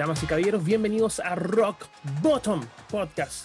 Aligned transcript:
Damas 0.00 0.22
y 0.22 0.26
caballeros, 0.26 0.64
bienvenidos 0.64 1.20
a 1.20 1.34
Rock 1.34 1.84
Bottom 2.22 2.62
Podcast. 2.90 3.44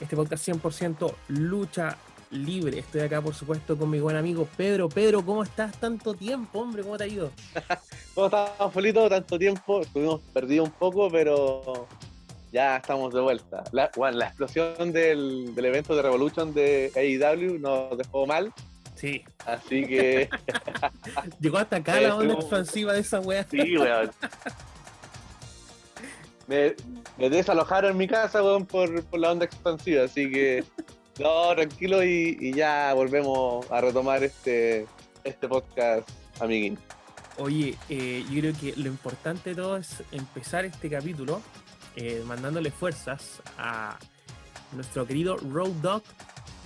Este 0.00 0.16
podcast 0.16 0.48
100% 0.48 1.14
lucha 1.28 1.98
libre. 2.30 2.78
Estoy 2.78 3.02
acá, 3.02 3.20
por 3.20 3.34
supuesto, 3.34 3.76
con 3.76 3.90
mi 3.90 4.00
buen 4.00 4.16
amigo 4.16 4.48
Pedro. 4.56 4.88
Pedro, 4.88 5.22
¿cómo 5.22 5.42
estás? 5.42 5.76
Tanto 5.76 6.14
tiempo, 6.14 6.60
hombre, 6.60 6.84
¿cómo 6.84 6.96
te 6.96 7.04
ha 7.04 7.06
ido? 7.06 7.30
¿Cómo 8.14 8.28
estás, 8.28 8.72
Folito? 8.72 9.10
Tanto 9.10 9.38
tiempo, 9.38 9.82
estuvimos 9.82 10.22
perdidos 10.32 10.68
un 10.68 10.74
poco, 10.74 11.10
pero 11.10 11.86
ya 12.50 12.78
estamos 12.78 13.12
de 13.12 13.20
vuelta. 13.20 13.62
La, 13.72 13.90
bueno, 13.94 14.16
la 14.16 14.28
explosión 14.28 14.92
del, 14.92 15.54
del, 15.54 15.64
evento 15.66 15.94
de 15.94 16.00
Revolution 16.00 16.54
de 16.54 16.92
AEW 16.96 17.58
nos 17.58 17.98
dejó 17.98 18.26
mal. 18.26 18.54
Sí. 18.94 19.22
Así 19.44 19.84
que. 19.86 20.30
Llegó 21.40 21.58
hasta 21.58 21.76
acá 21.76 22.00
la 22.00 22.16
onda 22.16 22.32
expansiva 22.32 22.94
de 22.94 23.00
esa 23.00 23.20
wea. 23.20 23.46
Sí, 23.50 23.76
weón. 23.76 24.10
me, 26.50 26.74
me, 27.16 27.30
desalojaron 27.30 27.92
en 27.92 27.96
mi 27.96 28.08
casa, 28.08 28.42
weón, 28.42 28.66
por, 28.66 29.04
por, 29.04 29.20
la 29.20 29.30
onda 29.30 29.44
expansiva. 29.44 30.04
Así 30.04 30.30
que. 30.30 30.64
No, 31.18 31.54
tranquilo 31.54 32.02
y, 32.02 32.36
y 32.40 32.52
ya 32.54 32.92
volvemos 32.94 33.70
a 33.70 33.80
retomar 33.80 34.24
este, 34.24 34.86
este 35.22 35.48
podcast, 35.48 36.08
amiguín. 36.40 36.78
Oye, 37.38 37.76
eh, 37.88 38.24
yo 38.30 38.40
creo 38.40 38.54
que 38.54 38.74
lo 38.80 38.88
importante 38.88 39.50
de 39.50 39.56
todo 39.56 39.76
es 39.76 40.02
empezar 40.12 40.64
este 40.64 40.90
capítulo 40.90 41.40
eh, 41.96 42.22
mandándole 42.26 42.70
fuerzas 42.70 43.42
a 43.58 43.98
nuestro 44.72 45.06
querido 45.06 45.36
Road 45.36 45.72
Dog, 45.82 46.02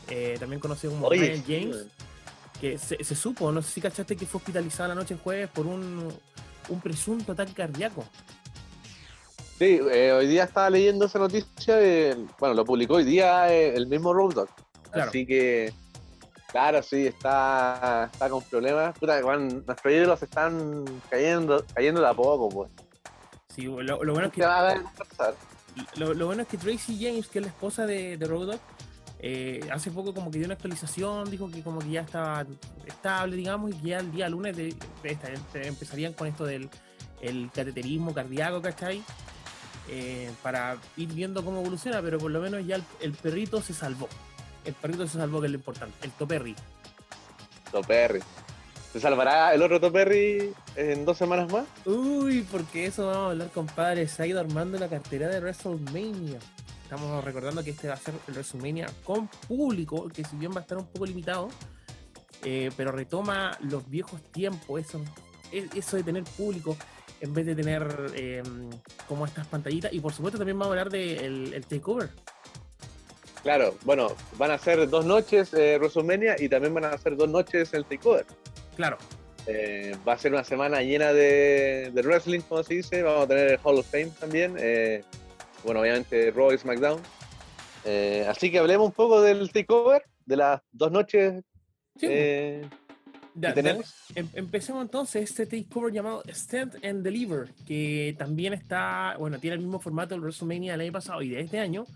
eh, 0.09 0.37
también 0.39 0.61
conocido 0.61 0.92
como 0.92 1.09
Oye, 1.09 1.20
Ryan 1.20 1.45
James, 1.47 1.87
que 2.61 2.78
se, 2.78 3.03
se, 3.03 3.14
supo, 3.14 3.51
no 3.51 3.62
sé 3.62 3.73
si 3.73 3.80
cachaste 3.80 4.16
que 4.16 4.27
fue 4.27 4.39
hospitalizado 4.39 4.89
la 4.91 4.95
noche 4.95 5.16
jueves 5.16 5.48
por 5.48 5.66
un, 5.66 6.12
un 6.69 6.80
presunto 6.80 7.33
ataque 7.33 7.55
cardíaco. 7.55 8.05
Sí, 9.58 9.80
eh, 9.92 10.12
hoy 10.12 10.27
día 10.27 10.44
estaba 10.44 10.69
leyendo 10.69 11.06
esa 11.06 11.20
noticia, 11.20 11.77
bueno, 12.41 12.55
lo 12.55 12.64
publicó 12.64 12.94
hoy 12.94 13.05
día 13.05 13.52
eh, 13.52 13.74
el 13.77 13.86
mismo 13.86 14.12
Road 14.12 14.34
Dog. 14.34 14.48
Claro. 14.91 15.08
Así 15.11 15.24
que, 15.24 15.72
claro, 16.50 16.83
sí, 16.83 17.06
está, 17.06 18.11
está 18.12 18.28
con 18.28 18.42
problemas. 18.42 18.98
Puta, 18.98 19.20
bueno, 19.22 19.62
nuestros 19.64 19.92
ídolos 19.92 20.22
están 20.22 20.84
cayendo, 21.08 21.64
cayendo 21.72 22.00
de 22.00 22.08
a 22.08 22.14
poco, 22.14 22.48
pues. 22.48 22.70
Sí, 23.55 23.62
lo, 23.62 24.02
lo, 24.02 24.12
bueno 24.12 24.27
es 24.27 24.33
que, 24.33 24.42
lo, 25.96 26.14
lo, 26.14 26.27
bueno 26.27 26.42
es 26.42 26.48
que 26.48 26.58
Tracy 26.58 26.98
James, 27.00 27.28
que 27.28 27.39
es 27.39 27.44
la 27.44 27.50
esposa 27.50 27.86
de, 27.86 28.16
de 28.16 28.27
Road 28.27 28.46
Dogg, 28.46 28.61
eh, 29.20 29.61
hace 29.72 29.92
poco 29.92 30.12
como 30.12 30.33
que 30.33 30.39
dio 30.39 30.46
una 30.46 30.55
actualización, 30.55 31.30
dijo 31.30 31.48
que 31.48 31.62
como 31.62 31.78
que 31.78 31.91
ya 31.91 32.00
estaba 32.00 32.44
estable, 32.84 33.36
digamos, 33.36 33.70
y 33.70 33.74
que 33.74 33.89
ya 33.91 33.98
el 34.00 34.11
día 34.11 34.28
lunes 34.28 34.56
de, 34.56 34.74
de, 35.05 35.18
de, 35.52 35.68
empezarían 35.68 36.12
con 36.12 36.27
esto 36.27 36.44
del 36.44 36.68
el 37.20 37.50
cateterismo 37.55 38.12
cardíaco, 38.12 38.61
¿cachai? 38.61 39.02
Eh, 39.88 40.30
para 40.42 40.78
ir 40.96 41.12
viendo 41.12 41.44
cómo 41.44 41.60
evoluciona, 41.60 42.00
pero 42.00 42.18
por 42.18 42.30
lo 42.30 42.40
menos 42.40 42.66
ya 42.66 42.77
el, 42.77 42.84
el, 43.00 43.12
perrito 43.12 43.60
se 43.60 43.74
salvó. 43.74 44.08
El 44.64 44.72
perrito 44.74 45.06
se 45.06 45.18
salvó, 45.18 45.40
que 45.40 45.46
es 45.46 45.52
lo 45.52 45.58
importante, 45.58 45.94
el 46.02 46.10
Toperry. 46.12 46.56
Toperry. 47.70 48.20
¿Se 48.94 49.00
salvará 49.00 49.52
el 49.52 49.60
otro 49.60 49.80
Toperry 49.80 50.55
en 50.77 51.05
dos 51.05 51.18
semanas 51.18 51.50
más? 51.52 51.66
Uy, 51.84 52.46
porque 52.50 52.86
eso 52.86 53.08
vamos 53.08 53.22
a 53.27 53.30
hablar, 53.32 53.50
compadre. 53.50 54.06
Se 54.06 54.22
ha 54.22 54.27
ido 54.27 54.38
armando 54.38 54.78
la 54.78 54.88
cartera 54.88 55.28
de 55.28 55.40
WrestleMania. 55.40 56.38
Estamos 56.84 57.24
recordando 57.24 57.64
que 57.64 57.70
este 57.70 57.88
va 57.88 57.94
a 57.94 57.96
ser 57.96 58.14
el 58.28 58.34
WrestleMania 58.34 58.86
con 59.02 59.27
público, 59.48 60.08
que 60.08 60.22
si 60.24 60.36
bien 60.36 60.52
va 60.52 60.58
a 60.58 60.60
estar 60.60 60.78
un 60.78 60.86
poco 60.86 61.06
limitado, 61.06 61.48
eh, 62.44 62.70
pero 62.77 62.92
retoma 62.92 63.58
los 63.62 63.90
viejos 63.90 64.22
tiempos, 64.30 64.80
eso, 64.80 65.00
eso 65.50 65.96
de 65.96 66.02
tener 66.05 66.22
público 66.22 66.77
en 67.20 67.33
vez 67.33 67.47
de 67.47 67.55
tener 67.55 68.12
eh, 68.15 68.43
como 69.09 69.27
estas 69.27 69.47
pantallitas. 69.47 69.92
Y 69.92 70.01
por 70.01 70.13
supuesto 70.13 70.39
también 70.39 70.58
vamos 70.58 70.77
a 70.77 70.80
hablar 70.80 70.91
del 70.91 71.51
de 71.51 71.57
el 71.57 71.67
takeover. 71.67 72.11
Claro, 73.45 73.77
bueno, 73.85 74.17
van 74.39 74.52
a 74.52 74.58
ser 74.58 74.89
dos 74.89 75.05
noches 75.05 75.53
eh, 75.53 75.77
WrestleMania 75.79 76.36
y 76.39 76.48
también 76.48 76.73
van 76.73 76.86
a 76.86 76.97
ser 76.97 77.14
dos 77.14 77.29
noches 77.29 77.74
el 77.74 77.85
takeover. 77.85 78.24
Claro. 78.74 78.97
Eh, 79.47 79.95
va 80.08 80.14
a 80.14 80.19
ser 80.19 80.33
una 80.33 80.45
semana 80.45 80.80
llena 80.80 81.13
de, 81.13 81.91
de, 81.92 82.03
wrestling, 82.03 82.41
como 82.41 82.63
se 82.63 82.77
dice. 82.77 83.03
Vamos 83.03 83.24
a 83.24 83.29
tener 83.29 83.51
el 83.53 83.58
Hall 83.63 83.79
of 83.79 83.86
Fame 83.86 84.11
también. 84.19 84.57
Eh, 84.58 85.05
bueno, 85.63 85.80
obviamente 85.80 86.30
Raw 86.30 86.53
y 86.53 86.58
SmackDown. 86.58 87.03
Así 88.29 88.51
que 88.51 88.58
hablemos 88.58 88.86
un 88.86 88.92
poco 88.92 89.20
del 89.20 89.53
takeover, 89.53 90.03
de 90.24 90.36
las 90.39 90.63
dos 90.73 90.91
noches 90.91 91.45
sí. 91.98 92.07
Ya, 93.34 93.48
que 93.48 93.62
tenemos. 93.62 93.95
Em, 94.14 94.28
empecemos 94.34 94.83
entonces 94.83 95.30
este 95.30 95.46
takeover 95.46 95.92
llamado 95.92 96.22
Stand 96.28 96.84
and 96.84 97.02
Deliver, 97.02 97.50
que 97.67 98.14
también 98.18 98.52
está, 98.52 99.17
bueno, 99.18 99.39
tiene 99.39 99.56
el 99.56 99.62
mismo 99.62 99.80
formato 99.80 100.14
del 100.14 100.20
WrestleMania 100.22 100.72
del 100.72 100.83
año 100.83 100.92
pasado 100.92 101.22
y 101.22 101.30
de 101.30 101.40
este 101.40 101.58
año, 101.58 101.86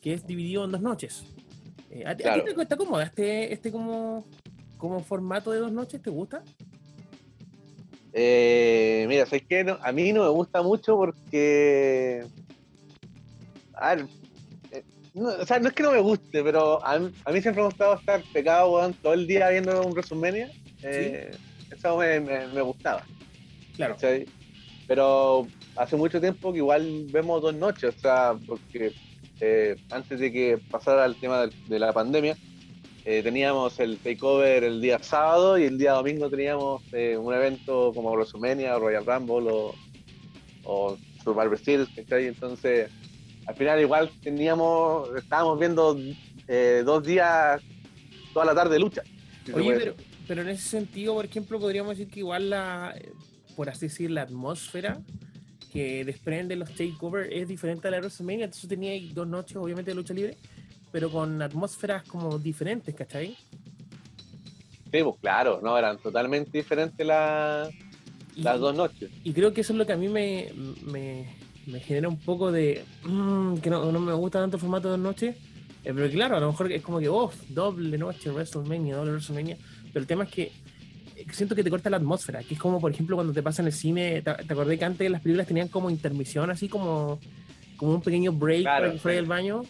que 0.00 0.14
es 0.14 0.26
dividido 0.26 0.64
en 0.64 0.72
dos 0.72 0.82
noches. 0.82 1.24
Eh, 1.90 2.04
¿a, 2.06 2.14
Claro. 2.14 2.42
¿A 2.42 2.44
ti 2.44 2.54
te 2.54 2.62
está 2.62 2.76
cómoda 2.76 3.04
este, 3.04 3.52
este 3.52 3.72
como, 3.72 4.26
como 4.76 5.02
formato 5.02 5.50
de 5.50 5.60
dos 5.60 5.72
noches? 5.72 6.02
¿Te 6.02 6.10
gusta? 6.10 6.42
Eh, 8.12 9.06
mira, 9.08 9.26
¿sabes 9.26 9.44
qué? 9.48 9.64
No, 9.64 9.78
a 9.82 9.90
mí 9.90 10.12
no 10.12 10.22
me 10.22 10.28
gusta 10.28 10.62
mucho 10.62 10.96
porque. 10.96 12.24
Eh, 13.82 14.84
no, 15.14 15.28
o 15.28 15.46
sea, 15.46 15.58
no 15.58 15.68
es 15.68 15.74
que 15.74 15.82
no 15.82 15.90
me 15.90 16.00
guste, 16.00 16.42
pero 16.42 16.84
a 16.84 16.98
mí, 16.98 17.10
a 17.24 17.32
mí 17.32 17.42
siempre 17.42 17.62
me 17.62 17.66
ha 17.66 17.70
gustado 17.70 17.94
estar 17.94 18.22
pegado 18.32 18.72
weón, 18.72 18.94
todo 18.94 19.14
el 19.14 19.26
día 19.26 19.48
viendo 19.50 19.84
un 19.84 19.92
WrestleMania. 19.92 20.50
Eh, 20.84 21.30
Eso 21.70 21.96
me, 21.96 22.20
me, 22.20 22.46
me, 22.48 22.60
gustaba. 22.60 23.04
Claro. 23.76 23.94
¿cachai? 23.94 24.26
Pero 24.86 25.46
hace 25.76 25.96
mucho 25.96 26.20
tiempo 26.20 26.52
que 26.52 26.58
igual 26.58 27.06
vemos 27.10 27.42
dos 27.42 27.54
noches, 27.54 27.94
o 27.96 27.98
sea, 27.98 28.34
porque 28.46 28.92
eh, 29.40 29.76
antes 29.90 30.20
de 30.20 30.30
que 30.30 30.58
pasara 30.70 31.04
el 31.06 31.16
tema 31.16 31.46
de, 31.46 31.52
de 31.68 31.78
la 31.78 31.92
pandemia, 31.92 32.36
eh, 33.06 33.22
teníamos 33.22 33.78
el 33.80 33.98
takeover 33.98 34.64
el 34.64 34.80
día 34.80 34.98
sábado 35.02 35.58
y 35.58 35.64
el 35.64 35.76
día 35.76 35.92
domingo 35.92 36.30
teníamos 36.30 36.82
eh, 36.92 37.18
un 37.18 37.34
evento 37.34 37.92
como 37.94 38.12
WrestleMania 38.12 38.76
o 38.76 38.80
Royal 38.80 39.04
Rumble 39.04 39.50
o, 39.50 39.74
o 40.64 40.96
Survivor 41.22 41.58
Series, 41.58 41.88
¿cachai? 41.94 42.28
Entonces, 42.28 42.90
al 43.46 43.54
final 43.56 43.78
igual 43.80 44.10
teníamos, 44.22 45.10
estábamos 45.16 45.58
viendo 45.58 45.98
eh, 46.48 46.82
dos 46.84 47.04
días, 47.04 47.60
toda 48.32 48.46
la 48.46 48.54
tarde 48.54 48.78
lucha. 48.78 49.02
Si 49.44 49.52
Oye, 49.52 49.74
pero, 49.74 49.94
pero, 50.26 50.42
en 50.42 50.48
ese 50.48 50.68
sentido, 50.68 51.14
por 51.14 51.24
ejemplo, 51.24 51.58
podríamos 51.58 51.96
decir 51.96 52.12
que 52.12 52.20
igual 52.20 52.50
la, 52.50 52.94
por 53.56 53.68
así 53.68 53.86
decir, 53.86 54.10
la 54.10 54.22
atmósfera 54.22 55.00
que 55.72 56.04
desprende 56.04 56.54
los 56.54 56.70
takeovers 56.70 57.28
es 57.32 57.48
diferente 57.48 57.88
a 57.88 57.90
la 57.90 57.98
WrestleMania, 57.98 58.44
entonces 58.44 58.68
tenía 58.68 58.92
dos 59.12 59.26
noches, 59.26 59.56
obviamente, 59.56 59.90
de 59.90 59.96
lucha 59.96 60.14
libre, 60.14 60.36
pero 60.92 61.10
con 61.10 61.42
atmósferas 61.42 62.04
como 62.04 62.38
diferentes, 62.38 62.94
¿cachai? 62.94 63.36
Sí, 64.92 65.02
pues 65.02 65.16
claro, 65.20 65.60
no, 65.60 65.76
eran 65.76 65.98
totalmente 65.98 66.56
diferentes 66.56 67.04
la, 67.04 67.68
y, 68.36 68.42
las 68.42 68.60
dos 68.60 68.76
noches. 68.76 69.10
Y 69.24 69.32
creo 69.32 69.52
que 69.52 69.62
eso 69.62 69.72
es 69.72 69.78
lo 69.80 69.84
que 69.84 69.92
a 69.92 69.96
mí 69.96 70.08
me, 70.08 70.52
me, 70.84 71.34
me 71.66 71.80
genera 71.80 72.08
un 72.08 72.20
poco 72.20 72.52
de 72.52 72.84
mmm, 73.04 73.56
que 73.56 73.70
no, 73.70 73.90
no, 73.90 73.98
me 73.98 74.12
gusta 74.12 74.40
tanto 74.40 74.56
el 74.56 74.60
formato 74.60 74.86
de 74.86 74.92
dos 74.92 75.00
noches. 75.00 75.36
Eh, 75.82 75.92
pero 75.92 76.08
claro, 76.10 76.36
a 76.36 76.40
lo 76.40 76.52
mejor 76.52 76.70
es 76.70 76.82
como 76.82 77.00
que, 77.00 77.08
oh, 77.08 77.32
doble 77.48 77.98
noche, 77.98 78.30
WrestleMania, 78.30 78.94
doble 78.96 79.10
WrestleMania. 79.12 79.58
Pero 79.94 80.02
el 80.02 80.06
tema 80.06 80.24
es 80.24 80.30
que 80.30 80.52
siento 81.32 81.54
que 81.54 81.62
te 81.62 81.70
corta 81.70 81.88
la 81.88 81.98
atmósfera, 81.98 82.42
que 82.42 82.54
es 82.54 82.60
como, 82.60 82.80
por 82.80 82.90
ejemplo, 82.90 83.16
cuando 83.16 83.32
te 83.32 83.42
pasa 83.42 83.62
en 83.62 83.66
el 83.66 83.72
cine, 83.72 84.22
¿te, 84.22 84.34
te 84.34 84.52
acordé 84.52 84.76
que 84.76 84.84
antes 84.84 85.08
las 85.08 85.22
películas 85.22 85.46
tenían 85.46 85.68
como 85.68 85.88
intermisión, 85.88 86.50
así 86.50 86.68
como, 86.68 87.20
como 87.76 87.94
un 87.94 88.02
pequeño 88.02 88.32
break 88.32 88.62
claro, 88.62 88.88
para 88.88 88.98
fuera 88.98 89.14
sí. 89.14 89.20
del 89.20 89.28
baño? 89.28 89.62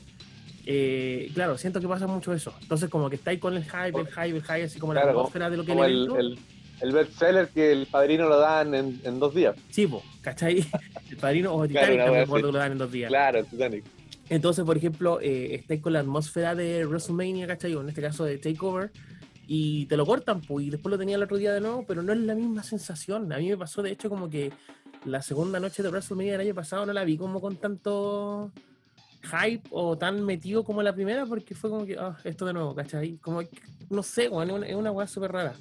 Eh, 0.66 1.30
claro, 1.34 1.58
siento 1.58 1.78
que 1.78 1.86
pasa 1.86 2.06
mucho 2.06 2.32
eso. 2.32 2.54
Entonces, 2.62 2.88
como 2.88 3.10
que 3.10 3.16
estáis 3.16 3.38
con 3.38 3.54
el 3.54 3.64
hype, 3.64 4.00
el 4.00 4.06
hype, 4.06 4.36
el 4.38 4.42
hype, 4.42 4.64
así 4.64 4.80
como 4.80 4.92
claro, 4.92 5.08
la 5.08 5.12
atmósfera 5.12 5.50
de 5.50 5.56
lo 5.58 5.64
que 5.64 5.72
como 5.72 5.84
el, 5.84 6.08
el, 6.18 6.38
el 6.80 6.92
bestseller 6.92 7.48
que 7.48 7.72
el 7.72 7.86
padrino 7.86 8.28
lo 8.28 8.38
dan 8.38 8.74
en, 8.74 9.00
en 9.04 9.18
dos 9.20 9.34
días. 9.34 9.54
Sí, 9.70 9.86
po, 9.86 10.02
¿cachai? 10.22 10.64
El 11.10 11.18
padrino 11.18 11.54
o 11.54 11.68
Titanic 11.68 11.90
claro, 11.90 12.04
también 12.04 12.24
recuerdo 12.24 12.46
que 12.48 12.52
lo 12.52 12.58
dan 12.58 12.72
en 12.72 12.78
dos 12.78 12.90
días. 12.90 13.08
Claro, 13.08 13.38
el 13.38 13.46
Titanic. 13.46 13.84
Entonces, 14.30 14.64
por 14.64 14.76
ejemplo, 14.76 15.20
eh, 15.20 15.54
estáis 15.54 15.80
con 15.80 15.92
la 15.92 16.00
atmósfera 16.00 16.54
de 16.54 16.86
WrestleMania, 16.86 17.46
¿cachai? 17.46 17.74
O 17.74 17.82
en 17.82 17.90
este 17.90 18.00
caso 18.00 18.24
de 18.24 18.38
Takeover, 18.38 18.90
y 19.46 19.86
te 19.86 19.96
lo 19.96 20.06
cortan, 20.06 20.40
pues, 20.40 20.66
y 20.66 20.70
después 20.70 20.90
lo 20.90 20.98
tenía 20.98 21.16
el 21.16 21.22
otro 21.22 21.36
día 21.36 21.52
de 21.52 21.60
nuevo, 21.60 21.84
pero 21.86 22.02
no 22.02 22.12
es 22.12 22.18
la 22.18 22.34
misma 22.34 22.62
sensación. 22.62 23.32
A 23.32 23.38
mí 23.38 23.48
me 23.48 23.56
pasó, 23.56 23.82
de 23.82 23.90
hecho, 23.90 24.08
como 24.08 24.28
que 24.28 24.52
la 25.04 25.22
segunda 25.22 25.60
noche 25.60 25.82
de 25.82 25.90
WrestleMania 25.90 26.32
del 26.32 26.40
año 26.42 26.54
pasado 26.54 26.86
no 26.86 26.92
la 26.92 27.04
vi 27.04 27.16
como 27.16 27.40
con 27.40 27.56
tanto 27.56 28.50
hype 29.22 29.68
o 29.70 29.96
tan 29.96 30.24
metido 30.24 30.64
como 30.64 30.82
la 30.82 30.94
primera, 30.94 31.26
porque 31.26 31.54
fue 31.54 31.70
como 31.70 31.86
que, 31.86 31.96
ah, 31.98 32.16
esto 32.24 32.46
de 32.46 32.52
nuevo, 32.52 32.74
¿cachai? 32.74 33.16
Como, 33.18 33.42
no 33.90 34.02
sé, 34.02 34.28
bueno, 34.28 34.62
es 34.62 34.74
una 34.74 34.92
weá 34.92 35.06
súper 35.06 35.32
rara. 35.32 35.54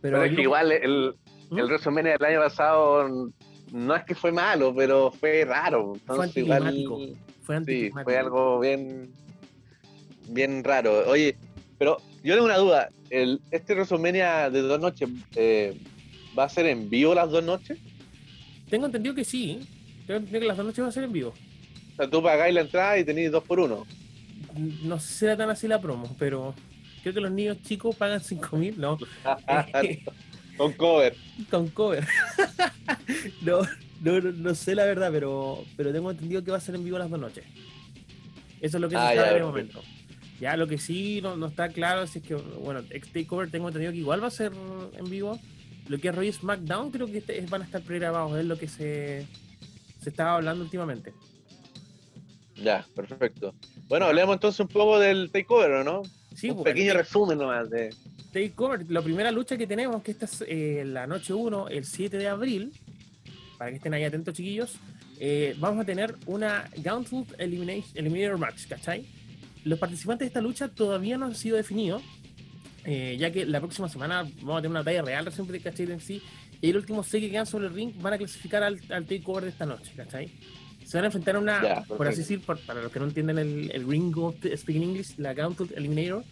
Pero, 0.00 0.18
pero 0.18 0.24
es 0.24 0.34
que 0.34 0.42
igual 0.42 0.72
el, 0.72 1.14
¿Mm? 1.50 1.58
el 1.58 1.66
WrestleMania 1.66 2.12
del 2.12 2.24
año 2.24 2.40
pasado 2.40 3.30
no 3.72 3.94
es 3.94 4.04
que 4.04 4.14
fue 4.14 4.32
malo, 4.32 4.74
pero 4.74 5.10
fue 5.10 5.44
raro. 5.44 5.94
Entonces, 5.94 6.32
fue 6.32 6.42
igual, 6.42 7.16
fue, 7.42 7.64
sí, 7.64 7.90
fue 7.90 8.16
algo 8.16 8.60
bien, 8.60 9.10
bien 10.28 10.62
raro. 10.64 11.08
Oye, 11.08 11.36
pero 11.78 11.98
yo 12.22 12.34
tengo 12.34 12.46
una 12.46 12.58
duda. 12.58 12.88
El, 13.10 13.40
¿Este 13.50 13.74
WrestleMania 13.74 14.50
de 14.50 14.62
dos 14.62 14.80
noches 14.80 15.08
eh, 15.34 15.76
va 16.38 16.44
a 16.44 16.48
ser 16.48 16.66
en 16.66 16.88
vivo 16.90 17.14
las 17.14 17.30
dos 17.30 17.44
noches? 17.44 17.78
Tengo 18.68 18.86
entendido 18.86 19.14
que 19.14 19.24
sí. 19.24 19.60
Creo, 20.06 20.24
que 20.24 20.40
las 20.40 20.56
dos 20.56 20.66
noches 20.66 20.80
van 20.80 20.88
a 20.88 20.92
ser 20.92 21.04
en 21.04 21.12
vivo. 21.12 21.34
O 21.92 21.96
sea, 21.96 22.08
tú 22.08 22.22
pagáis 22.22 22.54
la 22.54 22.60
entrada 22.60 22.98
y 22.98 23.04
tenéis 23.04 23.30
dos 23.30 23.42
por 23.44 23.60
uno. 23.60 23.86
No 24.82 24.98
sé 24.98 25.08
si 25.08 25.14
será 25.14 25.36
tan 25.36 25.50
así 25.50 25.66
la 25.68 25.80
promo, 25.80 26.14
pero 26.18 26.54
creo 27.02 27.14
que 27.14 27.20
los 27.20 27.30
niños 27.30 27.62
chicos 27.62 27.94
pagan 27.96 28.20
5 28.20 28.56
mil, 28.56 28.80
no. 28.80 28.98
Con 30.56 30.72
cover. 30.72 31.14
Con 31.50 31.68
cover. 31.68 32.06
no, 33.42 33.62
no, 34.00 34.20
no, 34.20 34.54
sé 34.54 34.74
la 34.74 34.84
verdad, 34.84 35.10
pero, 35.12 35.64
pero 35.76 35.92
tengo 35.92 36.10
entendido 36.10 36.42
que 36.42 36.50
va 36.50 36.56
a 36.56 36.60
ser 36.60 36.74
en 36.74 36.84
vivo 36.84 36.98
las 36.98 37.10
dos 37.10 37.20
noches. 37.20 37.44
Eso 38.60 38.78
es 38.78 38.80
lo 38.80 38.88
que 38.88 38.96
se 38.96 39.00
ah, 39.00 39.14
sabe 39.14 39.30
en 39.30 39.36
el 39.36 39.42
momento. 39.44 39.82
Ya 40.40 40.56
lo 40.56 40.66
que 40.66 40.78
sí 40.78 41.20
no, 41.22 41.46
está 41.46 41.68
claro 41.68 42.02
es 42.02 42.12
que, 42.22 42.34
bueno, 42.34 42.82
Takeover 42.82 43.50
tengo 43.50 43.68
entendido 43.68 43.92
que 43.92 43.98
igual 43.98 44.22
va 44.22 44.28
a 44.28 44.30
ser 44.30 44.52
en 44.96 45.10
vivo. 45.10 45.38
Lo 45.88 45.98
que 45.98 46.08
es 46.08 46.14
Roy 46.14 46.32
SmackDown 46.32 46.90
creo 46.90 47.06
que 47.06 47.18
este, 47.18 47.40
van 47.48 47.62
a 47.62 47.64
estar 47.64 47.80
pregrabados, 47.82 48.38
es 48.38 48.44
lo 48.44 48.58
que 48.58 48.68
se, 48.68 49.26
se 50.00 50.10
estaba 50.10 50.34
hablando 50.34 50.64
últimamente. 50.64 51.12
Ya, 52.56 52.86
perfecto. 52.94 53.54
Bueno, 53.88 54.06
hablemos 54.06 54.34
entonces 54.34 54.60
un 54.60 54.68
poco 54.68 54.98
del 54.98 55.30
Takeover, 55.30 55.84
¿no? 55.84 56.02
Sí, 56.34 56.50
un 56.50 56.56
pues, 56.56 56.74
pequeño 56.74 56.94
resumen 56.94 57.38
nomás 57.38 57.70
de... 57.70 57.94
Takeover, 58.32 58.90
la 58.90 59.00
primera 59.00 59.30
lucha 59.30 59.56
que 59.56 59.66
tenemos, 59.66 60.02
que 60.02 60.10
esta 60.10 60.26
es 60.26 60.44
eh, 60.46 60.82
la 60.84 61.06
noche 61.06 61.32
1, 61.32 61.68
el 61.68 61.84
7 61.84 62.18
de 62.18 62.28
abril, 62.28 62.72
para 63.56 63.70
que 63.70 63.76
estén 63.76 63.94
ahí 63.94 64.04
atentos 64.04 64.34
chiquillos, 64.34 64.74
eh, 65.18 65.54
vamos 65.58 65.80
a 65.82 65.84
tener 65.86 66.14
una 66.26 66.68
Gauntlet 66.76 67.34
Eliminator 67.38 68.38
Match, 68.38 68.66
¿cachai? 68.66 69.06
Los 69.66 69.80
participantes 69.80 70.26
de 70.26 70.28
esta 70.28 70.40
lucha 70.40 70.68
todavía 70.68 71.18
no 71.18 71.26
han 71.26 71.34
sido 71.34 71.56
definidos, 71.56 72.00
eh, 72.84 73.16
ya 73.18 73.32
que 73.32 73.44
la 73.44 73.58
próxima 73.58 73.88
semana 73.88 74.22
vamos 74.22 74.58
a 74.58 74.62
tener 74.62 74.70
una 74.70 74.80
batalla 74.80 75.02
real 75.02 75.26
recién 75.26 75.48
de 75.48 75.60
¿cachai? 75.60 75.90
En 75.90 76.00
sí, 76.00 76.22
y 76.60 76.70
el 76.70 76.76
último 76.76 77.02
seis 77.02 77.24
que 77.24 77.32
quedan 77.32 77.46
sobre 77.46 77.66
el 77.66 77.74
ring 77.74 77.92
van 78.00 78.12
a 78.12 78.18
clasificar 78.18 78.62
al, 78.62 78.80
takeover 78.80 79.42
de 79.42 79.50
esta 79.50 79.66
noche, 79.66 79.92
¿cachai? 79.96 80.30
Se 80.84 80.96
van 80.96 81.02
a 81.02 81.06
enfrentar 81.06 81.34
a 81.34 81.40
una, 81.40 81.84
por 81.88 82.06
así 82.06 82.18
decir, 82.18 82.42
para 82.42 82.80
los 82.80 82.92
que 82.92 83.00
no 83.00 83.06
entienden 83.06 83.38
el, 83.38 83.72
el 83.72 83.88
ring 83.88 84.16
of 84.18 84.36
speaking 84.54 84.84
English, 84.84 85.18
la 85.18 85.34
Gauntlet 85.34 85.76
Eliminator 85.76 86.22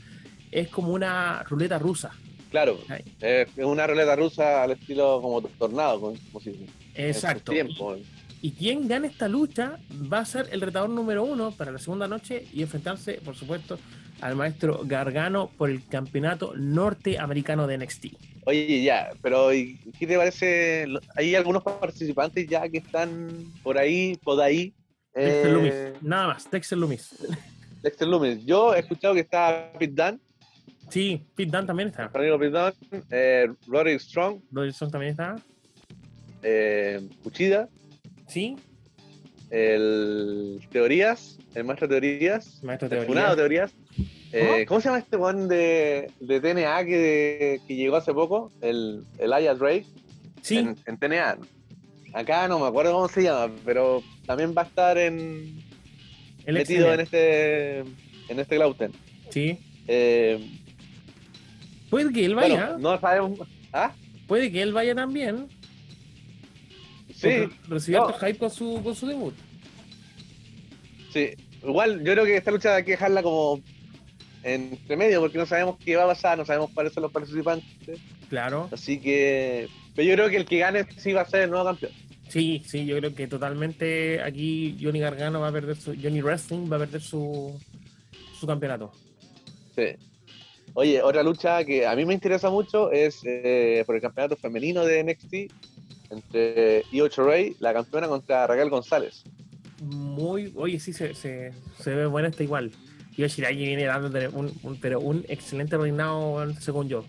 es 0.53 0.69
como 0.69 0.93
una 0.93 1.43
ruleta 1.43 1.77
rusa. 1.81 2.13
Claro, 2.53 2.79
es 3.21 3.49
una 3.57 3.85
ruleta 3.89 4.15
rusa 4.15 4.63
al 4.63 4.71
estilo 4.71 5.21
como 5.21 5.43
tornado, 5.43 5.99
como 5.99 6.41
si 6.41 6.69
Exacto. 6.95 7.51
Tiempo. 7.51 7.97
Y 7.97 8.07
quien 8.53 8.89
gane 8.89 9.09
esta 9.09 9.29
lucha 9.29 9.79
va 10.13 10.19
a 10.19 10.25
ser 10.25 10.49
el 10.53 10.61
retador 10.61 10.91
número 10.91 11.25
uno 11.25 11.51
para 11.53 11.73
la 11.73 11.79
segunda 11.79 12.07
noche 12.07 12.47
y 12.53 12.63
enfrentarse, 12.63 13.21
por 13.25 13.35
supuesto, 13.35 13.79
al 14.21 14.37
maestro 14.37 14.83
Gargano 14.85 15.51
por 15.57 15.71
el 15.71 15.87
campeonato 15.87 16.53
norteamericano 16.57 17.67
de 17.67 17.79
NXT. 17.79 18.07
Oye, 18.47 18.83
ya, 18.83 19.13
pero 19.23 19.49
¿qué 19.49 20.07
te 20.07 20.17
parece? 20.17 20.87
Hay 21.17 21.35
algunos 21.35 21.63
participantes 21.63 22.47
ya 22.47 22.69
que 22.69 22.79
están 22.79 23.53
por 23.63 23.79
ahí, 23.79 24.19
por 24.23 24.41
ahí. 24.41 24.75
Dexter 25.15 25.59
eh, 25.65 25.93
nada 26.03 26.29
más, 26.29 26.51
Dexter 26.51 26.77
Lumis. 26.77 27.15
Dexter 27.83 28.09
Lumis. 28.09 28.45
Yo 28.45 28.75
he 28.75 28.81
escuchado 28.81 29.15
que 29.15 29.21
está 29.21 29.73
Pit 29.79 29.93
Dan. 29.93 30.21
Sí, 30.91 31.25
Pit 31.35 31.51
Dan 31.51 31.67
también 31.67 31.89
está. 31.89 32.13
Pit 32.13 32.53
Dan, 32.53 32.75
eh, 33.11 33.49
Roderick 33.67 34.01
Strong. 34.01 34.41
Roderick 34.51 34.75
Strong 34.75 34.93
también 34.93 35.13
está. 35.13 35.37
Eh, 36.43 37.09
Uchida. 37.25 37.69
Sí. 38.27 38.57
El 39.51 40.61
Teorías, 40.73 41.39
el 41.55 41.65
maestro 41.65 41.89
Teorías. 41.89 42.63
Maestro 42.63 42.89
Teorías. 42.89 43.37
Teorías. 43.37 43.75
Eh, 44.33 44.65
¿Cómo 44.67 44.81
se 44.81 44.89
llama 44.89 44.99
este 44.99 45.17
one 45.17 45.47
de, 45.47 46.11
de 46.19 46.41
TNA 46.41 46.85
que, 46.85 47.61
que, 47.69 47.77
llegó 47.77 47.97
hace 47.97 48.13
poco? 48.13 48.51
El, 48.61 49.05
el 49.19 49.33
Aya 49.33 49.55
Drake. 49.55 49.87
Sí. 50.43 50.59
En, 50.59 50.99
TNA. 50.99 51.39
Acá 52.13 52.49
no 52.49 52.59
me 52.59 52.67
acuerdo 52.67 52.93
cómo 52.93 53.09
se 53.09 53.23
llama, 53.23 53.53
pero 53.65 54.03
también 54.27 54.53
va 54.57 54.63
a 54.63 54.65
estar 54.67 54.99
en. 54.99 55.63
metido 56.47 56.93
en 56.93 57.01
este. 57.01 57.79
En 57.79 58.41
este 58.41 58.57
Glauten. 58.57 58.93
Sí. 59.31 59.59
Eh, 59.87 60.45
Puede 61.91 62.13
que 62.13 62.25
él 62.25 62.35
vaya. 62.35 62.77
no 62.79 62.99
sabemos. 62.99 63.39
¿Ah? 63.73 63.93
Puede 64.27 64.51
que 64.51 64.63
él 64.63 64.73
vaya 64.73 64.97
también. 64.97 65.49
Sí. 67.25 67.49
Recibió 67.69 68.13
hype 68.13 68.39
con 68.39 68.51
su, 68.51 68.81
con 68.83 68.95
su 68.95 69.07
debut. 69.07 69.35
Sí. 71.13 71.31
Igual, 71.63 72.05
yo 72.05 72.13
creo 72.13 72.25
que 72.25 72.37
esta 72.37 72.51
lucha 72.51 72.77
hay 72.77 72.85
que 72.85 72.93
dejarla 72.93 73.23
como 73.23 73.61
entre 74.43 74.97
medio, 74.97 75.21
porque 75.21 75.39
no 75.39 75.47
sabemos 75.47 75.77
qué 75.83 75.97
va 75.97 76.05
a 76.05 76.09
pasar, 76.09 76.37
no 76.37 76.45
sabemos 76.45 76.71
cuáles 76.75 76.93
son 76.93 77.03
los 77.03 77.13
participantes. 77.13 77.99
Claro. 78.29 78.69
Así 78.73 79.01
que. 79.01 79.69
Pero 79.95 80.09
yo 80.09 80.15
creo 80.15 80.29
que 80.29 80.37
el 80.37 80.45
que 80.45 80.59
gane 80.59 80.87
sí 80.97 81.13
va 81.13 81.23
a 81.23 81.27
ser 81.27 81.43
el 81.43 81.51
nuevo 81.51 81.65
campeón. 81.65 81.93
Sí, 82.29 82.63
sí, 82.67 82.85
yo 82.85 82.97
creo 82.99 83.15
que 83.15 83.27
totalmente 83.27 84.21
aquí 84.21 84.77
Johnny 84.81 84.99
Gargano 84.99 85.41
va 85.41 85.49
a 85.49 85.53
perder 85.53 85.77
su. 85.77 85.95
Johnny 85.95 86.21
Wrestling 86.21 86.71
va 86.71 86.77
a 86.77 86.81
perder 86.81 87.01
su, 87.01 87.59
su 88.39 88.47
campeonato. 88.47 88.93
Sí. 89.75 89.97
Oye, 90.75 91.01
otra 91.01 91.23
lucha 91.23 91.65
que 91.65 91.87
a 91.87 91.95
mí 91.95 92.05
me 92.05 92.15
interesa 92.15 92.51
mucho 92.51 92.91
es 92.91 93.21
eh, 93.25 93.85
por 93.87 93.95
el 93.95 94.03
campeonato 94.03 94.37
femenino 94.37 94.85
de 94.85 95.05
NXT 95.05 95.35
entre 96.15 96.85
Io 96.93 97.09
Ray, 97.09 97.57
la 97.61 97.73
campeona, 97.73 98.09
contra 98.09 98.47
Raquel 98.47 98.71
González. 98.71 99.25
Muy, 99.83 100.53
oye, 100.57 100.81
sí, 100.81 100.93
se, 100.93 101.15
se, 101.15 101.53
se 101.79 101.95
ve 101.95 102.07
buena 102.07 102.29
esta 102.29 102.43
igual. 102.43 102.73
Io 103.17 103.29
Shirai 103.29 103.57
viene 103.57 103.85
dando 103.85 104.31
un, 104.31 104.79
pero 104.81 105.01
un 105.01 105.25
excelente 105.29 105.77
reinado, 105.77 106.53
según 106.61 106.89
yo, 106.89 107.05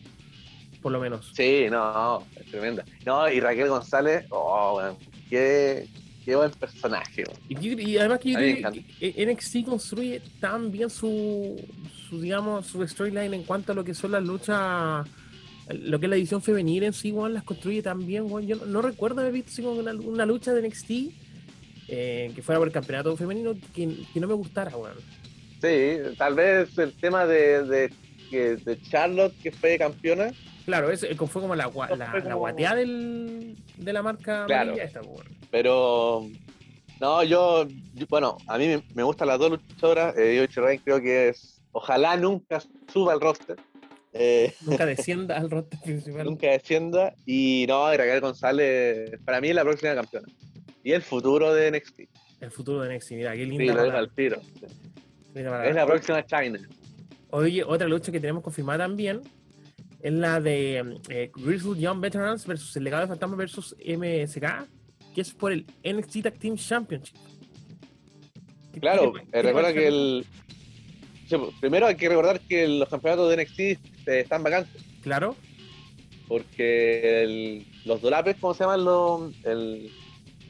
por 0.82 0.92
lo 0.92 1.00
menos. 1.00 1.32
Sí, 1.34 1.66
no, 1.70 2.24
es 2.36 2.46
tremenda. 2.52 2.86
No, 3.06 3.30
y 3.30 3.40
Raquel 3.40 3.70
González, 3.70 4.26
oh, 4.30 4.82
qué, 5.30 5.88
qué 6.24 6.36
buen 6.36 6.52
personaje. 6.52 7.24
Y, 7.50 7.98
además 7.98 8.20
que 8.20 8.32
yo 8.32 8.38
creo 8.38 8.72
que 9.00 9.26
NXT 9.26 9.66
construye 9.66 10.22
tan 10.40 10.72
bien 10.72 10.90
su, 10.90 11.56
su 12.10 12.22
digamos, 12.22 12.68
su 12.68 12.88
storyline 12.88 13.34
en 13.34 13.44
cuanto 13.44 13.72
a 13.72 13.76
lo 13.76 13.84
que 13.84 13.96
son 13.96 14.12
las 14.12 14.24
luchas 14.24 15.08
lo 15.70 16.00
que 16.00 16.06
es 16.06 16.10
la 16.10 16.16
edición 16.16 16.42
femenina 16.42 16.86
en 16.86 16.94
sí, 16.94 17.12
Juan, 17.12 17.34
las 17.34 17.44
construye 17.44 17.82
también, 17.82 18.30
Juan. 18.30 18.46
Yo 18.46 18.58
no, 18.66 18.82
recuerdo 18.82 19.22
haber 19.22 19.34
visto 19.34 19.72
una, 19.72 19.94
una, 19.94 20.26
lucha 20.26 20.54
de 20.54 20.68
NXT 20.68 20.92
eh, 21.88 22.32
que 22.36 22.42
fuera 22.42 22.60
por 22.60 22.68
el 22.68 22.74
campeonato 22.74 23.16
femenino 23.18 23.54
que, 23.74 23.88
no 24.16 24.28
me 24.28 24.34
gustara, 24.34 24.72
Juan. 24.72 24.94
Sí, 25.62 25.98
tal 26.18 26.36
vez 26.36 26.78
el 26.78 26.94
tema 26.94 27.26
de, 27.26 27.64
de, 27.64 28.58
de 28.58 28.82
Charlotte, 28.84 29.34
que 29.42 29.52
fue 29.52 29.78
campeona. 29.78 30.32
Claro, 30.66 30.92
eso 30.92 31.06
eh, 31.08 31.16
fue 31.16 31.42
como 31.42 31.56
la, 31.56 31.72
la, 31.98 32.36
guateada 32.36 32.76
del, 32.76 33.56
de 33.78 33.94
la 33.94 34.02
marca 34.02 34.46
claro, 34.46 34.74
esta, 34.74 35.02
Pero 35.52 36.28
no, 37.00 37.24
yo, 37.24 37.68
bueno, 38.10 38.38
a 38.48 38.58
mí 38.58 38.82
me, 38.94 39.04
gustan 39.04 39.28
las 39.28 39.40
dos 39.40 39.52
luchadoras. 39.52 40.16
Eh, 40.18 40.48
yo 40.54 40.80
creo 40.84 41.02
que 41.02 41.30
es, 41.30 41.62
ojalá 41.72 42.18
nunca 42.18 42.62
suba 42.92 43.14
al 43.14 43.22
roster 43.22 43.58
eh, 44.18 44.54
nunca 44.62 44.86
descienda 44.86 45.38
al 45.38 45.52
roster 45.52 45.80
principal. 45.82 46.26
Nunca 46.26 46.48
descienda. 46.48 47.14
Y 47.26 47.66
no, 47.68 47.90
Raquel 47.92 48.22
González, 48.22 49.20
para 49.26 49.42
mí 49.42 49.50
es 49.50 49.56
la 49.56 49.64
próxima 49.64 49.94
campeona. 49.94 50.28
Y 50.84 50.94
el 50.94 51.02
futuro 51.02 51.54
de 51.54 51.72
NXT. 51.72 52.02
El 52.40 52.52
futuro 52.52 52.82
de 52.82 52.96
NXT, 52.96 53.12
mira, 53.12 53.34
qué 53.34 53.46
linda. 53.46 53.74
Sí, 53.74 53.90
lo 53.90 53.98
al 53.98 54.12
tiro. 54.14 54.42
Es 55.36 55.76
la 55.76 55.86
próxima 55.86 56.26
China. 56.26 56.60
Oye, 57.32 57.64
otra 57.64 57.88
lucha 57.88 58.12
que 58.12 58.20
tenemos 58.20 58.42
confirmada 58.42 58.86
también 58.86 59.22
es 60.02 60.14
la 60.14 60.40
de 60.40 61.00
eh, 61.10 61.32
Grizzly 61.36 61.82
Young 61.82 62.00
Veterans 62.00 62.46
versus 62.46 62.78
el 62.78 62.84
legado 62.84 63.02
de 63.02 63.08
fantasma 63.10 63.36
versus 63.36 63.76
MSK, 63.80 64.68
que 65.14 65.22
es 65.22 65.34
por 65.34 65.52
el 65.52 65.66
NXT 65.84 66.22
Tag 66.24 66.40
Team 66.40 66.56
Championship. 66.56 67.18
Claro, 68.80 69.14
eh, 69.32 69.42
recuerda 69.42 69.74
que 69.74 69.88
el. 69.88 70.26
Primero 71.60 71.88
hay 71.88 71.96
que 71.96 72.10
recordar 72.10 72.40
que 72.42 72.68
los 72.68 72.90
campeonatos 72.90 73.30
de 73.30 73.44
NXT 73.44 73.60
este, 73.60 74.20
están 74.22 74.44
vacantes. 74.44 74.82
Claro. 75.02 75.36
Porque 76.28 77.64
los 77.86 78.02
dolapes, 78.02 78.38
¿cómo 78.40 78.54
se 78.54 78.64
llaman? 78.64 78.84
Los, 78.84 79.34
el 79.44 79.92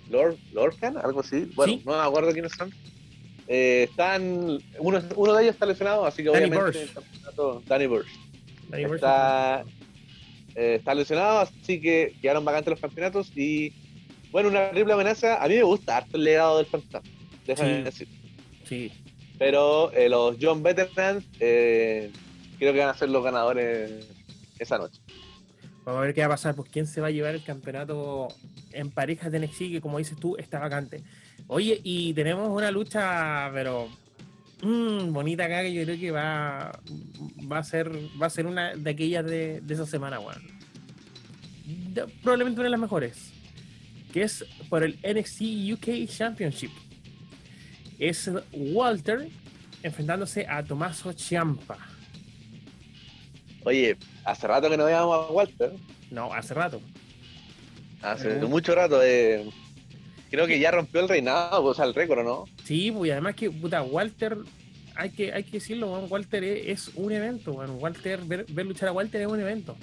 Lord, 0.10 0.38
Lordcan, 0.54 0.98
algo 0.98 1.22
así. 1.22 1.52
Bueno, 1.56 1.80
no 1.86 1.92
me 1.92 2.04
acuerdo 2.04 2.32
quiénes 2.32 2.54
son. 2.54 2.74
Eh, 3.48 3.88
están, 3.90 4.60
uno, 4.80 5.02
uno 5.16 5.34
de 5.34 5.44
ellos 5.44 5.54
está 5.54 5.66
lesionado, 5.66 6.06
así 6.06 6.24
que 6.24 6.30
Danny 6.30 6.46
obviamente 6.46 6.88
Burst. 7.38 7.68
Danny 7.68 7.88
Burst. 7.88 8.10
está, 8.96 9.64
eh, 10.56 10.76
está 10.76 10.96
lesionado, 10.96 11.40
así 11.40 11.80
que 11.80 12.16
quedaron 12.22 12.44
vacantes 12.44 12.72
los 12.72 12.80
campeonatos 12.80 13.32
y 13.36 13.74
bueno, 14.32 14.50
una 14.50 14.72
triple 14.72 14.94
amenaza. 14.94 15.42
A 15.44 15.48
mí 15.48 15.56
me 15.56 15.64
gusta 15.64 15.98
harto 15.98 16.18
el 16.18 16.24
legado 16.24 16.58
del 16.58 16.66
fantasma. 16.66 17.10
Déjame 17.46 17.84
decir. 17.84 18.08
Sí. 18.68 18.92
Pero 19.38 19.92
eh, 19.92 20.10
los 20.10 20.38
John 20.42 20.64
Veterans 20.64 21.26
eh, 21.40 22.12
creo 22.58 22.74
que 22.74 22.80
van 22.80 22.90
a 22.90 22.98
ser 22.98 23.10
los 23.10 23.24
ganadores 23.24 24.08
esa 24.60 24.78
noche. 24.78 25.02
Vamos 25.84 26.00
a 26.00 26.06
ver 26.06 26.14
qué 26.16 26.22
va 26.22 26.28
a 26.28 26.30
pasar, 26.30 26.56
pues 26.56 26.70
quién 26.72 26.88
se 26.88 27.00
va 27.00 27.08
a 27.08 27.12
llevar 27.12 27.36
el 27.36 27.44
campeonato 27.44 28.30
en 28.72 28.90
parejas 28.90 29.32
de 29.32 29.40
NXT, 29.40 29.58
que 29.58 29.82
como 29.82 30.00
dices 30.00 30.18
tú, 30.20 30.36
está 30.38 30.60
vacante. 30.60 31.04
Oye, 31.48 31.80
y 31.84 32.14
tenemos 32.14 32.50
una 32.50 32.72
lucha, 32.72 33.52
pero 33.54 33.88
mmm, 34.64 35.14
bonita 35.14 35.46
acá, 35.46 35.62
que 35.62 35.74
yo 35.74 35.84
creo 35.84 36.00
que 36.00 36.12
va, 36.12 36.80
va 37.52 37.60
a 37.60 37.64
ser 37.64 37.92
va 38.20 38.26
a 38.26 38.32
ser 38.32 38.48
una 38.48 38.76
de 38.76 38.90
aquellas 38.90 39.26
de, 39.26 39.62
esa 39.70 39.86
semana, 39.86 40.20
weón. 40.20 40.42
Probablemente 42.24 42.60
una 42.60 42.66
de 42.66 42.72
las 42.72 42.80
mejores. 42.80 43.32
que 44.12 44.24
es 44.24 44.44
por 44.70 44.84
el 44.84 44.98
NXT 45.04 45.74
UK 45.74 46.08
Championship. 46.08 46.72
Es 48.00 48.30
Walter 48.52 49.30
enfrentándose 49.84 50.48
a 50.48 50.64
Tomaso 50.64 51.14
Ciampa. 51.14 51.78
Oye, 53.64 53.98
hace 54.24 54.48
rato 54.48 54.70
que 54.70 54.78
no 54.78 54.86
veíamos 54.86 55.30
a 55.30 55.32
Walter. 55.32 55.74
No, 56.12 56.34
hace 56.34 56.54
rato. 56.54 56.82
Hace 58.02 58.36
mucho 58.42 58.76
rato. 58.76 59.02
Eh, 59.04 59.50
creo 60.30 60.48
que 60.48 60.60
ya 60.60 60.72
rompió 60.72 61.02
el 61.02 61.10
reinado, 61.10 61.64
o 61.64 61.74
sea, 61.74 61.86
el 61.86 61.94
récord, 61.94 62.24
¿no? 62.24 62.46
Sí, 62.64 62.92
pues 62.92 63.12
además 63.12 63.36
que, 63.36 63.50
puta, 63.50 63.82
Walter, 63.82 64.38
hay 64.96 65.10
que, 65.10 65.34
hay 65.34 65.44
que 65.44 65.54
decirlo, 65.54 65.92
Walter 66.06 66.44
es, 66.44 66.92
un 66.96 67.12
evento, 67.12 67.54
bueno, 67.54 67.74
Walter, 67.74 68.20
ver, 68.24 68.46
luchar 68.66 68.90
a 68.90 68.92
Walter 68.92 69.22
es 69.22 69.28
un 69.28 69.40
evento. 69.40 69.76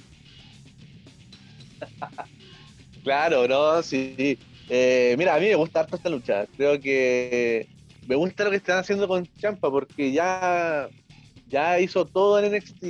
claro, 3.04 3.48
¿no? 3.48 3.82
Sí. 3.82 4.38
Eh, 4.68 5.16
mira, 5.18 5.34
a 5.34 5.40
mí 5.40 5.46
me 5.46 5.54
gusta 5.56 5.80
harto 5.80 5.96
esta 5.96 6.08
lucha. 6.08 6.46
Creo 6.56 6.80
que 6.80 7.68
me 8.06 8.16
gusta 8.16 8.44
lo 8.44 8.50
que 8.50 8.56
están 8.56 8.78
haciendo 8.78 9.06
con 9.06 9.26
Champa 9.38 9.70
porque 9.70 10.12
ya, 10.12 10.88
ya 11.48 11.78
hizo 11.80 12.04
todo 12.04 12.38
en 12.38 12.52
NXT. 12.52 12.80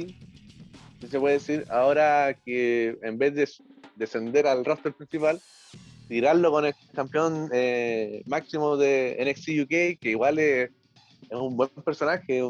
Si 1.01 1.09
se 1.09 1.21
puede 1.21 1.35
decir, 1.35 1.65
ahora 1.69 2.37
que 2.45 2.97
en 3.03 3.19
vez 3.19 3.35
de 3.35 3.49
descender 3.97 4.47
al 4.47 4.65
roster 4.65 4.93
principal, 4.93 5.41
tirarlo 6.09 6.51
con 6.51 6.67
el 6.67 6.75
campeón 6.95 7.49
eh, 7.53 8.23
máximo 8.27 8.77
de 8.77 9.17
NXT 9.21 9.49
UK, 9.65 10.01
que 10.01 10.11
igual 10.11 10.39
es, 10.39 10.71
un 11.31 11.57
buen 11.57 11.71
personaje, 11.85 12.43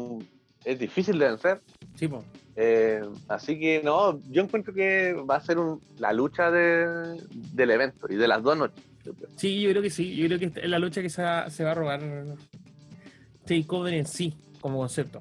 es 0.65 0.79
difícil 0.79 1.17
de 1.19 1.27
vencer. 1.29 1.61
Sí, 1.95 2.09
eh, 2.55 3.01
así 3.27 3.59
que 3.59 3.81
no, 3.83 4.19
yo 4.29 4.43
encuentro 4.43 4.73
que 4.73 5.13
va 5.13 5.37
a 5.37 5.41
ser 5.41 5.57
la 5.97 6.13
lucha 6.13 6.51
del 6.51 7.71
evento 7.71 8.07
y 8.09 8.15
de 8.15 8.27
las 8.27 8.43
dos 8.43 8.57
noches. 8.57 8.83
Sí, 9.35 9.61
yo 9.61 9.69
creo 9.71 9.81
que 9.81 9.89
sí. 9.89 10.15
Yo 10.15 10.27
creo 10.27 10.39
que 10.39 10.51
es 10.61 10.69
la 10.69 10.79
lucha 10.79 11.01
que 11.01 11.09
se 11.09 11.21
va, 11.21 11.45
a 11.45 11.73
robar 11.73 12.01
Takeover 13.45 13.93
en 13.93 14.05
sí, 14.05 14.33
como 14.61 14.79
concepto. 14.79 15.19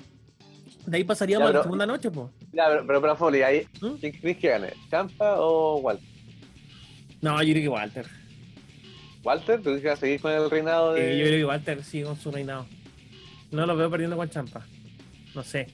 De 0.87 0.97
ahí 0.97 1.05
pasaríamos 1.05 1.51
a 1.51 1.53
la 1.53 1.63
segunda 1.63 1.87
noche, 1.87 2.11
pues. 2.11 2.29
Ya, 2.53 2.67
pero, 2.69 2.87
pero, 2.87 3.01
pero 3.01 3.17
Foley, 3.17 3.43
ahí, 3.43 3.67
¿Mm? 3.81 3.95
¿quién 4.01 4.13
crees 4.13 4.37
que 4.39 4.49
gane? 4.49 4.73
¿Champa 4.91 5.41
o 5.41 5.79
Walter? 5.79 6.07
No, 7.21 7.41
yo 7.43 7.53
creo 7.53 7.63
que 7.63 7.69
Walter. 7.69 8.07
¿Walter? 9.23 9.57
¿Tú 9.59 9.65
crees 9.65 9.81
que 9.81 9.89
va 9.89 9.95
a 9.95 9.97
seguir 9.97 10.21
con 10.21 10.33
el 10.33 10.51
reinado 10.51 10.95
de.? 10.95 11.15
Eh, 11.15 11.19
yo 11.19 11.25
creo 11.27 11.39
que 11.39 11.45
Walter 11.45 11.85
sigue 11.85 12.05
con 12.05 12.17
su 12.17 12.31
reinado. 12.33 12.67
No 13.53 13.67
lo 13.67 13.77
veo 13.77 13.91
perdiendo 13.91 14.17
con 14.17 14.29
Champa. 14.29 14.67
No 15.35 15.43
sé. 15.43 15.69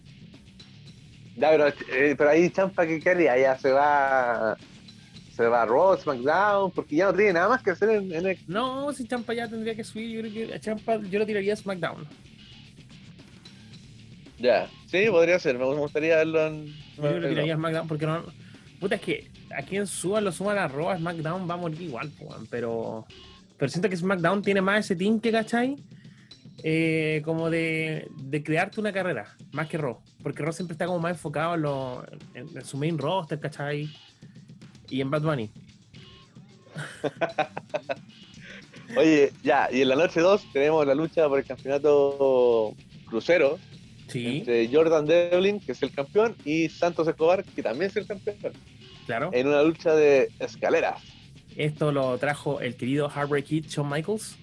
Ya, 1.36 1.50
pero, 1.50 1.68
eh, 1.68 2.14
pero 2.18 2.30
ahí 2.30 2.50
Champa, 2.50 2.86
¿qué 2.86 3.02
haría? 3.08 3.38
Ya 3.38 3.58
se 3.58 3.70
va 3.72 4.56
se 5.38 5.46
va 5.46 5.62
a 5.62 5.66
Raw, 5.66 5.96
SmackDown, 5.96 6.72
porque 6.72 6.96
ya 6.96 7.06
no 7.06 7.14
tiene 7.14 7.34
nada 7.34 7.48
más 7.48 7.62
que 7.62 7.70
hacer 7.70 7.90
en, 7.90 8.12
en 8.12 8.26
el... 8.26 8.38
No, 8.48 8.92
si 8.92 9.06
Champa 9.06 9.32
ya 9.34 9.46
tendría 9.46 9.76
que 9.76 9.84
subir, 9.84 10.10
yo 10.10 10.20
creo 10.20 10.48
que 10.48 10.54
a 10.54 10.58
Champa 10.58 11.00
yo 11.00 11.20
lo 11.20 11.26
tiraría 11.26 11.52
a 11.52 11.56
SmackDown. 11.56 12.08
Ya, 14.40 14.68
sí, 14.86 15.06
podría 15.08 15.38
ser, 15.38 15.56
me 15.56 15.64
gustaría 15.64 16.16
verlo 16.16 16.44
en... 16.44 16.66
Yo 16.96 17.20
lo 17.20 17.28
tiraría 17.28 17.54
a 17.54 17.56
SmackDown, 17.56 17.86
porque 17.86 18.06
no... 18.06 18.24
Puta, 18.80 18.96
es 18.96 19.00
que 19.00 19.30
a 19.56 19.62
quien 19.62 19.86
suba, 19.86 20.20
lo 20.20 20.32
suban 20.32 20.58
a 20.58 20.66
Raw, 20.66 20.90
a 20.90 20.98
SmackDown 20.98 21.48
va 21.48 21.54
a 21.54 21.58
morir 21.58 21.82
igual, 21.82 22.10
pero... 22.50 23.06
Pero 23.56 23.68
siento 23.70 23.88
que 23.88 23.96
SmackDown 23.96 24.42
tiene 24.42 24.60
más 24.60 24.86
ese 24.86 24.96
team 24.96 25.20
que, 25.20 25.30
¿cachai? 25.30 25.76
Eh, 26.64 27.22
como 27.24 27.48
de, 27.48 28.08
de, 28.16 28.42
crearte 28.42 28.80
una 28.80 28.92
carrera, 28.92 29.36
más 29.52 29.68
que 29.68 29.78
Raw. 29.78 29.98
Porque 30.20 30.42
Raw 30.42 30.52
siempre 30.52 30.72
está 30.72 30.86
como 30.86 30.98
más 30.98 31.12
enfocado 31.12 31.54
en, 31.54 31.62
lo, 31.62 32.04
en 32.34 32.64
su 32.64 32.76
main 32.76 32.98
roster, 32.98 33.38
¿cachai? 33.38 33.88
Y 34.90 35.00
en 35.00 35.10
Bad 35.10 35.22
Bunny. 35.22 35.50
Oye, 38.96 39.32
ya, 39.42 39.68
y 39.70 39.82
en 39.82 39.88
la 39.88 39.96
noche 39.96 40.20
2 40.20 40.52
tenemos 40.52 40.86
la 40.86 40.94
lucha 40.94 41.28
por 41.28 41.38
el 41.38 41.44
campeonato 41.44 42.74
crucero. 43.06 43.58
Sí. 44.08 44.38
Entre 44.38 44.68
Jordan 44.72 45.04
Devlin, 45.04 45.60
que 45.60 45.72
es 45.72 45.82
el 45.82 45.92
campeón, 45.92 46.34
y 46.44 46.68
Santos 46.70 47.06
Escobar, 47.06 47.44
que 47.44 47.62
también 47.62 47.90
es 47.90 47.96
el 47.96 48.06
campeón. 48.06 48.54
Claro. 49.06 49.30
En 49.32 49.46
una 49.46 49.62
lucha 49.62 49.94
de 49.94 50.30
escaleras. 50.38 51.02
Esto 51.56 51.92
lo 51.92 52.16
trajo 52.18 52.60
el 52.60 52.76
querido 52.76 53.10
Heartbreak 53.10 53.44
Kid, 53.44 53.66
Shawn 53.66 53.90
Michaels, 53.90 54.36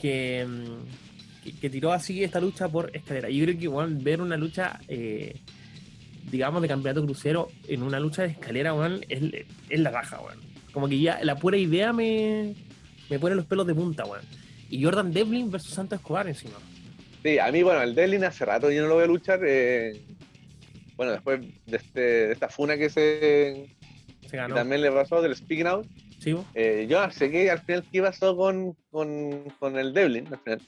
que, 0.00 0.46
mm, 0.46 1.50
que, 1.60 1.70
tiró 1.70 1.92
así 1.92 2.22
esta 2.22 2.40
lucha 2.40 2.68
por 2.68 2.94
escalera. 2.94 3.28
Yo 3.28 3.44
creo 3.44 3.56
que 3.56 3.64
igual 3.64 3.96
ver 3.96 4.20
una 4.20 4.36
lucha 4.36 4.80
eh, 4.88 5.40
digamos, 6.30 6.62
de 6.62 6.68
campeonato 6.68 7.04
crucero 7.04 7.48
en 7.68 7.82
una 7.82 8.00
lucha 8.00 8.22
de 8.22 8.28
escalera, 8.28 8.74
weón, 8.74 9.00
es, 9.08 9.80
la 9.80 9.90
raja, 9.90 10.20
weón. 10.20 10.40
Como 10.72 10.88
que 10.88 10.98
ya 10.98 11.18
la 11.22 11.36
pura 11.36 11.56
idea 11.56 11.92
me, 11.92 12.54
me 13.08 13.18
pone 13.18 13.34
los 13.34 13.46
pelos 13.46 13.66
de 13.66 13.74
punta, 13.74 14.04
weón. 14.04 14.24
Y 14.68 14.82
Jordan 14.82 15.12
Devlin 15.12 15.50
versus 15.50 15.72
Santos 15.72 15.98
Escobar 16.00 16.26
encima. 16.26 16.54
Sí, 17.22 17.38
a 17.38 17.50
mí, 17.50 17.62
bueno, 17.62 17.82
el 17.82 17.94
Devlin 17.94 18.24
hace 18.24 18.44
rato 18.44 18.70
yo 18.70 18.82
no 18.82 18.88
lo 18.88 18.94
voy 18.94 19.04
a 19.04 19.08
luchar. 19.08 19.40
Eh, 19.46 20.00
bueno, 20.96 21.12
después 21.12 21.40
de, 21.66 21.76
este, 21.76 22.00
de 22.00 22.32
esta 22.32 22.48
funa 22.48 22.76
que 22.76 22.90
se, 22.90 23.76
se 24.28 24.36
ganó. 24.36 24.54
también 24.54 24.80
le 24.82 24.90
pasó 24.90 25.22
del 25.22 25.36
Speaking 25.36 25.66
Out. 25.66 25.86
Sí, 26.18 26.36
eh, 26.54 26.86
yo 26.88 27.08
sé 27.10 27.30
que 27.30 27.50
al 27.50 27.60
final 27.60 27.84
qué 27.92 28.02
pasó 28.02 28.36
con, 28.36 28.76
con, 28.90 29.50
con 29.58 29.78
el 29.78 29.92
Devlin, 29.92 30.26
al 30.28 30.38
final. 30.38 30.62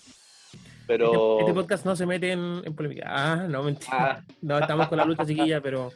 Pero... 0.89 1.39
Este, 1.41 1.51
este, 1.51 1.55
podcast 1.55 1.85
no 1.85 1.95
se 1.95 2.07
mete 2.07 2.33
en, 2.33 2.63
polémica. 2.75 3.05
Ah, 3.07 3.47
no, 3.47 3.63
mentira. 3.63 3.93
Ah. 3.93 4.25
No, 4.41 4.59
estamos 4.59 4.89
con 4.89 4.97
la 4.97 5.05
lucha 5.05 5.25
chiquilla, 5.27 5.61
pero, 5.61 5.93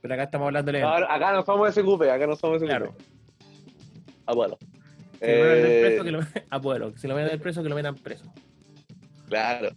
pero 0.00 0.14
acá 0.14 0.24
estamos 0.24 0.46
hablando 0.46 0.72
de... 0.72 0.82
acá 0.82 1.32
no 1.34 1.44
somos 1.44 1.68
ese 1.68 1.84
cupe, 1.84 2.10
acá 2.10 2.26
no 2.26 2.34
somos 2.34 2.56
ese 2.56 2.64
claro. 2.64 2.94
Abuelo. 4.24 4.56
Si 4.60 5.18
eh... 5.20 5.82
preso, 5.84 6.04
que 6.04 6.10
lo... 6.10 6.20
Abuelo. 6.50 6.96
Si 6.96 7.06
lo 7.06 7.14
meten 7.14 7.38
preso, 7.38 7.62
que 7.62 7.68
lo 7.68 7.74
metan 7.74 7.96
preso. 7.96 8.24
Claro. 9.28 9.68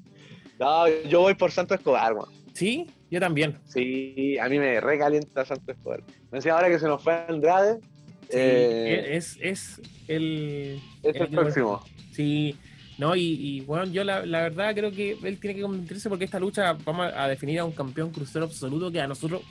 No, 0.58 0.88
yo 0.88 1.20
voy 1.20 1.34
por 1.36 1.51
Santo 1.51 1.74
Escobar, 1.74 2.16
man. 2.16 2.25
¿Sí? 2.54 2.89
Yo 3.12 3.20
también. 3.20 3.60
Sí, 3.66 4.38
a 4.39 4.48
mí 4.48 4.60
me 4.60 4.80
recalienta 4.80 5.44
Santo 5.44 5.74
Escobar. 5.74 6.04
Me 6.32 6.38
decía 6.38 6.54
ahora 6.54 6.70
que 6.70 6.80
se 6.80 6.88
nos 6.88 7.04
fue 7.04 7.13
Andrade. 7.27 7.82
Sí, 8.30 8.38
eh... 8.38 9.18
es, 9.18 9.38
es 9.42 9.82
el... 10.08 10.82
Es 11.04 11.16
el, 11.18 11.22
el 11.24 11.27
próximo. 11.32 11.84
Sí, 12.13 12.58
no, 12.98 13.16
y, 13.16 13.62
bueno, 13.62 13.86
yo 13.86 14.04
la, 14.04 14.22
verdad 14.22 14.74
creo 14.74 14.92
que 14.92 15.12
él 15.24 15.39
tiene 15.39 15.56
que 15.56 15.62
convertirse 15.62 16.10
porque 16.10 16.25
esta 16.25 16.39
lucha 16.39 16.74
vamos 16.84 17.12
a, 17.13 17.27
definir 17.27 17.60
a 17.60 17.66
un 17.66 17.72
campeón 17.72 18.12
crucero 18.12 18.46
absoluto 18.46 18.92
que 18.92 19.00
a 19.00 19.08
nosotros, 19.08 19.42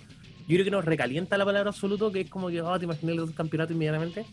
yo 0.48 0.54
creo 0.54 0.64
que 0.64 0.70
nos 0.70 0.84
recalienta 0.84 1.38
la 1.38 1.44
palabra 1.44 1.70
absoluto, 1.70 2.10
que 2.10 2.22
es 2.22 2.30
como 2.30 2.48
que, 2.48 2.60
oh, 2.60 2.78
te 2.78 2.86
imaginé 2.86 3.12
el 3.12 3.34
campeonato 3.34 3.72
inmediatamente. 3.72 4.24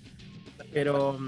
Pero, 0.72 1.20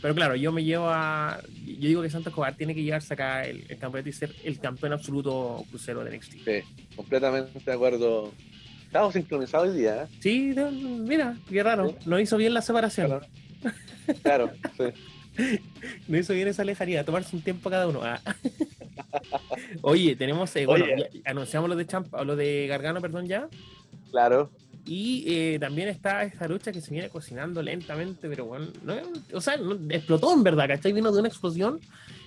pero 0.00 0.14
claro, 0.14 0.34
yo 0.34 0.50
me 0.50 0.64
llevo 0.64 0.88
a. 0.88 1.40
Yo 1.66 1.88
digo 1.88 2.02
que 2.02 2.08
Santos 2.08 2.30
Escobar 2.30 2.54
tiene 2.54 2.74
que 2.74 2.82
llevarse 2.82 3.12
acá 3.12 3.44
el, 3.44 3.66
campeonato 3.78 4.08
y 4.08 4.12
ser 4.12 4.34
el 4.44 4.58
campeón 4.58 4.94
absoluto 4.94 5.62
crucero 5.68 6.02
de 6.04 6.16
NXT. 6.16 6.32
Sí, 6.32 6.96
completamente 6.96 7.60
de 7.64 7.72
acuerdo. 7.72 8.32
Estamos 8.86 9.12
sincronizados 9.12 9.68
hoy 9.68 9.78
día, 9.80 10.04
¿eh? 10.04 10.06
Sí, 10.20 10.54
mira, 11.00 11.36
qué 11.50 11.62
raro. 11.62 11.94
No 12.06 12.18
hizo 12.18 12.38
bien 12.38 12.54
la 12.54 12.62
separación. 12.62 13.08
Claro, 13.08 13.26
claro 14.22 14.52
sí. 14.78 14.84
No 16.08 16.18
hizo 16.18 16.32
bien 16.32 16.48
esa 16.48 16.64
lejanía, 16.64 17.04
tomarse 17.04 17.36
un 17.36 17.42
tiempo 17.42 17.70
cada 17.70 17.86
uno. 17.86 18.00
Ah. 18.02 18.20
Oye, 19.82 20.16
tenemos, 20.16 20.54
eh, 20.56 20.66
bueno, 20.66 20.86
anunciamos 21.24 21.68
lo 21.68 21.76
de 21.76 21.86
Champa, 21.86 22.24
lo 22.24 22.36
de 22.36 22.66
Gargano, 22.66 23.00
perdón, 23.00 23.26
ya. 23.26 23.48
Claro. 24.10 24.50
Y 24.84 25.24
eh, 25.26 25.58
también 25.58 25.88
está 25.88 26.22
esta 26.22 26.48
lucha 26.48 26.72
que 26.72 26.80
se 26.80 26.90
viene 26.90 27.10
cocinando 27.10 27.62
lentamente, 27.62 28.28
pero 28.28 28.46
bueno, 28.46 28.68
o 29.34 29.40
sea, 29.40 29.58
explotó 29.90 30.32
en 30.32 30.42
verdad, 30.42 30.66
¿cachai? 30.66 30.92
Vino 30.92 31.12
de 31.12 31.20
una 31.20 31.28
explosión, 31.28 31.78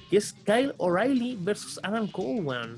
que 0.09 0.17
es 0.17 0.33
Kyle 0.45 0.73
O'Reilly 0.77 1.37
versus 1.41 1.79
Adam 1.81 2.07
Cole, 2.07 2.41
weón. 2.41 2.75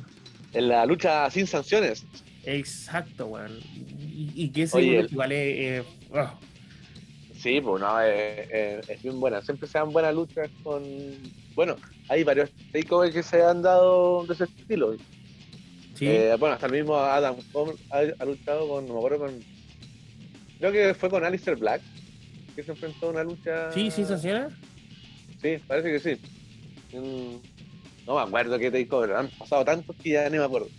En 0.54 0.70
la 0.70 0.86
lucha 0.86 1.30
sin 1.30 1.48
sanciones. 1.48 2.06
Exacto, 2.46 3.28
weón. 3.28 3.60
Y, 4.00 4.50
que 4.50 4.64
ese 4.64 4.78
Oye, 4.78 5.08
vale, 5.12 5.78
eh, 5.78 5.84
oh, 6.12 6.32
Sí, 7.44 7.60
pues 7.60 7.82
no, 7.82 8.00
es, 8.00 9.04
bien 9.04 9.20
buena. 9.20 9.42
Siempre 9.42 9.68
se 9.68 9.78
dan 9.78 9.92
buenas 9.92 10.16
luchas 10.16 10.50
con. 10.64 10.82
Bueno, 11.56 11.76
hay 12.08 12.24
varios 12.24 12.50
takeovers 12.72 13.14
que 13.14 13.22
se 13.22 13.44
han 13.44 13.62
dado 13.62 14.26
de 14.26 14.34
ese 14.34 14.46
estilo. 14.46 14.96
Sí. 15.94 16.08
Eh, 16.08 16.38
bueno, 16.40 16.56
hasta 16.56 16.68
el 16.68 16.72
mismo 16.72 16.96
Adam 16.96 17.36
Cole 17.52 17.74
ha, 17.90 18.24
luchado 18.24 18.70
con. 18.70 18.88
No 18.88 18.94
me 18.94 19.00
acuerdo 19.00 19.20
con. 19.20 19.44
Creo 20.58 20.72
que 20.72 20.94
fue 20.94 21.10
con 21.10 21.26
Alistair 21.26 21.58
Black, 21.58 21.82
que 22.56 22.64
se 22.64 22.72
enfrentó 22.72 23.08
a 23.08 23.10
una 23.10 23.24
lucha. 23.26 23.74
Sí, 23.74 23.92
sí, 23.92 24.06
¿se 24.06 24.18
Sí, 24.18 25.62
parece 25.68 25.92
que 25.92 26.00
sí. 26.00 26.22
No 28.08 28.16
me 28.16 28.22
acuerdo 28.22 28.58
qué 28.58 28.72
takeover. 28.72 29.18
Han 29.18 29.28
pasado 29.32 29.66
tantos 29.66 29.98
que 30.02 30.12
ya 30.12 30.30
ni 30.30 30.38
me 30.38 30.46
acuerdo. 30.46 30.70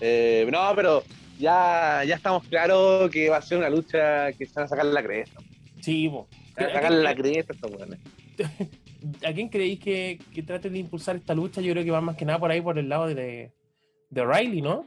Eh, 0.00 0.48
no, 0.50 0.72
pero 0.74 1.04
ya, 1.38 2.02
ya 2.04 2.16
estamos 2.16 2.42
claros 2.48 3.08
que 3.08 3.30
va 3.30 3.36
a 3.36 3.42
ser 3.42 3.58
una 3.58 3.70
lucha 3.70 4.32
que 4.32 4.46
se 4.46 4.54
van 4.54 4.64
a 4.64 4.68
sacar 4.68 4.86
la 4.86 5.04
cresta. 5.04 5.45
Sí, 5.86 6.08
bo. 6.08 6.26
la 6.56 7.14
cresta 7.14 7.54
¿A 9.24 9.32
quién 9.32 9.48
creéis 9.48 9.78
que, 9.78 10.18
que 10.34 10.42
trate 10.42 10.68
de 10.68 10.80
impulsar 10.80 11.14
esta 11.14 11.32
lucha? 11.32 11.60
Yo 11.60 11.72
creo 11.72 11.84
que 11.84 11.92
va 11.92 12.00
más 12.00 12.16
que 12.16 12.24
nada 12.24 12.40
por 12.40 12.50
ahí, 12.50 12.60
por 12.60 12.76
el 12.76 12.88
lado 12.88 13.06
de, 13.06 13.52
de 14.10 14.24
Riley, 14.24 14.62
¿no? 14.62 14.84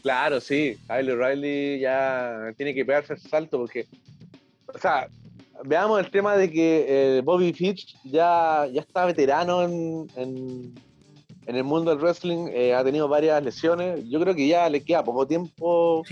Claro, 0.00 0.40
sí. 0.40 0.78
Kyle 0.88 1.14
Riley 1.14 1.80
ya 1.80 2.54
tiene 2.56 2.72
que 2.72 2.86
pegarse 2.86 3.12
el 3.12 3.20
salto 3.20 3.58
porque, 3.58 3.84
o 4.72 4.78
sea, 4.78 5.08
veamos 5.66 6.00
el 6.00 6.10
tema 6.10 6.38
de 6.38 6.50
que 6.50 6.86
eh, 6.88 7.20
Bobby 7.20 7.52
Fitch 7.52 7.94
ya, 8.04 8.66
ya 8.72 8.80
está 8.80 9.04
veterano 9.04 9.62
en, 9.62 10.06
en, 10.16 10.74
el 11.44 11.64
mundo 11.64 11.90
del 11.90 12.00
wrestling, 12.00 12.48
eh, 12.50 12.72
ha 12.72 12.82
tenido 12.82 13.08
varias 13.08 13.44
lesiones. 13.44 14.08
Yo 14.08 14.18
creo 14.20 14.34
que 14.34 14.48
ya 14.48 14.70
le 14.70 14.82
queda 14.82 15.04
poco 15.04 15.26
tiempo 15.26 16.02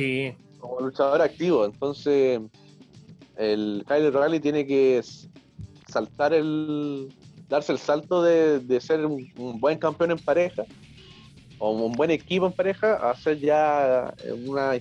como 0.58 0.80
luchador 0.80 1.22
activo. 1.22 1.64
Entonces, 1.64 2.42
el 3.36 3.84
Kyle 3.86 4.06
O'Reilly 4.06 4.40
tiene 4.40 4.66
que 4.66 5.02
saltar 5.88 6.32
el. 6.32 7.12
darse 7.48 7.72
el 7.72 7.78
salto 7.78 8.22
de, 8.22 8.80
ser 8.80 9.04
un, 9.06 9.30
buen 9.60 9.78
campeón 9.78 10.12
en 10.12 10.18
pareja 10.18 10.64
o 11.58 11.70
un 11.70 11.92
buen 11.92 12.10
equipo 12.10 12.46
en 12.46 12.52
pareja 12.52 13.10
a 13.10 13.14
ser 13.16 13.38
ya 13.38 14.14
una, 14.44 14.72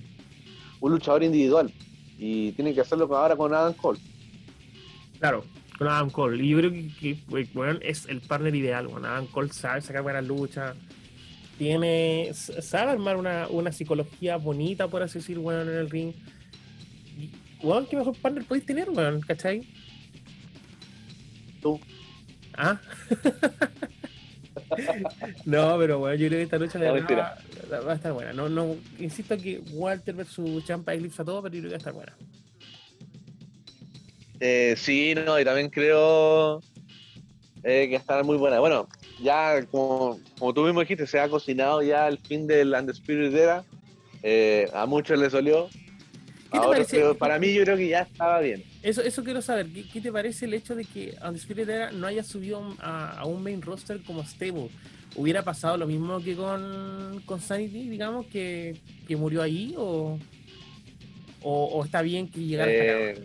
un 0.80 0.92
luchador 0.92 1.22
individual. 1.22 1.72
Y 2.18 2.52
tiene 2.52 2.74
que 2.74 2.80
hacerlo 2.80 3.14
ahora 3.14 3.36
con 3.36 3.52
Adam 3.52 3.74
Cole. 3.74 4.00
Claro, 5.18 5.44
con 5.78 5.88
Adam 5.88 6.10
Cole. 6.10 6.42
Y 6.42 6.50
yo 6.50 6.58
creo 6.58 6.70
que, 6.70 7.18
bueno, 7.52 7.78
es 7.82 8.06
el 8.06 8.20
partner 8.20 8.54
ideal. 8.54 8.88
Adam 9.04 9.26
Cole 9.26 9.52
sabe 9.52 9.82
sacar 9.82 10.02
buenas 10.02 10.26
luchas. 10.26 10.76
Tiene, 11.58 12.32
sabe 12.34 12.92
armar 12.92 13.16
una, 13.16 13.48
una 13.48 13.72
psicología 13.72 14.36
bonita, 14.36 14.88
por 14.88 15.02
así 15.02 15.18
decir, 15.18 15.38
bueno, 15.38 15.62
en 15.62 15.78
el 15.78 15.90
ring. 15.90 16.12
Bueno, 17.62 17.86
¿qué 17.88 17.96
mejor 17.96 18.16
partner 18.16 18.44
podéis 18.44 18.66
tener, 18.66 18.90
weón? 18.90 19.20
¿Cachai? 19.20 19.62
Tú. 21.60 21.80
Ah. 22.56 22.80
no, 25.44 25.76
pero 25.78 25.98
bueno, 25.98 26.16
yo 26.16 26.28
creo 26.28 26.38
que 26.38 26.44
esta 26.44 26.58
lucha 26.58 26.78
va, 26.78 27.92
a 27.92 27.94
estar 27.94 28.12
buena. 28.12 28.32
No, 28.32 28.48
no, 28.48 28.76
insisto 28.98 29.36
que 29.36 29.60
Walter 29.72 30.14
versus 30.14 30.64
Champa 30.64 30.94
eclipsa 30.94 31.24
todo, 31.24 31.42
pero 31.42 31.54
yo 31.54 31.60
creo 31.62 31.70
que 31.70 31.74
va 31.74 31.76
a 31.76 31.78
estar 31.78 31.92
buena. 31.92 32.16
Eh, 34.40 34.74
sí, 34.76 35.14
no, 35.14 35.40
y 35.40 35.44
también 35.44 35.70
creo 35.70 36.60
eh, 37.62 37.88
que 37.88 37.92
va 37.92 37.98
a 37.98 38.00
estar 38.00 38.24
muy 38.24 38.36
buena. 38.36 38.60
Bueno, 38.60 38.88
ya 39.22 39.64
como, 39.66 40.20
como 40.38 40.54
tú 40.54 40.64
mismo 40.64 40.80
dijiste, 40.80 41.06
se 41.06 41.18
ha 41.18 41.28
cocinado 41.28 41.82
ya 41.82 42.08
el 42.08 42.18
fin 42.18 42.46
del 42.46 42.74
Undisputed 42.74 43.34
Era. 43.34 43.64
Eh, 44.22 44.68
a 44.72 44.86
muchos 44.86 45.18
les 45.18 45.34
dolió. 46.52 47.16
para 47.16 47.38
mí 47.38 47.52
yo 47.52 47.64
creo 47.64 47.76
que 47.76 47.88
ya 47.88 48.00
estaba 48.02 48.40
bien. 48.40 48.64
Eso, 48.82 49.02
eso 49.02 49.24
quiero 49.24 49.42
saber. 49.42 49.66
¿Qué, 49.92 50.00
te 50.00 50.12
parece 50.12 50.46
el 50.46 50.54
hecho 50.54 50.74
de 50.74 50.84
que 50.84 51.16
Undisputed 51.26 51.68
Era 51.68 51.92
no 51.92 52.06
haya 52.06 52.22
subido 52.22 52.74
a, 52.80 53.24
un 53.26 53.42
main 53.42 53.62
roster 53.62 54.02
como 54.02 54.24
stable? 54.24 54.68
¿Hubiera 55.14 55.42
pasado 55.42 55.76
lo 55.76 55.86
mismo 55.86 56.20
que 56.20 56.36
con, 56.36 57.22
con 57.24 57.40
Sanity, 57.40 57.88
digamos, 57.88 58.26
que, 58.26 58.76
murió 59.10 59.42
ahí? 59.42 59.74
¿O, 59.76 60.18
o, 61.42 61.84
está 61.84 62.02
bien 62.02 62.28
que 62.28 62.40
llegara 62.40 62.70
hasta 62.70 62.82
acá? 62.82 63.00
Eh, 63.00 63.24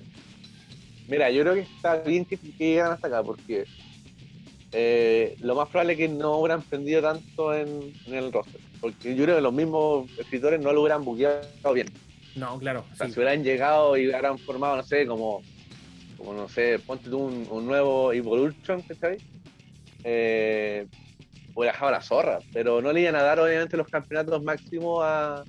mira, 1.07 1.29
yo 1.31 1.41
creo 1.41 1.53
que 1.55 1.61
está 1.61 1.97
bien 1.97 2.25
que, 2.25 2.37
llegaran 2.57 2.93
hasta 2.93 3.07
acá 3.07 3.23
porque 3.23 3.65
eh, 4.71 5.35
lo 5.41 5.55
más 5.55 5.67
probable 5.67 5.93
es 5.93 5.99
que 5.99 6.07
no 6.07 6.37
hubieran 6.37 6.61
prendido 6.61 7.01
tanto 7.01 7.53
en, 7.53 7.93
el 8.07 8.31
roster. 8.31 8.61
Porque 8.79 9.15
yo 9.15 9.25
creo 9.25 9.35
que 9.35 9.41
los 9.41 9.53
mismos 9.53 10.09
escritores 10.17 10.59
no 10.59 10.71
lo 10.71 10.81
hubieran 10.81 11.03
buqueado 11.03 11.73
bien. 11.73 11.87
No, 12.35 12.57
claro. 12.59 12.85
O 12.91 12.95
sea, 12.95 13.07
si 13.07 13.13
hubieran 13.13 13.43
llegado 13.43 13.97
y 13.97 14.07
hubieran 14.07 14.37
formado, 14.37 14.77
no 14.77 14.83
sé, 14.83 15.05
como 15.05 15.41
como 16.21 16.33
no 16.33 16.47
sé, 16.47 16.77
ponte 16.77 17.09
tú 17.09 17.17
un, 17.17 17.65
nuevo 17.65 18.13
Evolution, 18.13 18.83
¿sabes? 18.99 19.23
Eh, 20.03 20.85
hubiera 21.55 21.73
dejado 21.73 21.91
la 21.91 22.01
zorra, 22.01 22.39
pero 22.53 22.79
no 22.79 22.93
le 22.93 23.01
iban 23.01 23.15
a 23.15 23.23
dar 23.23 23.39
obviamente 23.39 23.75
los 23.75 23.87
campeonatos 23.87 24.43
máximos 24.43 25.03
a, 25.03 25.43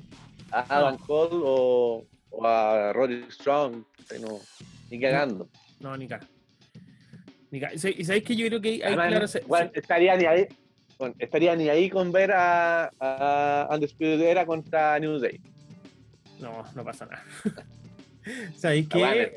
a 0.51 0.61
Adam 0.69 0.97
Cole 0.97 1.43
o, 1.45 2.07
a 2.43 2.93
Roddy 2.95 3.25
Strong, 3.31 3.85
ni 4.91 4.99
cagando. 4.99 5.47
No, 5.81 5.95
ni 5.97 6.09
cara. 6.09 6.27
Y 7.51 7.61
sabéis 7.61 8.25
que 8.25 8.35
yo 8.35 8.47
creo 8.47 8.61
que 8.63 8.83
hay, 8.83 8.95
Además, 8.95 9.39
estaría 9.75 10.17
ni 10.17 10.25
ahí 10.25 10.49
estaría 11.19 11.55
ni 11.55 11.69
ahí 11.69 11.91
con 11.91 12.13
ver 12.13 12.33
a, 12.33 12.91
a 12.99 13.69
Undisputed 13.73 14.23
Era 14.23 14.47
contra 14.47 14.99
New 14.99 15.19
Day. 15.19 15.39
No, 16.43 16.65
no 16.75 16.85
pasa 16.85 17.07
nada. 17.07 17.25
¿Sabéis 18.57 18.89
que 18.89 19.33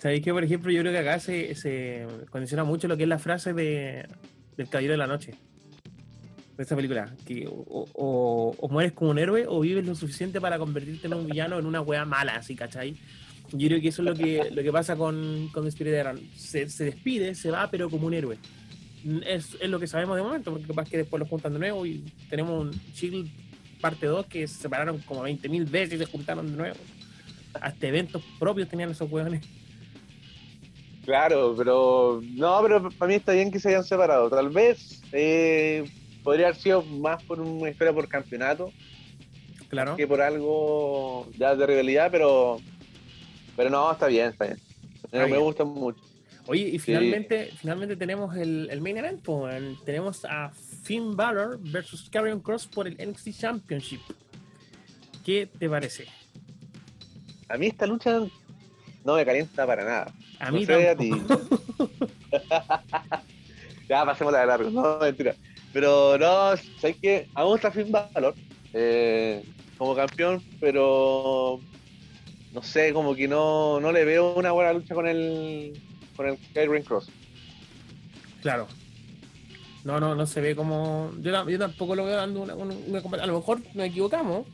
¿Sabéis 0.00 0.22
que, 0.22 0.32
por 0.32 0.44
ejemplo, 0.44 0.70
yo 0.70 0.80
creo 0.80 0.92
que 0.92 0.98
acá 0.98 1.18
se, 1.18 1.54
se, 1.54 2.06
condiciona 2.28 2.62
mucho 2.64 2.88
lo 2.88 2.96
que 2.96 3.04
es 3.04 3.08
la 3.08 3.18
frase 3.18 3.54
de, 3.54 4.06
del 4.56 4.68
Caballero 4.68 4.92
de 4.92 4.98
la 4.98 5.06
Noche? 5.06 5.34
De 6.56 6.62
esta 6.62 6.76
película. 6.76 7.14
Que 7.24 7.46
o, 7.48 7.86
o, 7.94 8.68
mueres 8.68 8.92
como 8.92 9.12
un 9.12 9.18
héroe 9.18 9.46
o 9.48 9.60
vives 9.60 9.86
lo 9.86 9.94
suficiente 9.94 10.42
para 10.42 10.58
convertirte 10.58 11.06
en 11.06 11.14
un 11.14 11.26
villano 11.26 11.58
en 11.58 11.64
una 11.64 11.80
wea 11.80 12.04
mala, 12.04 12.34
así, 12.34 12.54
¿cachai? 12.54 12.96
Yo 13.52 13.68
creo 13.68 13.80
que 13.80 13.88
eso 13.88 14.02
es 14.02 14.08
lo 14.08 14.14
que, 14.14 14.50
lo 14.50 14.62
que 14.62 14.72
pasa 14.72 14.94
con, 14.94 15.48
con 15.48 15.66
Spirit 15.68 15.94
se, 16.36 16.68
se 16.68 16.84
despide, 16.84 17.34
se 17.34 17.50
va, 17.50 17.70
pero 17.70 17.88
como 17.88 18.06
un 18.06 18.14
héroe. 18.14 18.36
Es, 19.26 19.56
es, 19.60 19.70
lo 19.70 19.80
que 19.80 19.86
sabemos 19.86 20.16
de 20.16 20.22
momento, 20.22 20.50
porque 20.50 20.66
capaz 20.66 20.88
que 20.88 20.98
después 20.98 21.20
lo 21.20 21.26
juntan 21.26 21.52
de 21.54 21.60
nuevo 21.60 21.86
y 21.86 22.04
tenemos 22.28 22.62
un 22.62 22.70
Shield 22.94 23.30
parte 23.84 24.06
2 24.06 24.24
que 24.24 24.48
se 24.48 24.62
separaron 24.62 24.98
como 25.00 25.28
20.000 25.28 25.70
veces 25.70 25.96
y 25.96 25.98
se 25.98 26.10
juntaron 26.10 26.50
de 26.50 26.56
nuevo. 26.56 26.76
Hasta 27.60 27.86
eventos 27.86 28.22
propios 28.38 28.66
tenían 28.66 28.90
esos 28.90 29.12
weones. 29.12 29.44
Claro, 31.04 31.54
pero 31.54 32.22
no, 32.32 32.62
pero 32.62 32.90
para 32.92 33.08
mí 33.10 33.16
está 33.16 33.32
bien 33.32 33.50
que 33.50 33.60
se 33.60 33.68
hayan 33.68 33.84
separado. 33.84 34.30
Tal 34.30 34.48
vez 34.48 35.02
eh, 35.12 35.84
podría 36.22 36.46
haber 36.46 36.58
sido 36.58 36.80
más 36.82 37.22
por 37.24 37.38
una 37.40 37.68
historia 37.68 37.92
por 37.92 38.08
campeonato, 38.08 38.72
claro, 39.68 39.96
que 39.96 40.06
por 40.06 40.22
algo 40.22 41.28
ya 41.36 41.54
de 41.54 41.66
rivalidad, 41.66 42.10
pero 42.10 42.62
pero 43.54 43.68
no, 43.68 43.92
está 43.92 44.06
bien, 44.06 44.30
está 44.30 44.46
bien. 44.46 45.30
me 45.30 45.36
gusta 45.36 45.64
mucho. 45.64 46.00
Oye, 46.46 46.68
y 46.68 46.78
finalmente, 46.78 47.50
finalmente 47.58 47.96
tenemos 47.96 48.34
el, 48.34 48.68
el 48.70 48.80
main 48.80 48.96
event, 48.96 49.22
pues, 49.22 49.62
tenemos 49.84 50.24
a 50.24 50.52
Finn 50.84 51.16
Balor 51.16 51.58
versus 51.60 52.08
Karrion 52.10 52.40
Cross 52.40 52.66
por 52.66 52.86
el 52.86 52.94
NXT 52.94 53.30
Championship. 53.30 54.02
¿Qué 55.24 55.46
te 55.46 55.68
parece? 55.68 56.06
A 57.48 57.56
mí 57.56 57.68
esta 57.68 57.86
lucha 57.86 58.20
no 59.02 59.16
me 59.16 59.24
calienta 59.24 59.66
para 59.66 59.82
nada. 59.82 60.12
A 60.38 60.50
mí 60.50 60.66
no 60.66 60.78
ya, 63.88 64.04
pasemos 64.04 64.32
la 64.32 64.40
de 64.40 64.46
largo. 64.46 64.68
No, 64.70 64.98
mentira. 64.98 65.34
Pero 65.72 66.18
no, 66.18 66.54
sé 66.78 66.94
que 66.94 67.28
a 67.34 67.44
mí 67.44 67.50
Finn 67.72 67.90
Balor 67.90 68.34
eh, 68.74 69.42
como 69.78 69.94
campeón, 69.94 70.42
pero 70.60 71.60
no 72.52 72.62
sé, 72.62 72.92
como 72.92 73.14
que 73.14 73.26
no, 73.26 73.80
no 73.80 73.90
le 73.90 74.04
veo 74.04 74.34
una 74.34 74.52
buena 74.52 74.74
lucha 74.74 74.94
con 74.94 75.06
el 75.06 75.80
con 76.14 76.28
el 76.28 76.38
Kyrie 76.52 76.84
Cross. 76.84 77.08
Claro. 78.42 78.68
No, 79.84 80.00
no, 80.00 80.14
no 80.14 80.26
se 80.26 80.40
ve 80.40 80.56
como. 80.56 81.12
Yo, 81.20 81.48
yo 81.48 81.58
tampoco 81.58 81.94
lo 81.94 82.04
veo 82.04 82.16
dando 82.16 82.42
una, 82.42 82.54
una, 82.54 82.74
A 83.22 83.26
lo 83.26 83.34
mejor 83.34 83.60
nos 83.74 83.86
equivocamos, 83.86 84.46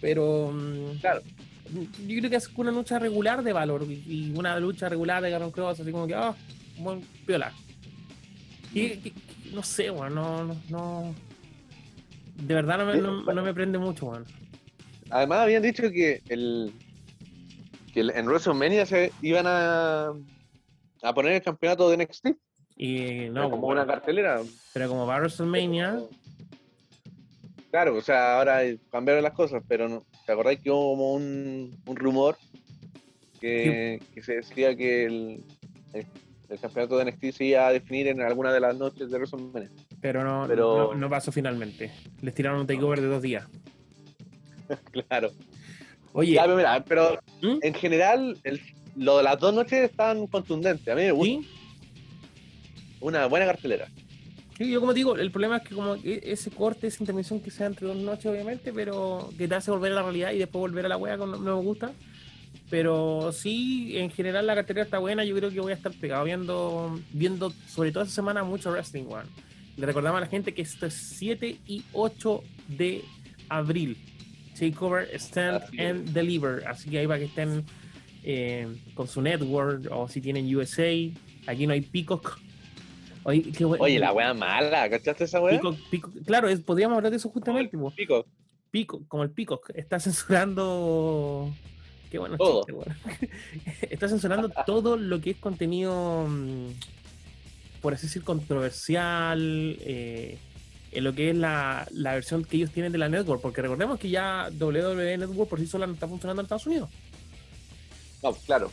pero. 0.00 0.52
Mm, 0.52 0.98
claro 1.00 1.22
yo 1.70 2.18
creo 2.18 2.30
que 2.30 2.36
es 2.36 2.50
una 2.56 2.70
lucha 2.70 2.98
regular 2.98 3.42
de 3.42 3.52
valor 3.52 3.84
y 3.84 4.32
una 4.36 4.58
lucha 4.58 4.88
regular 4.88 5.22
de 5.22 5.30
Garon 5.30 5.50
Cross, 5.50 5.80
así 5.80 5.92
como 5.92 6.06
que, 6.06 6.14
ah, 6.14 6.34
buen 6.78 7.00
piola. 7.26 7.52
Y, 8.74 9.12
no 9.52 9.62
sé, 9.62 9.90
weón, 9.90 10.14
no, 10.14 10.44
no, 10.68 11.14
De 12.36 12.54
verdad 12.54 12.78
no 12.78 12.86
me, 12.86 13.34
no, 13.34 13.42
me 13.42 13.54
prende 13.54 13.78
mucho, 13.78 14.06
weón. 14.06 14.24
Además 15.10 15.40
habían 15.40 15.62
dicho 15.62 15.90
que 15.90 16.22
el 16.28 16.72
que 17.92 18.00
en 18.00 18.26
WrestleMania 18.26 18.84
se 18.84 19.12
iban 19.22 19.46
a, 19.46 20.12
a 21.02 21.14
poner 21.14 21.32
el 21.32 21.42
campeonato 21.42 21.88
de 21.88 21.96
NXT. 21.96 22.28
Y 22.78 23.28
no, 23.30 23.50
como 23.50 23.66
una 23.66 23.86
cartelera. 23.86 24.40
Pero 24.72 24.88
como 24.88 25.06
va 25.06 25.16
a 25.16 25.18
WrestleMania, 25.18 25.98
Claro, 27.70 27.96
o 27.96 28.00
sea, 28.00 28.38
ahora 28.38 28.60
cambiaron 28.90 29.22
las 29.22 29.34
cosas, 29.34 29.62
pero 29.68 29.88
no, 29.88 30.04
¿te 30.24 30.32
acordáis 30.32 30.60
que 30.60 30.70
hubo 30.70 30.92
como 30.92 31.12
un, 31.12 31.76
rumor 31.86 32.38
que, 33.40 34.00
se 34.22 34.36
decía 34.36 34.74
que 34.74 35.04
el, 35.04 35.44
el, 35.92 36.58
campeonato 36.60 36.96
de 36.96 37.04
NXT 37.04 37.36
se 37.36 37.44
iba 37.44 37.66
a 37.66 37.72
definir 37.72 38.08
en 38.08 38.22
alguna 38.22 38.52
de 38.54 38.60
las 38.60 38.76
noches 38.76 39.10
de 39.10 39.18
WrestleMania? 39.18 39.70
Pero 40.00 40.24
no, 40.24 40.46
pero 40.48 40.94
no, 40.94 41.10
pasó 41.10 41.30
finalmente. 41.30 41.92
Les 42.22 42.34
tiraron 42.34 42.60
un 42.60 42.66
takeover 42.66 43.02
de 43.02 43.06
dos 43.06 43.20
días. 43.20 43.46
claro. 45.08 45.30
Oye. 46.14 46.40
pero, 46.86 47.18
¿Mm? 47.42 47.58
en 47.60 47.74
general, 47.74 48.38
lo 48.96 49.18
de 49.18 49.22
las 49.24 49.38
dos 49.38 49.52
noches 49.52 49.90
están 49.90 50.26
contundentes. 50.26 50.88
A 50.88 50.94
mí 50.94 51.02
me 51.02 51.12
gusta. 51.12 51.57
Una 53.00 53.26
buena 53.26 53.46
cartelera 53.46 53.88
yo 54.66 54.80
como 54.80 54.92
digo, 54.92 55.16
el 55.16 55.30
problema 55.30 55.58
es 55.58 55.62
que 55.62 55.74
como 55.74 55.94
e, 55.94 56.20
ese 56.24 56.50
corte, 56.50 56.88
esa 56.88 57.02
intervención 57.02 57.40
que 57.40 57.50
sea 57.50 57.66
entre 57.66 57.86
dos 57.86 57.96
noches, 57.96 58.26
obviamente, 58.26 58.72
pero 58.72 59.30
que 59.38 59.46
te 59.46 59.54
hace 59.54 59.70
volver 59.70 59.92
a 59.92 59.96
la 59.96 60.02
realidad 60.02 60.32
y 60.32 60.38
después 60.38 60.60
volver 60.60 60.86
a 60.86 60.88
la 60.88 60.96
wea 60.96 61.16
no, 61.16 61.26
no 61.26 61.38
me 61.38 61.62
gusta. 61.62 61.92
Pero 62.68 63.30
sí, 63.32 63.96
en 63.96 64.10
general 64.10 64.46
la 64.46 64.54
cartera 64.54 64.82
está 64.82 64.98
buena. 64.98 65.24
Yo 65.24 65.34
creo 65.36 65.50
que 65.50 65.60
voy 65.60 65.72
a 65.72 65.76
estar 65.76 65.92
pegado 65.92 66.24
viendo, 66.24 67.00
viendo 67.12 67.52
sobre 67.66 67.92
todo 67.92 68.02
esta 68.02 68.14
semana 68.14 68.42
mucho 68.42 68.70
wrestling, 68.70 69.04
one. 69.08 69.28
Le 69.76 69.86
recordamos 69.86 70.18
a 70.18 70.22
la 70.22 70.26
gente 70.26 70.52
que 70.52 70.62
esto 70.62 70.86
es 70.86 70.94
7 70.94 71.56
y 71.66 71.84
8 71.92 72.42
de 72.68 73.04
abril. 73.48 73.96
Takeover, 74.58 75.08
Stand 75.14 75.62
and 75.78 76.12
Deliver. 76.12 76.66
Así 76.66 76.90
que 76.90 76.98
ahí 76.98 77.06
para 77.06 77.20
que 77.20 77.26
estén 77.26 77.64
eh, 78.24 78.66
con 78.94 79.06
su 79.06 79.22
network, 79.22 79.86
o 79.90 80.08
si 80.08 80.20
tienen 80.20 80.54
USA. 80.54 80.92
Aquí 81.46 81.66
no 81.66 81.72
hay 81.72 81.80
Peacock. 81.80 82.38
Oye, 83.24 83.98
la 83.98 84.12
wea 84.12 84.34
mala, 84.34 84.88
¿cachaste 84.88 85.24
esa 85.24 85.40
wea? 85.40 85.60
claro, 86.24 86.48
podríamos 86.64 86.96
hablar 86.96 87.10
de 87.10 87.16
eso 87.16 87.28
justamente. 87.30 87.76
Peacock. 87.96 88.26
Peacock, 88.70 89.08
como 89.08 89.22
el 89.22 89.30
Peacock, 89.30 89.70
está 89.74 89.98
censurando. 89.98 91.52
Qué 92.10 92.18
bueno, 92.18 92.36
todo. 92.36 92.64
está 93.90 94.08
censurando 94.08 94.50
todo 94.66 94.96
lo 94.96 95.20
que 95.20 95.30
es 95.30 95.36
contenido, 95.36 96.26
mm, 96.28 96.68
por 97.80 97.94
así 97.94 98.06
decir, 98.06 98.22
controversial. 98.22 99.76
Eh, 99.80 100.38
en 100.90 101.04
lo 101.04 101.14
que 101.14 101.30
es 101.30 101.36
la, 101.36 101.86
la, 101.92 102.14
versión 102.14 102.44
que 102.44 102.56
ellos 102.56 102.70
tienen 102.70 102.92
de 102.92 102.98
la 102.98 103.10
network, 103.10 103.42
porque 103.42 103.60
recordemos 103.60 103.98
que 103.98 104.08
ya 104.08 104.48
WWE 104.58 105.18
Network 105.18 105.50
por 105.50 105.58
sí 105.58 105.66
sola 105.66 105.86
no 105.86 105.92
está 105.92 106.08
funcionando 106.08 106.40
en 106.40 106.46
Estados 106.46 106.66
Unidos. 106.66 106.88
No, 108.22 108.32
claro. 108.32 108.72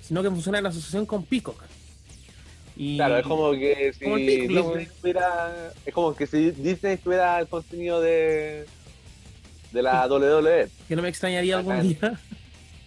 Sino 0.00 0.22
que 0.22 0.30
funciona 0.30 0.58
en 0.58 0.66
asociación 0.66 1.04
con 1.04 1.24
Peacock. 1.24 1.60
Y... 2.78 2.96
Claro, 2.96 3.18
es 3.18 3.26
como 3.26 3.50
que 3.52 3.92
si 3.92 4.06
Disney 4.06 4.88
tuviera, 5.00 5.72
es 5.84 5.92
como 5.92 6.14
que 6.14 6.26
si 6.26 6.52
Disney 6.52 6.96
tuviera 6.96 7.40
el 7.40 7.48
contenido 7.48 8.00
de 8.00 8.64
de 9.72 9.82
la 9.82 10.06
WWE. 10.10 10.68
Que 10.86 10.96
no 10.96 11.02
me 11.02 11.08
extrañaría 11.08 11.58
algún 11.58 11.82
día. 11.82 12.18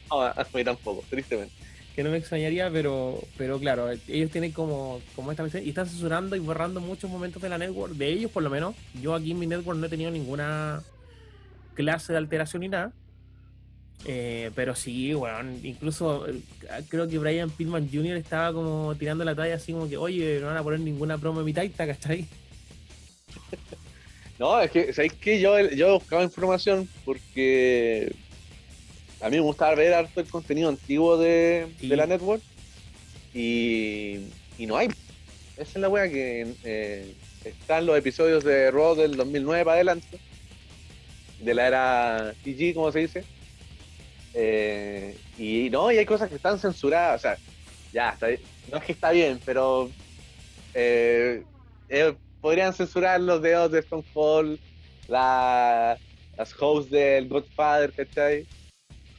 No, 0.10 0.22
a 0.22 0.48
mí 0.54 0.64
tampoco, 0.64 1.04
tristemente 1.10 1.62
que 1.96 2.04
no 2.04 2.10
me 2.10 2.18
extrañaría, 2.18 2.70
pero, 2.72 3.20
pero 3.38 3.60
claro, 3.60 3.90
ellos 4.08 4.32
tienen 4.32 4.52
como, 4.52 5.02
como 5.16 5.32
esta 5.32 5.44
misión 5.44 5.66
y 5.66 5.70
están 5.70 5.88
censurando 5.88 6.36
y 6.36 6.40
borrando 6.40 6.80
muchos 6.80 7.10
momentos 7.10 7.42
de 7.42 7.50
la 7.50 7.58
network, 7.58 7.94
de 7.94 8.08
ellos 8.08 8.32
por 8.32 8.44
lo 8.44 8.50
menos. 8.50 8.76
Yo 9.02 9.14
aquí 9.14 9.32
en 9.32 9.40
mi 9.40 9.48
network 9.48 9.78
no 9.78 9.88
he 9.88 9.90
tenido 9.90 10.10
ninguna 10.10 10.84
clase 11.74 12.14
de 12.14 12.18
alteración 12.18 12.62
ni 12.62 12.70
nada. 12.70 12.94
Eh, 14.06 14.50
pero 14.56 14.76
sí, 14.76 15.14
bueno, 15.14 15.52
incluso 15.62 16.28
eh, 16.28 16.42
creo 16.90 17.08
que 17.08 17.20
Brian 17.20 17.52
Pillman 17.52 17.88
Jr. 17.92 18.18
estaba 18.18 18.52
como 18.52 18.96
tirando 18.96 19.24
la 19.24 19.36
talla 19.36 19.56
así 19.56 19.74
como 19.74 19.88
que, 19.88 19.98
oye, 19.98 20.40
no 20.40 20.48
van 20.48 20.58
a 20.58 20.64
poner 20.64 20.80
ninguna 20.80 21.20
promo 21.20 21.42
en 21.42 21.46
mi 21.46 21.54
taita, 21.54 21.86
¿cachai? 21.86 22.28
No, 24.40 24.60
es 24.60 24.72
que, 24.72 24.92
¿sabéis 24.92 25.14
que 25.14 25.40
Yo, 25.40 25.60
yo 25.70 25.94
buscaba 26.00 26.24
información 26.24 26.90
porque 27.06 28.12
a 29.22 29.30
mí 29.30 29.36
me 29.36 29.44
gusta 29.44 29.74
ver 29.76 29.94
harto 29.94 30.20
el 30.20 30.28
contenido 30.28 30.70
antiguo 30.70 31.16
de, 31.16 31.68
la 31.82 32.08
network 32.08 32.42
y, 33.36 34.26
no 34.58 34.78
hay. 34.78 34.88
Esa 35.58 35.64
es 35.64 35.76
la 35.78 35.90
wea 35.90 36.10
que 36.10 36.56
eh, 36.64 37.14
están 37.46 37.86
los 37.86 37.96
episodios 37.98 38.44
de 38.44 38.72
Raw 38.72 38.96
del 38.96 39.16
2009 39.16 39.64
para 39.64 39.76
adelante, 39.76 40.18
de 41.40 41.54
la 41.54 41.68
era 41.68 42.34
TG, 42.44 42.74
como 42.74 42.92
se 42.92 43.00
dice. 43.00 43.24
Eh, 44.34 45.18
y 45.38 45.70
no, 45.70 45.92
y 45.92 45.98
hay 45.98 46.06
cosas 46.06 46.30
que 46.30 46.36
están 46.36 46.60
censuradas, 46.60 47.20
o 47.20 47.22
sea, 47.22 47.38
ya, 47.92 48.12
está, 48.12 48.28
no 48.72 48.78
es 48.78 48.84
que 48.84 48.92
está 48.94 49.12
bien, 49.12 49.40
pero 49.46 49.90
eh, 50.74 51.44
podrían 52.40 52.74
censurar 52.74 53.20
los 53.20 53.42
dedos 53.42 53.72
de 53.72 53.80
Stone 53.80 54.04
Cold, 54.14 54.60
la, 55.08 55.98
las 56.38 56.56
hosts 56.60 56.92
del 56.92 57.28
Godfather, 57.28 57.92
¿cachai? 57.92 58.46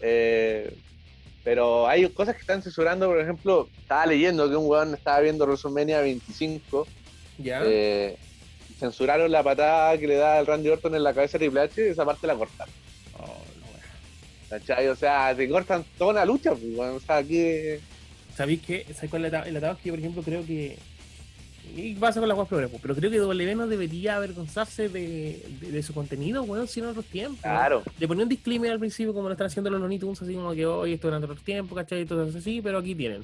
Eh, 0.01 0.75
pero 1.45 1.89
hay 1.89 2.09
cosas 2.11 2.35
que 2.35 2.41
están 2.41 2.63
censurando, 2.63 3.09
por 3.09 3.21
ejemplo, 3.21 3.69
estaba 3.81 4.07
leyendo 4.07 4.49
que 4.49 4.57
un 4.57 4.67
weón 4.67 4.95
estaba 4.95 5.21
viendo 5.21 5.45
WrestleMania 5.45 6.01
25. 6.01 6.87
Ya. 7.39 7.63
Eh, 7.65 8.17
censuraron 8.79 9.31
la 9.31 9.43
patada 9.43 9.97
que 9.99 10.07
le 10.07 10.17
da 10.17 10.39
el 10.39 10.47
Randy 10.47 10.69
Orton 10.69 10.95
en 10.95 11.03
la 11.03 11.15
cabeza 11.15 11.39
de 11.39 11.47
Triple 11.47 11.61
H 11.63 11.87
y 11.87 11.91
esa 11.91 12.05
parte 12.05 12.27
la 12.27 12.35
cortaron. 12.35 12.73
O 14.91 14.97
sea, 14.97 15.35
te 15.35 15.49
cortan 15.49 15.85
toda 15.97 16.13
la 16.13 16.25
lucha, 16.25 16.55
pues, 16.55 16.79
o 16.79 17.01
sea, 17.01 17.19
aquí. 17.19 17.43
¿Sabéis 18.37 18.61
qué? 18.67 18.87
¿Sabéis 18.95 19.11
cuál 19.11 19.25
es 19.25 19.33
el 19.33 19.57
atado? 19.57 19.77
Que 19.77 19.89
yo, 19.89 19.93
por 19.93 19.99
ejemplo, 20.01 20.23
creo 20.23 20.45
que 20.45 20.79
y 21.75 21.95
pasa 21.95 22.21
con 22.21 22.29
la 22.29 22.35
Guas 22.35 22.49
Progreso, 22.49 22.79
pero 22.83 22.95
creo 22.95 23.11
que 23.11 23.19
W 23.19 23.55
no 23.55 23.67
debería 23.67 24.17
avergonzarse 24.17 24.89
de, 24.89 25.43
de, 25.61 25.83
su 25.83 25.95
contenido, 25.95 26.43
weón, 26.43 26.69
si 26.69 26.81
en 26.81 26.87
otros 26.87 27.07
tiempos. 27.07 27.41
Claro. 27.41 27.83
Le 27.99 28.09
ponía 28.09 28.25
un 28.25 28.29
disclaimer 28.29 28.73
al 28.73 28.79
principio, 28.79 29.15
como 29.15 29.29
lo 29.29 29.33
están 29.33 29.47
haciendo 29.47 29.71
los 29.71 29.81
Looney 29.81 29.99
así 29.99 30.35
como 30.35 30.53
que 30.53 30.67
hoy 30.67 30.93
esto 30.93 31.09
durante 31.09 31.27
otros 31.27 31.43
tiempos, 31.43 31.77
¿cachai? 31.77 32.03
Entonces 32.03 32.37
así, 32.37 32.61
pero 32.61 32.79
aquí 32.79 32.95
tienen. 32.95 33.23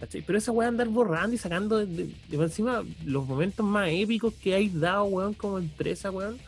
¿cachai? 0.00 0.22
Pero 0.22 0.36
esa 0.36 0.52
weá 0.52 0.68
andar 0.68 0.88
borrando 0.88 1.34
y 1.34 1.38
sacando 1.38 1.86
de, 1.86 2.10
encima 2.30 2.84
los 3.06 3.26
momentos 3.26 3.64
más 3.64 3.88
épicos 3.90 4.34
que 4.34 4.54
hay 4.54 4.68
dado, 4.68 5.04
weón, 5.04 5.32
como 5.32 5.58
empresa, 5.58 6.10
weón. 6.10 6.38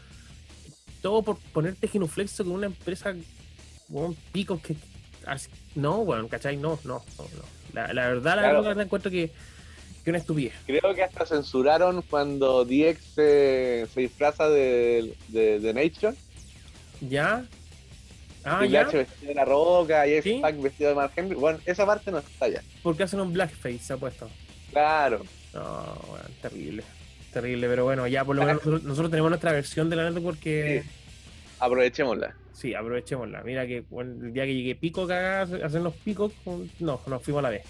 Todo 1.00 1.22
por 1.22 1.38
ponerte 1.52 1.88
genuflexo 1.88 2.44
con 2.44 2.54
una 2.54 2.66
empresa, 2.66 3.14
weón, 3.88 4.16
picos 4.32 4.60
que. 4.60 4.76
no, 5.74 5.98
weón, 5.98 6.28
¿cachai? 6.28 6.56
No, 6.56 6.78
no, 6.84 7.02
no. 7.18 7.24
La, 7.72 7.92
la 7.92 8.08
verdad, 8.08 8.36
la 8.36 8.52
verdad, 8.52 8.80
encuentro 8.80 9.10
que 9.10 9.30
que 10.04 10.10
una 10.10 10.18
estupidez. 10.18 10.52
Creo 10.66 10.94
que 10.94 11.02
hasta 11.02 11.24
censuraron 11.24 12.02
cuando 12.02 12.64
DX 12.64 12.98
se, 13.14 13.86
se 13.92 14.00
disfraza 14.02 14.48
de, 14.50 15.14
de, 15.28 15.58
de 15.60 15.72
Nature. 15.72 16.14
¿Ya? 17.00 17.44
Ah, 18.44 18.66
ya. 18.66 18.84
vestido 18.84 19.28
de 19.28 19.34
la 19.34 19.46
roca 19.46 20.06
y 20.06 20.14
x 20.14 20.42
vestido 20.62 20.90
de 20.90 20.96
Mark 20.96 21.12
Henry. 21.16 21.34
Bueno, 21.34 21.58
esa 21.64 21.86
parte 21.86 22.10
no 22.10 22.18
está 22.18 22.48
ya. 22.48 22.62
Porque 22.82 23.04
hacen 23.04 23.20
un 23.20 23.32
blackface, 23.32 23.78
se 23.78 23.94
ha 23.94 23.96
puesto. 23.96 24.28
Claro. 24.70 25.24
No, 25.54 25.98
bueno, 26.08 26.26
terrible. 26.42 26.84
Terrible, 27.32 27.66
pero 27.66 27.84
bueno, 27.84 28.06
ya 28.06 28.24
por 28.24 28.36
lo 28.36 28.44
menos 28.44 28.64
nosotros, 28.84 29.10
tenemos 29.10 29.30
nuestra 29.30 29.52
versión 29.52 29.88
de 29.88 29.96
la 29.96 30.04
network 30.04 30.24
porque. 30.24 30.82
Sí. 30.84 30.90
Aprovechémosla. 31.64 32.36
Sí, 32.52 32.74
aprovechémosla. 32.74 33.42
Mira 33.42 33.66
que 33.66 33.84
el 33.98 34.32
día 34.34 34.44
que 34.44 34.54
llegué 34.54 34.74
pico 34.74 35.06
cagadas, 35.06 35.50
hacen 35.62 35.82
los 35.82 35.94
picos, 35.94 36.30
no, 36.78 37.00
nos 37.06 37.22
fuimos 37.22 37.38
a 37.38 37.42
la 37.42 37.50
vez. 37.50 37.64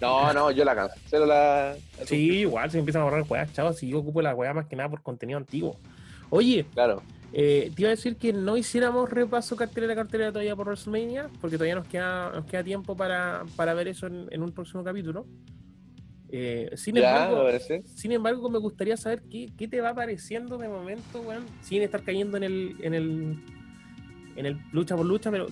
No, 0.00 0.32
no, 0.32 0.50
yo 0.50 0.64
la 0.64 0.74
cancelo 0.74 1.26
la. 1.26 1.76
sí, 2.04 2.40
igual 2.40 2.68
se 2.72 2.80
empiezan 2.80 3.02
a 3.02 3.04
borrar 3.04 3.24
weas, 3.28 3.52
chavos. 3.52 3.78
Si 3.78 3.88
yo 3.88 4.00
ocupo 4.00 4.20
la 4.20 4.34
wea 4.34 4.52
más 4.52 4.66
que 4.66 4.74
nada 4.74 4.88
por 4.88 5.00
contenido 5.00 5.38
antiguo. 5.38 5.78
Oye, 6.30 6.66
claro. 6.74 7.04
Eh, 7.32 7.70
te 7.74 7.82
iba 7.82 7.88
a 7.88 7.92
decir 7.94 8.16
que 8.16 8.32
no 8.32 8.56
hiciéramos 8.56 9.08
repaso 9.08 9.54
cartelera 9.54 9.94
cartelera 9.94 10.32
todavía 10.32 10.56
por 10.56 10.66
WrestleMania, 10.66 11.30
porque 11.40 11.56
todavía 11.56 11.76
nos 11.76 11.86
queda, 11.86 12.30
nos 12.30 12.46
queda 12.46 12.64
tiempo 12.64 12.96
para, 12.96 13.44
ver 13.74 13.86
eso 13.86 14.08
en, 14.08 14.42
un 14.42 14.50
próximo 14.50 14.82
capítulo. 14.82 15.24
Eh, 16.34 16.70
sin, 16.76 16.96
embargo, 16.96 17.46
sin 17.84 18.12
embargo, 18.12 18.48
me 18.48 18.58
gustaría 18.58 18.96
saber 18.96 19.22
qué, 19.30 19.52
qué, 19.58 19.68
te 19.68 19.82
va 19.82 19.94
pareciendo 19.94 20.56
de 20.56 20.66
momento, 20.66 21.20
weón, 21.20 21.44
sin 21.60 21.82
estar 21.82 22.02
cayendo 22.02 22.38
en 22.38 22.42
el, 22.42 22.76
en 22.80 22.94
el 22.94 23.38
en 24.36 24.46
el 24.46 24.58
lucha 24.72 24.96
por 24.96 25.06
lucha, 25.06 25.30
pero 25.30 25.48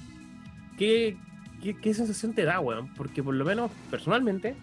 ¿qué, 0.79 1.16
¿qué, 1.61 1.95
sensación 1.95 2.33
te 2.33 2.45
da, 2.45 2.61
weón? 2.61 2.93
Porque 2.95 3.23
por 3.23 3.35
lo 3.35 3.45
menos, 3.45 3.71
personalmente, 3.90 4.57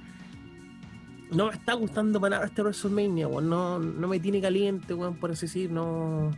no 1.32 1.48
me 1.48 1.54
está 1.54 1.74
gustando 1.74 2.20
para 2.20 2.38
nada 2.38 2.48
este 2.48 2.62
WrestleMania, 2.62 3.28
weón. 3.28 3.50
No, 3.50 3.80
no 3.80 4.08
me 4.08 4.20
tiene 4.20 4.42
caliente, 4.42 4.94
weón, 4.94 5.16
por 5.16 5.32
así 5.32 5.46
decir, 5.46 5.72
no. 5.72 6.32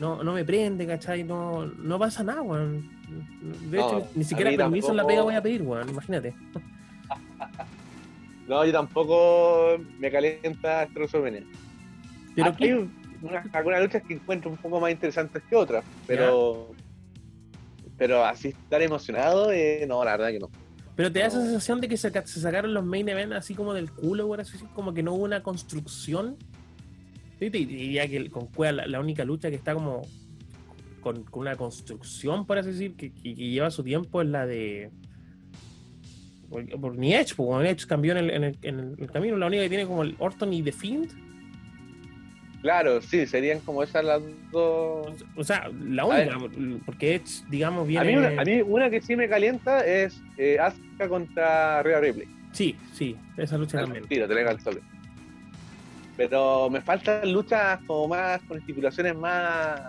No, 0.00 0.22
no 0.22 0.32
me 0.32 0.44
prende, 0.44 0.86
¿cachai? 0.86 1.24
No, 1.24 1.66
no 1.66 1.98
pasa 1.98 2.22
nada, 2.22 2.40
weón. 2.40 2.88
De 3.70 3.78
hecho, 3.78 4.08
ni 4.14 4.24
siquiera 4.24 4.50
permiso 4.56 4.92
en 4.92 4.96
la 4.96 5.06
pega 5.06 5.22
voy 5.22 5.34
a 5.34 5.42
pedir, 5.42 5.62
weón, 5.62 5.88
imagínate. 5.88 6.34
No, 8.48 8.64
yo 8.64 8.72
tampoco 8.72 9.78
me 9.98 10.10
calienta 10.10 10.88
WrestleMania. 10.94 11.44
Pero 12.34 12.48
Aquí 12.48 12.64
hay 12.64 12.90
algunas 13.52 13.82
luchas 13.82 14.02
que 14.02 14.14
encuentro 14.14 14.50
un 14.50 14.56
poco 14.56 14.80
más 14.80 14.90
interesantes 14.90 15.42
que 15.48 15.56
otras, 15.56 15.84
pero. 16.06 16.70
Pero 17.96 18.24
así 18.24 18.48
estar 18.48 18.80
emocionado, 18.80 19.50
eh, 19.50 19.84
no, 19.88 20.04
la 20.04 20.12
verdad 20.12 20.30
que 20.30 20.38
no. 20.38 20.48
Pero 20.94 21.12
te 21.12 21.18
da 21.18 21.26
esa 21.26 21.40
sensación 21.40 21.80
de 21.80 21.88
que 21.88 21.96
se, 21.96 22.10
sacaron 22.26 22.74
los 22.74 22.84
main 22.84 23.08
events 23.08 23.36
así 23.36 23.54
como 23.54 23.74
del 23.74 23.90
culo, 23.90 24.32
así 24.34 24.56
como 24.74 24.94
que 24.94 25.02
no 25.02 25.14
hubo 25.14 25.24
una 25.24 25.42
construcción. 25.42 26.36
Te 27.38 27.50
diría 27.50 28.08
que 28.08 28.30
con 28.30 28.46
Cueva 28.46 28.86
la, 28.86 29.00
única 29.00 29.24
lucha 29.24 29.50
que 29.50 29.56
está 29.56 29.74
como 29.74 30.02
con, 31.00 31.24
una 31.32 31.56
construcción, 31.56 32.46
por 32.46 32.58
así 32.58 32.70
decir, 32.70 32.96
que, 32.96 33.10
lleva 33.10 33.70
su 33.70 33.82
tiempo 33.84 34.22
es 34.22 34.28
la 34.28 34.46
de. 34.46 34.90
Por, 36.50 36.96
ni 36.96 37.14
Edge, 37.14 37.34
porque 37.36 37.70
Edge 37.70 37.86
cambió 37.86 38.12
en 38.16 38.18
el, 38.18 38.56
en, 38.62 38.96
el, 38.98 39.10
camino, 39.10 39.36
la 39.36 39.46
única 39.46 39.64
que 39.64 39.68
tiene 39.68 39.86
como 39.86 40.02
el 40.02 40.16
Orton 40.18 40.52
y 40.52 40.62
The 40.62 40.72
Fiend 40.72 41.28
Claro, 42.62 43.00
sí, 43.00 43.26
serían 43.26 43.60
como 43.60 43.82
esas 43.82 44.04
las 44.04 44.20
dos. 44.50 45.24
O 45.36 45.44
sea, 45.44 45.70
la 45.80 46.04
única, 46.04 46.36
porque 46.84 47.14
Edge, 47.14 47.44
digamos, 47.48 47.86
viene. 47.86 48.02
A 48.02 48.04
mí, 48.04 48.16
una, 48.16 48.42
a 48.42 48.44
mí 48.44 48.62
una 48.62 48.90
que 48.90 49.00
sí 49.00 49.14
me 49.14 49.28
calienta 49.28 49.86
es 49.86 50.20
eh, 50.36 50.58
Asuka 50.58 51.08
contra 51.08 51.82
Rhea 51.84 52.00
Ripley. 52.00 52.26
Sí, 52.52 52.76
sí, 52.92 53.16
esa 53.36 53.56
lucha 53.56 53.78
también. 53.80 54.08
Tiro, 54.08 54.26
te 54.26 54.40
el. 54.40 54.80
Pero 56.16 56.68
me 56.68 56.80
faltan 56.80 57.30
luchas 57.30 57.78
como 57.86 58.08
más 58.08 58.42
con 58.42 58.58
estipulaciones 58.58 59.16
más 59.16 59.80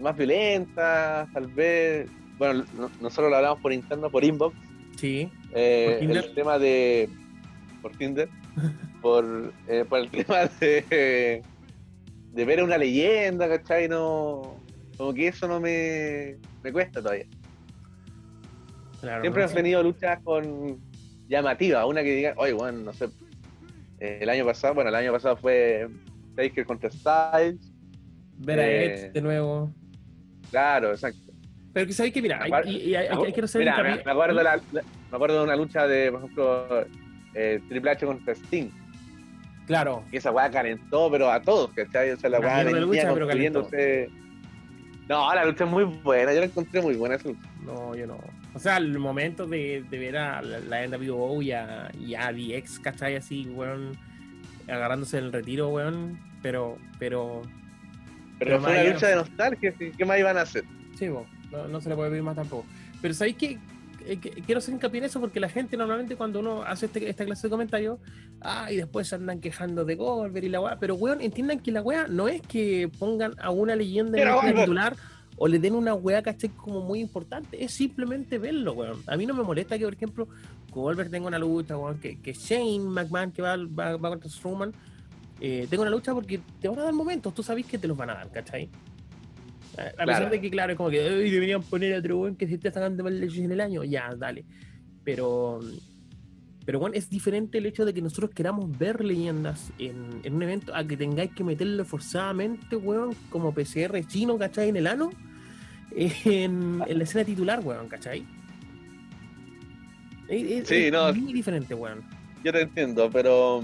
más 0.00 0.16
violentas, 0.16 1.32
tal 1.32 1.46
vez. 1.46 2.10
Bueno, 2.36 2.64
nosotros 3.00 3.30
lo 3.30 3.36
hablamos 3.36 3.60
por 3.60 3.72
interno, 3.72 4.10
por 4.10 4.22
inbox. 4.22 4.54
Sí. 4.98 5.30
Eh, 5.54 5.98
el 6.02 6.34
tema 6.34 6.58
de. 6.58 7.08
por 7.80 7.92
Tinder. 7.96 8.28
por, 9.02 9.52
eh, 9.68 9.84
por 9.88 10.00
el 10.00 10.10
tema 10.10 10.46
de, 10.60 11.42
de 12.32 12.44
ver 12.44 12.62
una 12.62 12.76
leyenda, 12.76 13.48
¿cachai? 13.48 13.88
No, 13.88 14.56
como 14.96 15.14
que 15.14 15.28
eso 15.28 15.46
no 15.46 15.60
me, 15.60 16.36
me 16.64 16.72
cuesta 16.72 17.00
todavía. 17.00 17.26
Siempre 19.20 19.44
han 19.44 19.54
tenido 19.54 19.80
luchas 19.84 20.18
con 20.24 20.80
llamativas, 21.28 21.86
una 21.86 22.02
que 22.02 22.16
digan, 22.16 22.34
oye, 22.36 22.52
bueno, 22.52 22.80
no 22.80 22.92
sé, 22.92 23.08
el 24.00 24.28
año 24.28 24.44
pasado, 24.44 24.74
bueno, 24.74 24.90
el 24.90 24.96
año 24.96 25.12
pasado 25.12 25.36
fue 25.36 25.88
Taker 26.34 26.66
contra 26.66 26.90
Styles. 26.90 27.72
Ver 28.38 28.58
a 28.58 28.68
eh, 28.68 29.10
de 29.12 29.22
nuevo. 29.22 29.72
Claro, 30.50 30.90
exacto. 30.90 31.27
Pero 31.78 31.86
que 31.86 31.92
sabéis 31.92 32.12
que, 32.12 32.22
mira, 32.22 32.40
hay, 32.42 32.50
hay, 32.50 32.96
hay, 32.96 33.32
que 33.32 33.42
mira, 33.56 33.80
me, 33.80 34.02
me, 34.02 34.10
acuerdo 34.10 34.42
la, 34.42 34.60
me 34.72 34.80
acuerdo 35.12 35.38
de 35.38 35.44
una 35.44 35.54
lucha 35.54 35.86
de, 35.86 36.10
por 36.10 36.20
ejemplo, 36.22 36.86
eh, 37.34 37.60
Triple 37.68 37.90
H 37.92 38.04
contra 38.04 38.32
Sting. 38.34 38.68
Claro. 39.68 40.02
Y 40.10 40.16
esa 40.16 40.32
weá 40.32 40.50
calentó, 40.50 41.08
pero 41.08 41.30
a 41.30 41.40
todos, 41.40 41.70
¿cachai? 41.74 42.10
O 42.10 42.16
sea, 42.16 42.30
la 42.30 42.40
weá 42.40 42.64
venía 42.64 43.08
construyéndose. 43.10 44.10
No, 45.08 45.32
la 45.32 45.44
lucha 45.44 45.62
es 45.62 45.70
muy 45.70 45.84
buena, 45.84 46.34
yo 46.34 46.40
la 46.40 46.46
encontré 46.46 46.82
muy 46.82 46.96
buena 46.96 47.14
esa 47.14 47.28
lucha. 47.28 47.48
No, 47.64 47.94
yo 47.94 48.08
no. 48.08 48.18
O 48.54 48.58
sea, 48.58 48.78
el 48.78 48.98
momento 48.98 49.46
de, 49.46 49.84
de 49.88 49.98
ver 50.00 50.16
a 50.16 50.42
la, 50.42 50.58
la 50.58 50.84
NWO 50.84 51.40
y 51.42 51.52
a, 51.52 51.92
y 51.96 52.16
a 52.16 52.32
DX, 52.32 52.80
¿cachai? 52.80 53.14
Así, 53.14 53.46
weón, 53.50 53.96
agarrándose 54.66 55.18
el 55.18 55.32
retiro, 55.32 55.68
weón. 55.68 56.18
Pero, 56.42 56.76
pero. 56.98 57.42
Pero, 58.40 58.60
fue 58.60 58.72
una 58.72 58.82
lucha 58.82 59.06
de 59.06 59.14
nostalgia, 59.14 59.72
¿qué 59.96 60.04
más 60.04 60.18
iban 60.18 60.38
a 60.38 60.40
hacer? 60.40 60.64
Sí, 60.98 61.08
no, 61.50 61.68
no, 61.68 61.80
se 61.80 61.88
le 61.88 61.94
puede 61.94 62.10
pedir 62.10 62.22
más 62.22 62.36
tampoco. 62.36 62.66
Pero 63.00 63.14
¿sabéis 63.14 63.36
que 63.36 63.58
eh, 64.06 64.18
quiero 64.18 64.58
hacer 64.58 64.74
hincapié 64.74 64.98
en 64.98 65.04
eso 65.04 65.20
porque 65.20 65.38
la 65.38 65.48
gente 65.48 65.76
normalmente 65.76 66.16
cuando 66.16 66.40
uno 66.40 66.62
hace 66.62 66.86
este, 66.86 67.08
esta 67.08 67.24
clase 67.24 67.46
de 67.46 67.50
comentarios, 67.50 67.98
ah, 68.40 68.72
y 68.72 68.76
después 68.76 69.08
se 69.08 69.16
andan 69.16 69.40
quejando 69.40 69.84
de 69.84 69.96
Goldberg 69.96 70.44
y 70.44 70.48
la 70.48 70.60
weá, 70.60 70.78
pero 70.78 70.94
weón, 70.94 71.20
entiendan 71.20 71.60
que 71.60 71.72
la 71.72 71.82
weá 71.82 72.06
no 72.06 72.28
es 72.28 72.40
que 72.42 72.90
pongan 72.98 73.34
a 73.38 73.50
una 73.50 73.76
leyenda 73.76 74.18
en 74.20 74.28
el 74.28 74.54
titular 74.54 74.96
o 75.36 75.46
le 75.46 75.58
den 75.58 75.74
una 75.74 75.94
weá, 75.94 76.22
caché 76.22 76.50
Como 76.50 76.80
muy 76.80 77.00
importante, 77.00 77.62
es 77.62 77.72
simplemente 77.72 78.38
verlo, 78.38 78.72
weón. 78.72 79.02
A 79.06 79.16
mí 79.16 79.26
no 79.26 79.34
me 79.34 79.42
molesta 79.42 79.78
que, 79.78 79.84
por 79.84 79.94
ejemplo, 79.94 80.28
Goldberg 80.72 81.10
tenga 81.10 81.28
una 81.28 81.38
lucha, 81.38 81.76
weón, 81.76 81.98
que, 81.98 82.20
que 82.20 82.32
Shane 82.32 82.80
McMahon 82.80 83.30
que 83.32 83.42
va, 83.42 83.56
va, 83.56 83.96
va 83.96 84.08
contra 84.08 84.28
Strowman, 84.28 84.72
eh, 85.40 85.66
tenga 85.70 85.82
una 85.82 85.90
lucha 85.90 86.12
porque 86.14 86.40
te 86.60 86.68
van 86.68 86.78
a 86.80 86.82
dar 86.82 86.92
momentos, 86.92 87.32
tú 87.34 87.42
sabes 87.42 87.66
que 87.66 87.78
te 87.78 87.86
los 87.86 87.96
van 87.96 88.10
a 88.10 88.14
dar, 88.14 88.30
¿cachai? 88.30 88.68
A 89.98 90.04
pesar 90.04 90.30
de 90.30 90.40
que, 90.40 90.50
claro, 90.50 90.72
es 90.72 90.76
como 90.76 90.90
que 90.90 91.00
deberían 91.00 91.62
poner 91.62 91.94
a 91.94 91.98
otro 91.98 92.34
que 92.36 92.46
se 92.48 92.54
está 92.54 92.72
sacando 92.72 93.04
mal 93.04 93.18
leyes 93.18 93.38
en 93.38 93.52
el 93.52 93.60
año, 93.60 93.84
ya, 93.84 94.14
dale. 94.16 94.44
Pero, 95.04 95.60
pero 96.66 96.80
bueno, 96.80 96.96
es 96.96 97.08
diferente 97.08 97.58
el 97.58 97.66
hecho 97.66 97.84
de 97.84 97.94
que 97.94 98.02
nosotros 98.02 98.30
queramos 98.34 98.76
ver 98.76 99.04
leyendas 99.04 99.72
en, 99.78 100.20
en 100.22 100.34
un 100.34 100.42
evento 100.42 100.74
a 100.74 100.84
que 100.84 100.96
tengáis 100.96 101.32
que 101.32 101.44
meterlo 101.44 101.84
forzadamente, 101.84 102.76
weón, 102.76 103.14
como 103.30 103.52
PCR 103.52 104.04
chino, 104.06 104.36
¿cachai? 104.36 104.68
En 104.68 104.76
el 104.76 104.86
ano, 104.86 105.10
en, 105.96 106.82
en 106.86 106.98
la 106.98 107.04
escena 107.04 107.24
titular, 107.24 107.60
weón, 107.60 107.88
¿cachai? 107.88 108.26
Es, 110.28 110.68
sí, 110.68 110.90
no. 110.90 111.12
muy 111.14 111.32
diferente, 111.32 111.74
weón. 111.74 112.02
Yo 112.44 112.52
te 112.52 112.62
entiendo, 112.62 113.10
pero 113.10 113.62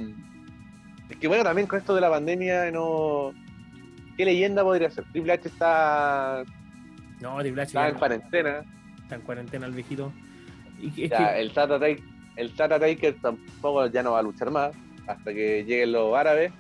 es 1.10 1.16
que 1.18 1.28
bueno, 1.28 1.44
también 1.44 1.66
con 1.66 1.78
esto 1.78 1.94
de 1.94 2.00
la 2.00 2.10
pandemia 2.10 2.70
no 2.70 3.34
¿Qué 4.16 4.24
leyenda 4.24 4.62
podría 4.62 4.90
ser? 4.90 5.04
Triple 5.12 5.32
H 5.32 5.48
está. 5.48 6.44
No, 7.20 7.38
Triple 7.40 7.62
H. 7.62 7.68
Está 7.68 7.88
en 7.88 7.94
cuarentena. 7.96 8.64
Está 9.02 9.14
en 9.16 9.20
cuarentena 9.22 9.66
el 9.66 9.72
viejito. 9.72 10.12
Y 10.80 11.04
el, 11.04 11.52
Tata 11.52 11.78
Taker, 11.78 12.04
el 12.36 12.54
Tata 12.54 12.78
Taker 12.78 13.14
tampoco 13.20 13.86
ya 13.86 14.02
no 14.02 14.12
va 14.12 14.18
a 14.18 14.22
luchar 14.22 14.50
más 14.50 14.74
hasta 15.06 15.32
que 15.32 15.64
lleguen 15.64 15.92
los 15.92 16.14
árabes. 16.16 16.52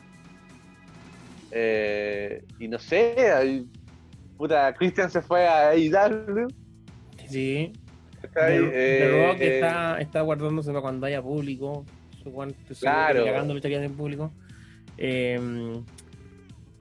Eh, 1.50 2.42
y 2.58 2.68
no 2.68 2.78
sé, 2.78 3.64
puta, 4.36 4.72
Christian 4.74 5.10
se 5.10 5.22
fue 5.22 5.46
a 5.46 5.70
AEW. 5.70 6.48
Sí. 7.28 7.72
Está 8.22 8.46
ahí, 8.46 8.58
eh, 8.72 9.28
Rock 9.28 9.40
eh, 9.40 9.54
está, 9.56 10.00
está 10.00 10.20
guardándose 10.22 10.70
para 10.70 10.80
cuando 10.80 11.06
haya 11.06 11.22
público. 11.22 11.84
Claro. 12.80 13.24
Cagando 13.24 13.54
lucharías 13.54 13.82
en 13.82 13.94
público. 13.94 14.32
Eh, 14.96 15.38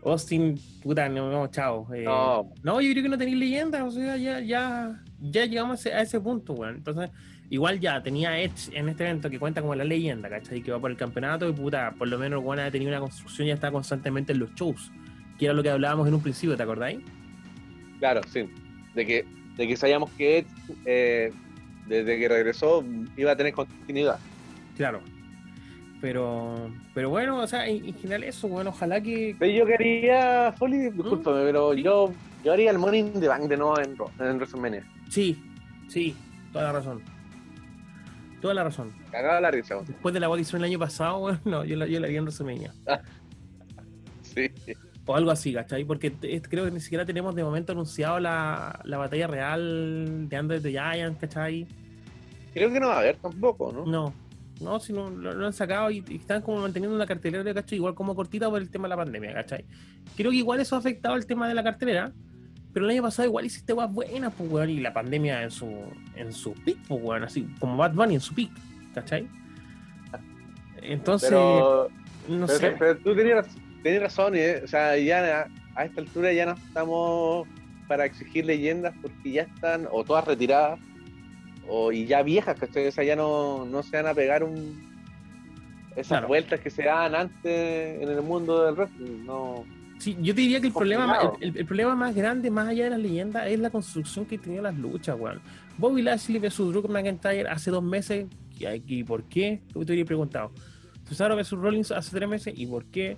Austin, 0.05 0.59
puta, 0.81 1.07
no, 1.09 1.47
chao. 1.47 1.87
Eh, 1.93 2.03
no. 2.03 2.81
yo 2.81 2.91
creo 2.91 3.03
que 3.03 3.09
no 3.09 3.17
tenéis 3.17 3.37
leyenda, 3.37 3.83
o 3.83 3.91
sea, 3.91 4.17
ya, 4.17 4.39
ya, 4.39 5.01
ya 5.19 5.45
llegamos 5.45 5.85
a 5.85 6.01
ese, 6.01 6.19
punto, 6.19 6.53
weón. 6.53 6.75
Entonces, 6.75 7.09
igual 7.49 7.79
ya 7.79 8.01
tenía 8.01 8.39
Edge 8.39 8.69
en 8.73 8.89
este 8.89 9.03
evento 9.03 9.29
que 9.29 9.39
cuenta 9.39 9.61
como 9.61 9.75
la 9.75 9.83
leyenda, 9.83 10.29
¿cachai? 10.29 10.61
Que 10.61 10.71
va 10.71 10.79
por 10.79 10.91
el 10.91 10.97
campeonato 10.97 11.47
y 11.47 11.53
puta, 11.53 11.93
por 11.97 12.07
lo 12.07 12.17
menos, 12.17 12.43
bueno, 12.43 12.61
ha 12.61 12.71
tenido 12.71 12.91
una 12.91 12.99
construcción 12.99 13.47
y 13.47 13.51
está 13.51 13.71
constantemente 13.71 14.33
en 14.33 14.39
los 14.39 14.53
shows, 14.55 14.91
que 15.39 15.45
era 15.45 15.53
lo 15.53 15.63
que 15.63 15.69
hablábamos 15.69 16.07
en 16.07 16.13
un 16.13 16.21
principio, 16.21 16.57
¿te 16.57 16.63
acordáis? 16.63 16.99
Claro, 17.99 18.21
sí. 18.27 18.49
De 18.95 19.05
que, 19.05 19.25
de 19.55 19.67
que 19.67 19.77
sabíamos 19.77 20.09
que 20.11 20.39
Edge, 20.39 20.47
eh, 20.85 21.31
desde 21.87 22.19
que 22.19 22.27
regresó, 22.27 22.83
iba 23.17 23.31
a 23.31 23.35
tener 23.35 23.53
continuidad. 23.53 24.19
Claro, 24.75 25.01
pero, 26.03 26.69
pero 26.93 27.09
bueno, 27.09 27.39
o 27.39 27.47
sea, 27.47 27.65
en, 27.65 27.93
general 27.93 28.25
eso, 28.25 28.49
bueno, 28.49 28.71
ojalá 28.71 28.99
que. 28.99 29.37
Pero 29.39 29.51
yo 29.53 29.65
quería, 29.65 30.51
Foley, 30.51 30.89
¿Mm? 30.89 30.97
discúlpame, 30.97 31.45
pero 31.45 31.73
yo, 31.75 32.11
yo 32.43 32.51
haría 32.51 32.71
el 32.71 32.77
Morning 32.77 33.13
the 33.21 33.29
Bank 33.29 33.43
de 33.43 33.55
nuevo 33.55 33.79
en, 33.79 33.95
en 34.19 34.35
WrestleMania. 34.35 34.85
Sí, 35.09 35.41
sí, 35.87 36.13
toda 36.51 36.65
la 36.65 36.71
razón. 36.73 37.01
Toda 38.41 38.53
la 38.53 38.65
razón. 38.65 38.91
Cagaba 39.11 39.39
la 39.39 39.49
risa. 39.49 39.75
Después 39.87 40.13
de 40.13 40.19
la 40.19 40.27
que 40.29 40.57
el 40.57 40.63
año 40.65 40.77
pasado, 40.77 41.19
bueno, 41.19 41.39
no, 41.45 41.63
yo 41.63 41.77
la, 41.77 41.87
yo 41.87 42.01
la 42.01 42.07
haría 42.07 42.17
en 42.17 42.25
WrestleMania. 42.25 42.73
sí. 44.23 44.51
O 45.05 45.15
algo 45.15 45.31
así, 45.31 45.53
¿cachai? 45.53 45.85
Porque 45.85 46.11
creo 46.11 46.65
que 46.65 46.71
ni 46.71 46.81
siquiera 46.81 47.05
tenemos 47.05 47.33
de 47.33 47.45
momento 47.45 47.71
anunciado 47.71 48.19
la, 48.19 48.77
la 48.83 48.97
batalla 48.97 49.27
real 49.27 50.27
de 50.27 50.37
Under 50.37 50.61
the 50.61 50.71
Giant, 50.71 51.17
¿cachai? 51.17 51.65
Creo 52.53 52.73
que 52.73 52.79
no 52.81 52.89
va 52.89 52.95
a 52.95 52.99
haber 52.99 53.15
tampoco, 53.15 53.71
¿no? 53.71 53.85
No, 53.85 54.13
no, 54.61 54.79
si 54.79 54.93
no 54.93 55.09
lo, 55.09 55.45
han 55.45 55.53
sacado 55.53 55.91
y, 55.91 56.03
están 56.09 56.41
como 56.41 56.61
manteniendo 56.61 56.95
una 56.95 57.05
cartelera, 57.05 57.53
¿cachai? 57.53 57.77
Igual 57.77 57.95
como 57.95 58.15
cortita 58.15 58.49
por 58.49 58.61
el 58.61 58.69
tema 58.69 58.85
de 58.85 58.89
la 58.89 58.97
pandemia, 58.97 59.33
¿cachai? 59.33 59.65
Creo 60.15 60.31
que 60.31 60.37
igual 60.37 60.59
eso 60.59 60.75
ha 60.75 60.79
afectado 60.79 61.15
el 61.15 61.25
tema 61.25 61.47
de 61.47 61.53
la 61.53 61.63
cartelera, 61.63 62.11
pero 62.71 62.85
el 62.85 62.91
año 62.91 63.03
pasado 63.03 63.27
igual 63.27 63.45
hiciste 63.45 63.73
guas 63.73 63.91
buenas, 63.91 64.33
pues, 64.37 64.49
weón, 64.51 64.69
y 64.69 64.79
la 64.79 64.93
pandemia 64.93 65.43
en 65.43 65.51
su, 65.51 65.69
en 66.15 66.33
su 66.33 66.53
pick, 66.53 66.77
pues, 66.87 67.01
weón, 67.03 67.23
así 67.23 67.47
como 67.59 67.77
Bad 67.77 67.93
Bunny 67.93 68.15
en 68.15 68.21
su 68.21 68.33
pick, 68.33 68.51
¿cachai? 68.93 69.27
Entonces, 70.81 71.31
no 71.31 72.47
sé. 72.47 72.75
Pero 72.77 72.97
tú 72.97 73.15
tenías, 73.15 73.47
razón, 74.01 74.35
¿eh? 74.35 74.61
o 74.63 74.67
sea, 74.67 74.97
ya 74.97 75.47
a 75.75 75.85
esta 75.85 76.01
altura 76.01 76.31
ya 76.33 76.45
no 76.45 76.53
estamos 76.53 77.47
para 77.87 78.05
exigir 78.05 78.45
leyendas 78.45 78.93
porque 79.01 79.31
ya 79.31 79.41
están 79.43 79.87
o 79.91 80.03
todas 80.03 80.25
retiradas 80.25 80.79
o, 81.67 81.91
y 81.91 82.06
ya 82.06 82.23
viejas, 82.23 82.60
¿cachai? 82.60 82.88
O 82.88 82.91
sea, 82.91 83.04
ya 83.04 83.15
no, 83.15 83.65
no 83.65 83.84
se 83.84 83.97
van 83.97 84.08
a 84.08 84.13
pegar 84.13 84.43
un, 84.43 84.93
esas 85.95 86.28
vueltas 86.28 86.60
que 86.60 86.69
se 86.69 86.84
dan 86.84 87.15
antes 87.15 88.02
en 88.02 88.10
el 88.10 88.21
mundo 88.21 88.65
del 88.65 88.76
wrestling. 88.76 89.26
No, 89.26 89.65
sí, 89.97 90.17
yo 90.21 90.34
te 90.34 90.41
diría 90.41 90.60
que 90.60 90.67
el 90.67 90.73
problema, 90.73 91.08
más, 91.08 91.26
el, 91.41 91.65
problema 91.65 91.95
más 91.95 92.15
grande, 92.15 92.49
más 92.52 92.67
allá 92.67 92.86
de 92.86 92.89
las 92.91 92.99
leyendas, 92.99 93.47
es 93.47 93.60
la 93.60 93.69
construcción 93.69 94.26
que 94.26 94.38
tenía 94.38 94.62
las 94.62 94.78
luchas, 94.78 95.17
weón. 95.19 95.41
Bobby 95.78 96.02
Lashley 96.02 96.39
versus 96.39 96.71
Drew 96.71 96.88
McIntyre 96.88 97.47
hace 97.47 97.71
dos 97.71 97.84
meses, 97.84 98.28
¿y 98.58 99.04
por 99.04 99.23
qué? 99.23 99.62
Yo 99.73 99.86
te 99.86 99.93
hubiera 99.93 100.08
preguntado. 100.08 100.52
Cesaro 101.08 101.36
versus 101.36 101.60
Rollins 101.60 101.91
hace 101.91 102.15
tres 102.15 102.30
meses, 102.30 102.54
¿y 102.56 102.65
por 102.65 102.86
qué? 102.86 103.17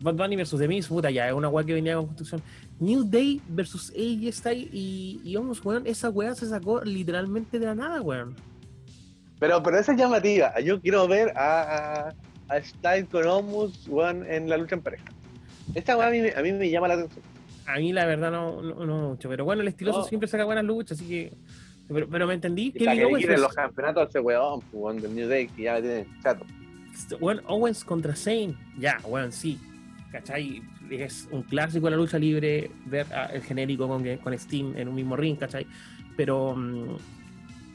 Bad 0.00 0.14
Bunny 0.14 0.36
versus 0.36 0.60
The 0.60 0.68
Miz, 0.68 0.86
puta, 0.88 1.10
ya 1.10 1.28
es 1.28 1.34
una 1.34 1.48
weá 1.48 1.64
que 1.64 1.74
venía 1.74 1.96
con 1.96 2.06
construcción. 2.06 2.42
New 2.80 3.04
Day 3.04 3.40
versus 3.48 3.90
AJ 3.90 4.32
Styles 4.32 4.68
y, 4.72 5.20
y 5.24 5.36
vamos, 5.36 5.64
weón, 5.64 5.86
esa 5.86 6.10
weá 6.10 6.34
se 6.34 6.46
sacó 6.46 6.82
literalmente 6.82 7.58
de 7.58 7.66
la 7.66 7.74
nada, 7.74 8.02
weón. 8.02 8.34
Pero, 9.38 9.62
pero 9.62 9.78
esa 9.78 9.92
es 9.92 9.98
llamativa. 9.98 10.58
Yo 10.60 10.80
quiero 10.80 11.06
ver 11.08 11.32
a, 11.36 12.08
a, 12.08 12.14
a 12.48 12.62
Styles 12.62 13.08
con 13.08 13.26
Omus, 13.26 13.86
weón, 13.88 14.26
en 14.30 14.48
la 14.48 14.56
lucha 14.56 14.74
en 14.74 14.82
pareja. 14.82 15.04
Esta 15.74 15.96
weá 15.96 16.08
a 16.08 16.10
mí, 16.10 16.20
a 16.34 16.42
mí 16.42 16.52
me 16.52 16.68
llama 16.68 16.88
la 16.88 16.94
atención. 16.94 17.24
A 17.66 17.78
mí 17.78 17.92
la 17.92 18.04
verdad 18.04 18.30
no, 18.30 18.60
no, 18.60 19.08
mucho, 19.10 19.28
pero 19.28 19.44
bueno, 19.44 19.62
el 19.62 19.68
estiloso 19.68 20.04
siempre 20.04 20.28
saca 20.28 20.44
buenas 20.44 20.64
luchas, 20.64 20.98
así 20.98 21.08
que... 21.08 21.32
Pero, 21.88 22.08
pero 22.08 22.26
me 22.26 22.34
entendí 22.34 22.72
que... 22.72 22.78
quieren 22.84 23.40
los 23.40 23.54
campeonatos 23.54 24.08
ese 24.08 24.20
weón, 24.20 24.60
pues, 24.60 24.74
weón, 24.74 25.00
del 25.00 25.14
New 25.14 25.28
Day, 25.28 25.48
que 25.48 25.62
ya 25.62 25.80
tiene 25.80 26.06
chato. 26.22 26.44
Weón, 27.20 27.42
Owens 27.46 27.84
contra 27.84 28.14
Zane, 28.14 28.54
ya, 28.78 29.00
weón, 29.06 29.32
sí. 29.32 29.58
¿Cachai? 30.14 30.62
es 30.90 31.26
un 31.32 31.42
clásico 31.42 31.86
de 31.86 31.90
la 31.90 31.96
lucha 31.96 32.20
libre 32.20 32.70
ver 32.86 33.04
el 33.32 33.42
genérico 33.42 33.88
con, 33.88 34.04
con 34.18 34.38
Steam 34.38 34.76
en 34.76 34.86
un 34.86 34.94
mismo 34.94 35.16
ring, 35.16 35.36
¿cachai? 35.36 35.66
Pero, 36.16 36.54
mm, 36.54 36.96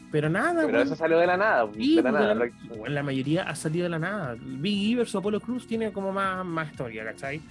pero 0.10 0.30
nada. 0.30 0.66
Pero 0.66 0.82
eso 0.82 0.96
salió 0.96 1.18
de 1.20 1.28
la 1.28 1.36
nada. 1.36 1.68
de 1.68 2.02
la, 2.02 2.12
nada 2.14 2.50
la, 2.88 3.04
mayoría 3.04 3.44
ha 3.44 3.56
salido 3.56 3.84
de 3.84 3.90
la 3.90 4.00
nada. 4.00 4.38
Big 4.40 4.94
E 4.94 4.96
versus 4.96 5.16
Apollo 5.16 5.42
Cruz 5.42 5.68
tiene 5.68 5.92
como 5.92 6.14
más, 6.14 6.46
más 6.46 6.72
historia, 6.72 7.04
¿cachai? 7.04 7.42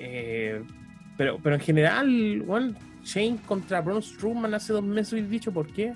Eh, 0.00 0.60
pero, 1.16 1.38
pero 1.40 1.54
en 1.54 1.60
general, 1.60 2.42
bueno, 2.44 2.74
Shane 3.04 3.38
contra 3.46 3.82
Braun 3.82 4.02
Strowman 4.02 4.52
hace 4.52 4.72
dos 4.72 4.82
meses 4.82 5.12
y 5.12 5.22
dicho 5.22 5.52
por 5.52 5.68
qué. 5.68 5.94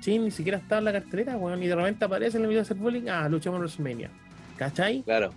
Shane 0.00 0.18
ni 0.18 0.30
siquiera 0.32 0.58
estaba 0.58 0.80
en 0.80 0.86
la 0.86 0.92
cartelera, 0.94 1.36
bueno, 1.36 1.62
y 1.62 1.68
de 1.68 1.76
repente 1.76 2.04
aparece 2.04 2.38
en 2.38 2.42
el 2.42 2.48
video 2.48 2.62
de 2.62 2.66
hacer 2.66 2.76
bullying, 2.76 3.08
ah, 3.08 3.28
luchamos 3.28 3.58
en 3.58 3.60
WrestleMania. 3.60 4.10
¿Cachai? 4.56 5.02
Claro. 5.02 5.32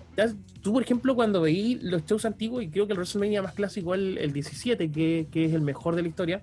Tú, 0.61 0.73
por 0.73 0.83
ejemplo, 0.83 1.15
cuando 1.15 1.41
veí 1.41 1.75
los 1.81 2.05
shows 2.05 2.25
antiguos, 2.25 2.63
y 2.63 2.69
creo 2.69 2.87
que 2.87 2.93
el 2.93 2.99
WrestleMania 2.99 3.41
más 3.41 3.53
clásico 3.53 3.93
es 3.95 4.17
el, 4.17 4.33
17, 4.33 4.91
que, 4.91 5.27
que, 5.31 5.45
es 5.45 5.53
el 5.53 5.61
mejor 5.61 5.95
de 5.95 6.01
la 6.01 6.07
historia, 6.07 6.41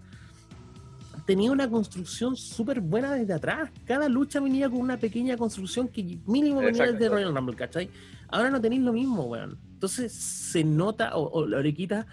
tenía 1.27 1.51
una 1.51 1.69
construcción 1.69 2.37
súper 2.37 2.81
buena 2.81 3.13
desde 3.15 3.35
atrás. 3.35 3.71
Cada 3.85 4.09
lucha 4.09 4.41
venía 4.41 4.71
con 4.71 4.81
una 4.81 4.97
pequeña 4.97 5.37
construcción 5.37 5.89
que 5.89 6.19
mínimo 6.27 6.61
venía 6.61 6.93
desde 6.93 7.09
Royal 7.09 7.35
Rumble, 7.35 7.57
¿cachai? 7.57 7.91
Ahora 8.29 8.51
no 8.51 8.61
tenéis 8.61 8.83
lo 8.83 8.93
mismo, 8.93 9.25
weón. 9.25 9.59
Entonces 9.73 10.13
se 10.13 10.65
nota 10.65 11.17
o, 11.17 11.29
o 11.29 11.47
le 11.47 11.75
quita 11.75 12.07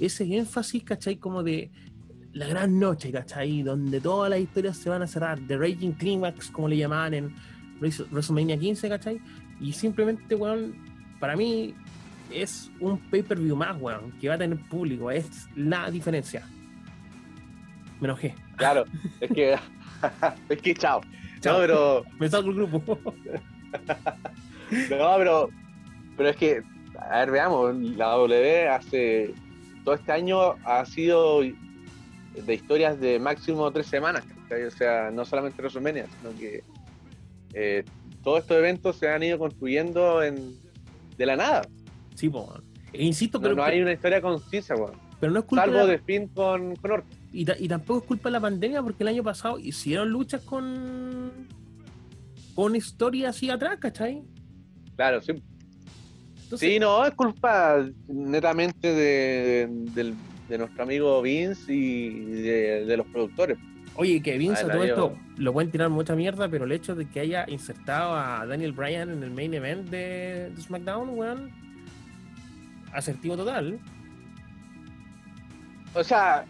ese 0.00 0.24
énfasis, 0.24 0.84
¿cachai? 0.84 1.16
Como 1.16 1.42
de 1.42 1.70
la 2.32 2.46
gran 2.46 2.78
noche, 2.78 3.10
¿cachai? 3.12 3.62
Donde 3.62 4.00
todas 4.00 4.30
las 4.30 4.40
historias 4.40 4.76
se 4.76 4.88
van 4.88 5.02
a 5.02 5.06
cerrar. 5.06 5.38
The 5.46 5.56
Raging 5.56 5.92
Climax, 5.92 6.50
como 6.50 6.68
le 6.68 6.76
llamaban 6.76 7.14
en 7.14 7.34
WrestleMania 7.80 8.58
15, 8.58 8.88
¿cachai? 8.88 9.20
Y 9.62 9.72
simplemente, 9.72 10.34
weón, 10.34 10.74
para 11.20 11.36
mí 11.36 11.74
es 12.30 12.70
un 12.80 12.98
pay-per-view 12.98 13.54
más, 13.54 13.80
weón, 13.80 14.12
que 14.20 14.28
va 14.28 14.34
a 14.34 14.38
tener 14.38 14.58
público. 14.68 15.10
Es 15.10 15.48
la 15.54 15.90
diferencia. 15.90 16.46
Me 18.00 18.08
enojé. 18.08 18.34
Claro, 18.56 18.84
es 19.20 19.30
que. 19.30 19.56
es 20.48 20.60
que 20.60 20.74
chao. 20.74 21.00
chao. 21.40 21.54
No, 21.54 21.60
pero. 21.60 22.04
Me 22.18 22.28
salgo 22.28 22.50
el 22.50 22.56
grupo. 22.56 22.98
no, 24.90 25.14
pero. 25.16 25.48
Pero 26.16 26.28
es 26.28 26.36
que. 26.36 26.62
A 26.98 27.20
ver, 27.20 27.30
veamos. 27.30 27.76
La 27.96 28.06
W 28.08 28.68
hace. 28.68 29.32
Todo 29.84 29.94
este 29.94 30.10
año 30.10 30.56
ha 30.64 30.84
sido 30.84 31.40
de 31.40 32.54
historias 32.54 32.98
de 33.00 33.20
máximo 33.20 33.70
tres 33.70 33.86
semanas. 33.86 34.24
O 34.50 34.70
sea, 34.70 35.10
no 35.10 35.24
solamente 35.24 35.62
WrestleMania, 35.62 36.06
sino 36.18 36.36
que 36.38 36.62
eh, 37.54 37.84
todos 38.22 38.40
estos 38.40 38.56
eventos 38.56 38.96
se 38.96 39.08
han 39.08 39.22
ido 39.22 39.38
construyendo 39.38 40.22
en, 40.22 40.56
de 41.16 41.26
la 41.26 41.36
nada. 41.36 41.62
Sí, 42.14 42.28
pues. 42.28 42.46
insisto, 42.92 43.40
pero. 43.40 43.54
No 43.54 43.64
hay 43.64 43.80
una 43.80 43.92
historia 43.92 44.20
concisa, 44.20 44.74
weón. 44.74 44.92
Pero 45.20 45.32
no 45.32 45.38
es 45.40 45.44
culpa. 45.44 45.64
Salvo 45.64 45.86
de, 45.86 45.94
Spin 45.96 46.28
con, 46.28 46.76
con 46.76 47.04
Y, 47.32 47.46
y, 47.64 47.68
tampoco 47.68 48.00
es 48.00 48.06
culpa 48.06 48.28
de 48.28 48.32
la 48.32 48.40
pandemia, 48.40 48.82
porque 48.82 49.04
el 49.04 49.08
año 49.08 49.22
pasado 49.22 49.58
hicieron 49.58 50.10
luchas 50.10 50.42
con. 50.42 51.48
con 52.54 52.76
historias 52.76 53.36
así 53.36 53.50
atrás, 53.50 53.78
¿cachai? 53.78 54.22
Claro, 54.96 55.20
sí. 55.22 55.32
sí, 56.56 56.78
no, 56.78 57.04
es 57.04 57.14
culpa 57.14 57.84
netamente 58.08 58.92
de, 58.92 59.68
de, 60.48 60.58
nuestro 60.58 60.82
amigo 60.82 61.22
Vince 61.22 61.72
y 61.72 62.10
de, 62.42 62.96
los 62.96 63.06
productores. 63.06 63.58
Oye, 63.94 64.22
que 64.22 64.38
Vince 64.38 64.64
a 64.64 64.68
todo 64.68 64.84
esto 64.84 65.18
lo 65.36 65.52
pueden 65.52 65.70
tirar 65.70 65.90
mucha 65.90 66.14
mierda, 66.14 66.48
pero 66.48 66.64
el 66.64 66.72
hecho 66.72 66.94
de 66.94 67.06
que 67.06 67.20
haya 67.20 67.44
insertado 67.48 68.14
a 68.14 68.46
Daniel 68.46 68.72
Bryan 68.72 69.10
en 69.10 69.22
el 69.22 69.30
main 69.30 69.52
event 69.52 69.88
de, 69.90 70.50
de 70.54 70.62
SmackDown, 70.62 71.10
weón, 71.10 71.50
asertivo 72.92 73.36
total. 73.36 73.78
O 75.94 76.02
sea, 76.02 76.44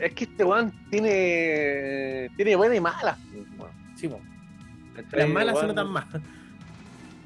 es 0.00 0.12
que 0.12 0.24
este 0.24 0.44
weón 0.44 0.72
tiene, 0.90 2.30
tiene 2.36 2.56
buenas 2.56 2.76
y 2.76 2.80
malas. 2.80 3.18
Sí, 3.94 4.08
po. 4.08 4.20
Las 5.12 5.28
malas 5.28 5.58
se 5.58 5.66
notan 5.66 5.88
más. 5.88 6.06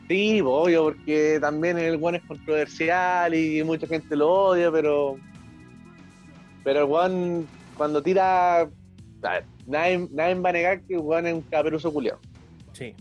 Sí, 0.09 0.40
obvio, 0.44 0.85
porque 0.85 1.38
también 1.40 1.79
el 1.79 1.96
weón 1.96 2.16
es 2.16 2.22
controversial 2.22 3.33
y 3.35 3.62
mucha 3.62 3.87
gente 3.87 4.16
lo 4.16 4.29
odia, 4.29 4.70
pero. 4.70 5.16
Pero 6.64 6.81
el 6.81 6.85
weón, 6.87 7.46
cuando 7.76 8.03
tira. 8.03 8.68
Nadie, 9.66 10.09
nadie 10.11 10.35
va 10.35 10.50
a 10.50 10.52
negar 10.52 10.83
que 10.83 10.96
weón 10.98 11.26
es 11.26 11.35
un 11.35 11.42
caperuso 11.42 11.92
culiado. 11.92 12.18
Sí. 12.72 12.94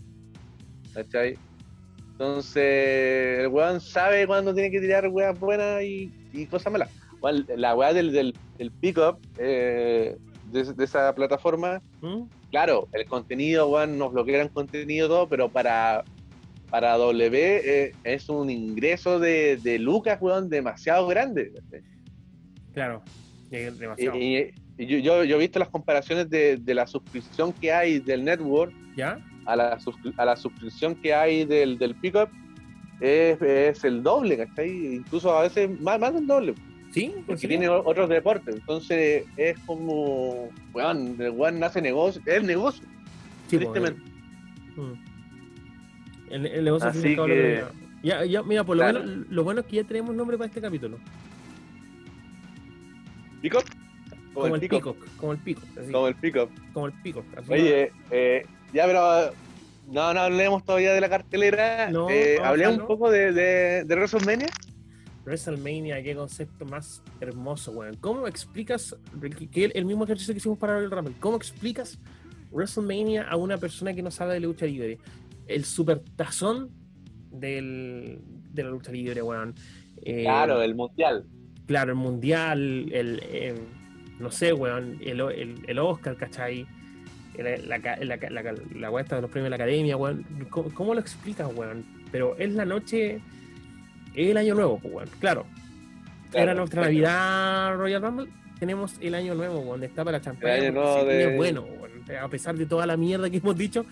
¿Cachai? 0.94 1.36
Entonces, 2.12 3.38
el 3.40 3.48
weón 3.48 3.80
sabe 3.80 4.26
cuándo 4.26 4.52
tiene 4.52 4.70
que 4.70 4.80
tirar 4.80 5.08
weas 5.08 5.38
buenas 5.40 5.82
y, 5.82 6.12
cosas 6.50 6.70
malas. 6.70 6.90
la 7.56 7.74
wea 7.74 7.94
del, 7.94 8.12
del, 8.12 8.70
pick-up 8.72 9.18
eh, 9.38 10.18
de, 10.52 10.84
esa 10.84 11.14
plataforma, 11.14 11.80
¿Mm? 12.02 12.24
claro, 12.50 12.88
el 12.92 13.06
contenido, 13.06 13.68
weón, 13.70 13.96
nos 13.96 14.12
bloquean 14.12 14.48
contenido 14.48 15.08
todo, 15.08 15.28
pero 15.28 15.48
para, 15.48 16.04
para 16.68 16.98
W 16.98 17.62
eh, 17.64 17.94
es 18.04 18.28
un 18.28 18.50
ingreso 18.50 19.18
de, 19.18 19.56
de 19.56 19.78
lucas, 19.78 20.18
weón, 20.20 20.50
demasiado 20.50 21.06
grande. 21.06 21.52
Claro, 22.74 23.02
demasiado. 23.50 24.18
Y, 24.18 24.52
yo, 24.86 25.24
yo, 25.24 25.36
he 25.36 25.38
visto 25.38 25.58
las 25.58 25.68
comparaciones 25.68 26.30
de, 26.30 26.56
de 26.56 26.74
la 26.74 26.86
suscripción 26.86 27.52
que 27.52 27.72
hay 27.72 27.98
del 27.98 28.24
network. 28.24 28.72
¿Ya? 28.96 29.18
a 29.46 29.56
la, 29.56 29.78
a 30.16 30.24
la 30.24 30.36
suscripción 30.36 30.94
que 30.94 31.14
hay 31.14 31.44
del, 31.44 31.78
del 31.78 31.94
pickup 31.96 32.28
es, 33.00 33.40
es 33.42 33.84
el 33.84 34.02
doble, 34.02 34.36
¿cachai? 34.36 34.96
Incluso 34.96 35.36
a 35.36 35.42
veces 35.42 35.80
más, 35.80 35.98
más 35.98 36.14
del 36.14 36.26
doble. 36.26 36.54
Sí, 36.92 37.14
porque 37.26 37.48
tiene 37.48 37.68
otros 37.68 38.08
deportes. 38.08 38.54
Entonces 38.54 39.24
es 39.36 39.58
como, 39.60 40.50
weón, 40.72 41.16
el 41.20 41.30
weón 41.30 41.60
nace 41.60 41.80
negocio, 41.80 42.20
es 42.26 42.34
el 42.34 42.46
negocio. 42.46 42.84
Sí, 43.48 43.58
tristemente. 43.58 44.00
El, 46.30 46.46
el, 46.46 46.64
negocio 46.64 46.88
Así 46.88 47.16
que... 47.16 47.64
ya, 48.02 48.24
ya, 48.24 48.42
mira, 48.42 48.64
por 48.64 48.76
lo 48.76 48.84
menos 48.84 49.04
lo 49.30 49.44
bueno 49.44 49.60
es 49.60 49.66
que 49.66 49.76
ya 49.76 49.84
tenemos 49.84 50.14
nombre 50.14 50.36
para 50.36 50.48
este 50.48 50.60
capítulo. 50.60 50.98
¿Pico? 53.40 53.62
Como, 54.34 54.54
el, 54.54 54.60
pico. 54.60 54.96
Como 55.16 55.32
el 55.32 55.38
pico. 55.38 55.60
Como 55.90 56.08
el 56.08 56.14
pico. 56.14 56.48
Como 56.72 56.86
el 56.86 56.92
pico. 57.02 57.24
Oye, 57.48 57.92
eh, 58.10 58.46
ya, 58.72 58.86
pero 58.86 59.32
no, 59.90 60.14
no 60.14 60.20
hablemos 60.20 60.64
todavía 60.64 60.92
de 60.92 61.00
la 61.00 61.08
cartelera. 61.08 61.90
eh, 62.10 62.38
hablé 62.42 62.68
un 62.68 62.86
poco 62.86 63.10
de, 63.10 63.32
de, 63.32 63.84
de, 63.84 63.94
WrestleMania. 63.94 64.48
WrestleMania, 65.24 66.02
qué 66.02 66.14
concepto 66.14 66.64
más 66.64 67.02
hermoso, 67.20 67.72
weón. 67.72 67.96
¿Cómo 67.96 68.26
explicas 68.26 68.96
que 69.50 69.64
el, 69.64 69.84
mismo 69.84 70.04
ejercicio 70.04 70.32
que 70.32 70.38
hicimos 70.38 70.58
para 70.58 70.78
el 70.78 70.90
Rumble? 70.90 71.14
¿Cómo 71.18 71.36
explicas 71.36 71.98
WrestleMania 72.52 73.28
a 73.28 73.36
una 73.36 73.58
persona 73.58 73.92
que 73.92 74.02
no 74.02 74.10
sabe 74.10 74.34
de 74.34 74.40
lucha 74.40 74.66
libre? 74.66 74.98
El 75.46 75.64
super 75.64 76.00
tazón 76.16 76.70
del, 77.30 78.20
de 78.52 78.62
la 78.62 78.70
lucha 78.70 78.92
libre, 78.92 79.22
weón. 79.22 79.54
Eh, 80.02 80.22
claro, 80.22 80.62
el 80.62 80.74
mundial. 80.74 81.26
Claro, 81.66 81.92
el 81.92 81.98
mundial, 81.98 82.88
el, 82.92 83.20
eh, 83.24 83.54
no 84.20 84.30
sé, 84.30 84.52
weón, 84.52 84.98
el, 85.00 85.20
el, 85.20 85.64
el 85.66 85.78
Oscar, 85.78 86.16
¿cachai? 86.16 86.66
la, 87.42 87.78
la, 87.78 87.78
la, 87.78 88.16
la, 88.20 88.42
de 88.42 89.20
los 89.20 89.30
premios 89.30 89.44
de 89.44 89.50
la 89.50 89.56
academia, 89.56 89.96
weón. 89.96 90.24
¿Cómo, 90.50 90.94
lo 90.94 91.00
explicas, 91.00 91.48
weón? 91.54 91.84
Pero 92.12 92.36
es 92.38 92.52
la 92.52 92.64
noche, 92.64 93.20
es 94.14 94.30
el 94.30 94.36
año 94.36 94.54
nuevo, 94.54 94.78
pues, 94.78 94.94
weón. 94.94 95.08
Claro. 95.20 95.46
Era 96.32 96.54
nuestra 96.54 96.82
Navidad 96.82 97.76
Royal 97.76 98.02
Rumble. 98.02 98.28
Tenemos 98.58 98.96
el 99.00 99.14
año 99.14 99.34
nuevo, 99.34 99.60
weón. 99.60 99.82
Está 99.82 100.04
para 100.04 100.18
la 100.18 100.22
champaña. 100.22 100.56
Es 100.56 101.36
bueno, 101.36 101.66
A 102.20 102.28
pesar 102.28 102.56
de 102.56 102.66
toda 102.66 102.86
la 102.86 102.96
mierda 102.96 103.30
que 103.30 103.38
hemos 103.38 103.56
dicho, 103.56 103.86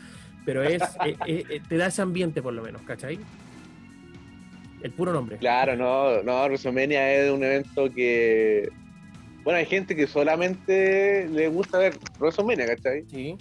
pero 0.44 0.62
es, 0.62 0.82
te 1.68 1.76
da 1.76 1.86
ese 1.86 2.02
ambiente, 2.02 2.42
por 2.42 2.52
lo 2.52 2.62
menos, 2.62 2.82
¿cachai? 2.82 3.18
El 4.82 4.92
puro 4.92 5.12
nombre. 5.12 5.38
Claro, 5.38 5.74
no, 5.76 6.22
no, 6.22 6.44
WrestleMania 6.44 7.12
es 7.14 7.32
un 7.32 7.42
evento 7.42 7.90
que 7.92 8.70
bueno, 9.48 9.60
hay 9.60 9.64
gente 9.64 9.96
que 9.96 10.06
solamente 10.06 11.26
le 11.26 11.48
gusta 11.48 11.78
ver 11.78 11.96
WrestleMania, 12.18 12.66
¿cachai? 12.66 13.06
Sí. 13.08 13.34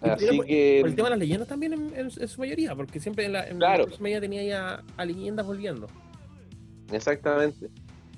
Así 0.00 0.40
que... 0.40 0.80
el 0.80 0.96
tema 0.96 1.06
de 1.06 1.10
las 1.10 1.18
leyendas 1.20 1.46
también 1.46 1.92
en, 1.94 2.10
su 2.10 2.40
mayoría, 2.40 2.74
porque 2.74 2.98
siempre 2.98 3.26
en 3.26 3.34
la 3.34 3.46
en 3.46 3.58
claro. 3.58 3.84
WrestleMania 3.84 4.20
tenía 4.20 4.42
ya 4.42 4.82
a 4.96 5.04
leyendas 5.04 5.46
volviendo. 5.46 5.86
Exactamente. 6.90 7.70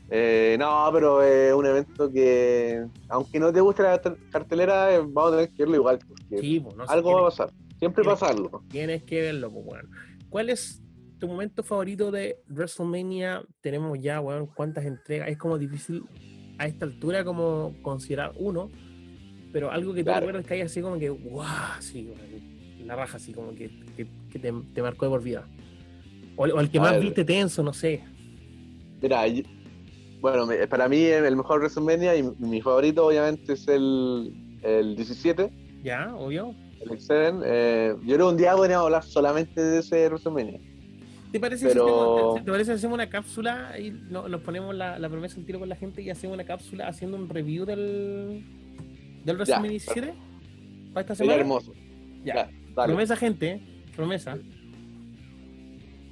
Eh, 0.08 0.56
no, 0.58 0.88
pero 0.94 1.22
es 1.22 1.52
un 1.52 1.66
evento 1.66 2.10
que, 2.10 2.86
aunque 3.10 3.38
no 3.38 3.52
te 3.52 3.60
guste 3.60 3.82
la 3.82 4.00
cartelera, 4.30 4.94
eh, 4.94 5.00
vamos 5.06 5.34
a 5.34 5.36
tener 5.36 5.50
que 5.50 5.62
verlo 5.64 5.76
igual. 5.76 5.98
Sí, 6.40 6.60
pues, 6.60 6.74
no 6.74 6.84
algo 6.84 7.12
va 7.12 7.20
a 7.20 7.24
pasar. 7.24 7.50
Siempre 7.80 8.02
pasa 8.02 8.28
algo. 8.28 8.64
Tienes 8.70 9.02
que 9.02 9.20
verlo, 9.20 9.50
pues, 9.50 9.64
bueno. 9.66 9.90
¿Cuál 10.30 10.48
es 10.48 10.82
tu 11.18 11.28
momento 11.28 11.62
favorito 11.62 12.10
de 12.10 12.38
WrestleMania? 12.48 13.42
Tenemos 13.60 13.98
ya, 14.00 14.20
bueno, 14.20 14.50
cuántas 14.56 14.86
entregas. 14.86 15.28
Es 15.28 15.36
como 15.36 15.58
difícil 15.58 16.02
a 16.58 16.66
esta 16.66 16.84
altura 16.84 17.24
como 17.24 17.74
considerar 17.82 18.32
uno, 18.36 18.70
pero 19.52 19.70
algo 19.70 19.94
que 19.94 20.04
tú 20.04 20.10
recuerdas 20.12 20.44
que 20.46 20.54
hay 20.54 20.60
así 20.62 20.80
como 20.80 20.98
que, 20.98 21.10
wow, 21.10 21.44
sí, 21.80 22.12
la 22.84 22.96
raja 22.96 23.16
así 23.16 23.32
como 23.32 23.54
que, 23.54 23.70
que, 23.96 24.38
te, 24.38 24.52
te, 24.52 24.82
marcó 24.82 25.06
de 25.06 25.10
por 25.10 25.22
vida. 25.22 25.46
O, 26.36 26.46
el 26.46 26.70
que 26.70 26.80
más 26.80 27.00
viste 27.00 27.24
tenso, 27.24 27.62
no 27.62 27.72
sé. 27.72 28.02
Mira, 29.00 29.22
bueno, 30.20 30.48
para 30.68 30.88
mí 30.88 31.04
el 31.04 31.36
mejor 31.36 31.60
WrestleMania 31.60 32.16
y 32.16 32.22
mi 32.38 32.60
favorito 32.60 33.06
obviamente 33.06 33.52
es 33.52 33.68
el, 33.68 34.32
el 34.62 34.96
17. 34.96 35.50
Ya, 35.82 36.14
obvio. 36.16 36.54
El 36.80 36.88
X7. 36.90 37.42
Eh, 37.44 37.94
yo 38.00 38.14
creo 38.14 38.26
que 38.26 38.32
un 38.32 38.36
día 38.38 38.54
podríamos 38.56 38.86
hablar 38.86 39.04
solamente 39.04 39.60
de 39.60 39.80
ese 39.80 40.08
WrestleMania. 40.08 40.60
¿Te 41.34 41.40
parece, 41.40 41.66
Pero... 41.66 42.34
si, 42.36 42.48
hacemos, 42.48 42.68
hacemos 42.68 42.94
una 42.94 43.10
cápsula 43.10 43.76
y 43.76 43.90
nos 43.90 44.40
ponemos 44.42 44.72
la, 44.72 45.08
promesa 45.08 45.36
un 45.36 45.44
tiro 45.44 45.58
con 45.58 45.68
la 45.68 45.74
gente 45.74 46.00
y 46.00 46.08
hacemos 46.08 46.34
una 46.34 46.44
cápsula 46.44 46.86
haciendo 46.86 47.16
un 47.16 47.28
review 47.28 47.64
del, 47.64 48.44
del 49.24 49.34
WrestleMania 49.34 49.70
17? 49.72 50.14
¿Para 50.92 51.00
esta 51.00 51.16
semana? 51.16 51.40
hermoso. 51.40 51.72
Ya. 52.24 52.48
promesa, 52.76 53.16
gente. 53.16 53.60
Promesa. 53.96 54.38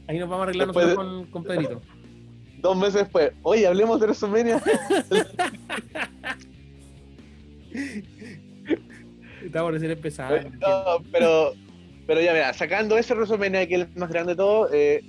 Ahí 0.09 0.18
nos 0.18 0.29
vamos 0.29 0.41
a 0.41 0.43
arreglar 0.43 0.66
nosotros 0.66 0.95
con, 0.97 1.27
con 1.27 1.45
Pedrito. 1.45 1.81
Dos 2.59 2.77
meses 2.77 2.95
después. 2.95 3.31
Oye, 3.43 3.64
hablemos 3.64 4.01
de 4.01 4.07
WrestleMania. 4.07 4.61
Estamos 9.45 9.70
recién 9.70 9.93
empezando. 9.93 10.51
pero, 11.12 11.53
pero 12.12 12.26
ya 12.26 12.34
mira, 12.34 12.52
sacando 12.52 12.98
ese 12.98 13.14
resumen 13.14 13.52
que 13.52 13.74
es 13.74 13.80
el 13.80 13.88
más 13.96 14.10
grande 14.10 14.32
de 14.32 14.36
todo, 14.36 14.68
eh, 14.70 15.02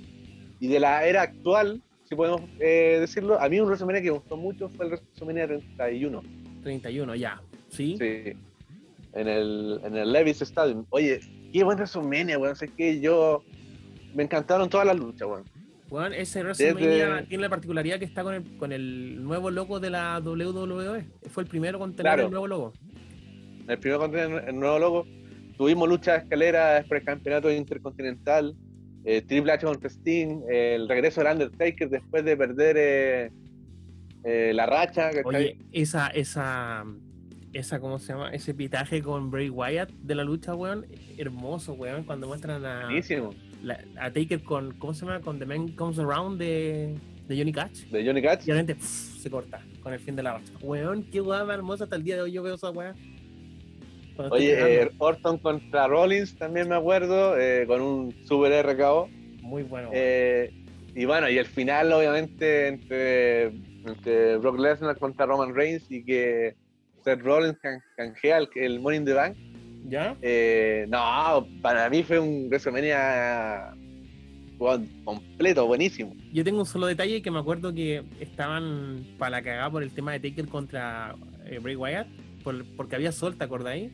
y 0.58 0.68
de 0.68 0.80
la 0.80 1.04
era 1.04 1.20
actual, 1.20 1.82
si 2.08 2.14
podemos 2.14 2.40
eh, 2.58 2.96
decirlo, 2.98 3.38
a 3.38 3.46
mí 3.50 3.60
un 3.60 3.68
resumen 3.68 3.96
que 3.96 4.04
me 4.04 4.16
gustó 4.16 4.38
mucho 4.38 4.70
fue 4.70 4.86
el 4.86 4.92
resumen 4.92 5.36
31. 5.36 6.22
31, 6.62 7.14
ya. 7.16 7.42
¿Sí? 7.68 7.98
Sí. 7.98 8.32
En 9.12 9.28
el, 9.28 9.80
en 9.84 9.96
el 9.98 10.12
Levis 10.14 10.40
Stadium. 10.40 10.86
Oye, 10.88 11.20
qué 11.52 11.62
buen 11.62 11.76
resumen, 11.76 12.30
weón. 12.38 12.56
Es 12.58 12.70
que 12.70 12.98
yo. 12.98 13.44
Me 14.14 14.22
encantaron 14.22 14.70
todas 14.70 14.86
las 14.86 14.96
luchas, 14.96 15.28
weón. 15.28 15.44
Bueno, 15.90 16.14
ese 16.14 16.42
WrestleMania 16.42 17.26
tiene 17.28 17.42
la 17.42 17.50
particularidad 17.50 17.98
que 17.98 18.06
está 18.06 18.22
con 18.22 18.32
el, 18.32 18.56
con 18.56 18.72
el 18.72 19.22
nuevo 19.22 19.50
logo 19.50 19.78
de 19.78 19.90
la 19.90 20.22
WWE. 20.24 21.04
Fue 21.28 21.42
el 21.42 21.50
primero 21.50 21.78
con 21.78 21.94
tener 21.94 22.20
el 22.20 22.30
nuevo 22.30 22.46
logo. 22.46 22.72
El 23.68 23.78
primero 23.78 24.00
con 24.00 24.10
tener 24.10 24.48
el 24.48 24.58
nuevo 24.58 24.78
logo. 24.78 25.06
Tuvimos 25.56 25.88
lucha 25.88 26.12
de 26.12 26.18
escalera 26.18 26.84
por 26.88 26.96
el 26.96 27.04
campeonato 27.04 27.50
intercontinental. 27.50 28.56
Eh, 29.04 29.22
Triple 29.22 29.52
H 29.52 29.66
contra 29.66 29.88
Sting. 29.90 30.42
el 30.48 30.88
regreso 30.88 31.22
del 31.22 31.32
Undertaker 31.32 31.90
después 31.90 32.24
de 32.24 32.36
perder 32.36 32.76
eh, 32.78 33.30
eh, 34.24 34.52
la 34.54 34.66
racha. 34.66 35.10
Oye, 35.24 35.58
esa, 35.72 36.08
esa, 36.08 36.84
esa, 37.52 37.80
¿cómo 37.80 37.98
se 37.98 38.12
llama? 38.12 38.30
Ese 38.30 38.54
pitaje 38.54 39.02
con 39.02 39.30
Bray 39.30 39.50
Wyatt 39.50 39.90
de 39.90 40.14
la 40.14 40.24
lucha, 40.24 40.54
weón. 40.54 40.86
Hermoso, 41.18 41.74
weón, 41.74 42.04
cuando 42.04 42.26
muestran 42.26 42.64
a. 42.64 42.86
Buenísimo 42.86 43.30
a 43.98 44.10
Taker 44.10 44.42
con, 44.42 44.72
¿cómo 44.74 44.94
se 44.94 45.06
llama? 45.06 45.20
Con 45.20 45.38
The 45.38 45.46
Man 45.46 45.68
Comes 45.68 45.98
Around 45.98 46.38
de, 46.38 46.94
de 47.28 47.36
Johnny 47.36 47.52
Cash. 47.52 47.86
De 47.90 48.04
Johnny 48.04 48.22
Cash. 48.22 48.42
Y 48.44 48.52
realmente 48.52 48.76
se 48.82 49.30
corta 49.30 49.62
con 49.82 49.92
el 49.92 50.00
fin 50.00 50.16
de 50.16 50.22
la 50.22 50.34
racha. 50.34 50.52
Weón, 50.60 51.04
qué 51.04 51.20
weón 51.20 51.50
hermosa 51.50 51.84
hasta 51.84 51.96
el 51.96 52.04
día 52.04 52.16
de 52.16 52.22
hoy 52.22 52.32
yo 52.32 52.42
veo 52.42 52.54
esa 52.54 52.70
weá. 52.70 52.94
Oye, 54.16 54.82
eh, 54.82 54.90
Orton 54.98 55.38
contra 55.38 55.88
Rollins 55.88 56.36
también 56.36 56.68
me 56.68 56.76
acuerdo, 56.76 57.38
eh, 57.38 57.66
con 57.66 57.80
un 57.80 58.14
super 58.26 58.52
RKO. 58.64 59.08
Muy 59.42 59.62
bueno. 59.64 59.90
Eh, 59.92 60.52
y 60.94 61.04
bueno, 61.04 61.28
y 61.28 61.38
el 61.38 61.46
final 61.46 61.92
obviamente 61.92 62.68
entre, 62.68 63.46
entre 63.84 64.36
Brock 64.38 64.58
Lesnar 64.58 64.96
contra 64.98 65.26
Roman 65.26 65.54
Reigns 65.54 65.90
y 65.90 66.04
que 66.04 66.54
Seth 67.02 67.20
Rollins 67.20 67.58
canjea 67.96 68.38
el, 68.38 68.48
el 68.54 68.80
Money 68.80 68.98
in 68.98 69.04
the 69.04 69.12
Bank 69.12 69.36
¿Ya? 69.86 70.16
Eh, 70.22 70.86
no, 70.88 71.46
para 71.60 71.90
mí 71.90 72.02
fue 72.02 72.18
un 72.18 72.48
WrestleMania 72.48 73.74
completo, 75.04 75.66
buenísimo. 75.66 76.14
Yo 76.32 76.42
tengo 76.42 76.60
un 76.60 76.66
solo 76.66 76.86
detalle 76.86 77.20
que 77.20 77.30
me 77.30 77.38
acuerdo 77.38 77.74
que 77.74 78.02
estaban 78.18 79.04
para 79.18 79.30
la 79.30 79.42
cagada 79.42 79.70
por 79.70 79.82
el 79.82 79.92
tema 79.92 80.12
de 80.12 80.20
Taker 80.20 80.48
contra 80.48 81.14
Bray 81.60 81.76
Wyatt, 81.76 82.06
porque 82.76 82.96
había 82.96 83.12
sol, 83.12 83.36
¿te 83.36 83.44
acordáis? 83.44 83.92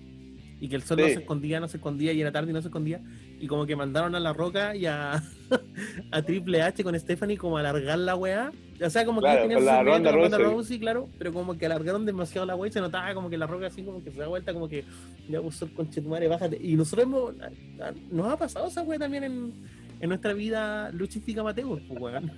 Y 0.61 0.69
que 0.69 0.77
el 0.77 0.83
sol 0.83 0.99
no 0.99 1.07
se 1.07 1.15
escondía, 1.15 1.59
no 1.59 1.69
se 1.69 1.79
escondía, 1.79 2.13
y 2.13 2.21
era 2.21 2.31
tarde 2.33 2.51
y 2.51 2.53
no 2.53 2.61
se 2.61 2.69
escondía. 2.69 3.01
Y 3.41 3.47
como 3.47 3.65
que 3.65 3.77
mandaron 3.77 4.15
a 4.15 4.21
La 4.21 4.33
Roca 4.35 4.77
y 4.77 4.87
a, 4.87 5.23
a 6.11 6.23
Triple 6.23 6.63
H 6.63 6.85
con 6.85 6.99
Stephanie 6.99 7.39
como 7.39 7.57
a 7.57 7.61
alargar 7.61 7.99
la 7.99 8.15
weá. 8.15 8.53
O 8.83 8.91
sea, 8.91 9.05
como 9.05 9.21
que 9.21 9.29
tenían 9.29 9.65
la 9.65 9.83
ronda, 9.83 10.13
ronda 10.13 10.39
Rousey, 10.39 10.79
claro, 10.79 11.09
pero 11.19 11.33
como 11.33 11.57
que 11.57 11.67
alargaron 11.67 12.05
demasiado 12.07 12.47
la 12.47 12.57
weá 12.57 12.69
y 12.69 12.73
se 12.73 12.81
notaba 12.81 13.13
como 13.15 13.29
que 13.29 13.37
La 13.37 13.47
Roca 13.47 13.67
así 13.67 13.83
como 13.83 14.03
que 14.03 14.11
se 14.11 14.19
da 14.19 14.29
vuelta, 14.29 14.53
como 14.53 14.69
que 14.69 14.85
ya 15.29 15.41
puso 15.41 15.65
el 15.65 15.73
conchetumare, 15.73 16.29
bájate. 16.29 16.59
Y 16.61 16.75
nosotros 16.75 17.07
hemos, 17.07 17.35
nos 18.11 18.33
ha 18.33 18.37
pasado 18.37 18.69
esa 18.69 18.83
weá 18.83 18.99
también 18.99 19.25
en, 19.25 19.53
en 20.01 20.09
nuestra 20.09 20.33
vida 20.33 20.91
luchística 20.93 21.41
amateur, 21.41 21.81
pues 21.89 22.01
weón. 22.01 22.31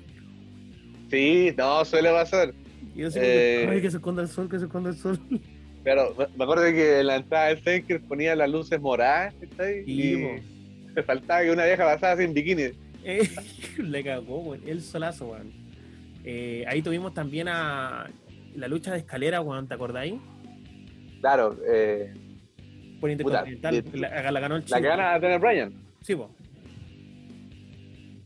Sí, 1.10 1.52
no, 1.56 1.84
suele 1.84 2.10
pasar. 2.10 2.54
Y 2.94 3.00
yo 3.00 3.08
eh... 3.14 3.68
ay, 3.70 3.82
que 3.82 3.90
se 3.90 3.98
esconda 3.98 4.22
el 4.22 4.28
sol, 4.28 4.48
que 4.48 4.58
se 4.58 4.64
esconda 4.64 4.90
el 4.90 4.96
sol. 4.96 5.18
Pero 5.84 6.14
me 6.36 6.44
acuerdo 6.44 6.64
que 6.64 7.00
en 7.00 7.06
la 7.06 7.16
entrada 7.16 7.48
del 7.48 7.62
Taker 7.62 8.00
ponía 8.02 8.36
las 8.36 8.48
luces 8.48 8.80
moradas, 8.80 9.34
Y, 9.84 10.12
y 10.14 10.42
me 10.94 11.02
faltaba 11.02 11.42
que 11.42 11.50
una 11.50 11.64
vieja 11.64 11.84
pasara 11.84 12.16
sin 12.16 12.32
bikini. 12.32 12.70
Eh, 13.04 13.28
le 13.78 14.04
cagó, 14.04 14.38
weón. 14.40 14.62
El 14.66 14.80
solazo, 14.82 15.26
weón. 15.26 15.52
Eh, 16.24 16.64
ahí 16.68 16.82
tuvimos 16.82 17.14
también 17.14 17.48
a 17.48 18.08
la 18.54 18.68
lucha 18.68 18.92
de 18.92 18.98
escalera, 18.98 19.40
weón, 19.40 19.66
¿te 19.66 19.74
acordáis? 19.74 20.14
Claro, 21.20 21.56
eh. 21.66 22.12
Por 23.00 23.10
Intercontinental, 23.10 23.84
la, 23.94 24.30
la, 24.30 24.40
ganó 24.40 24.56
el 24.56 24.64
chico. 24.64 24.76
La 24.76 24.82
que 24.82 24.88
gana 24.88 25.18
Daniel 25.18 25.40
Bryan. 25.40 25.72
Sí, 26.02 26.14
po. 26.14 26.30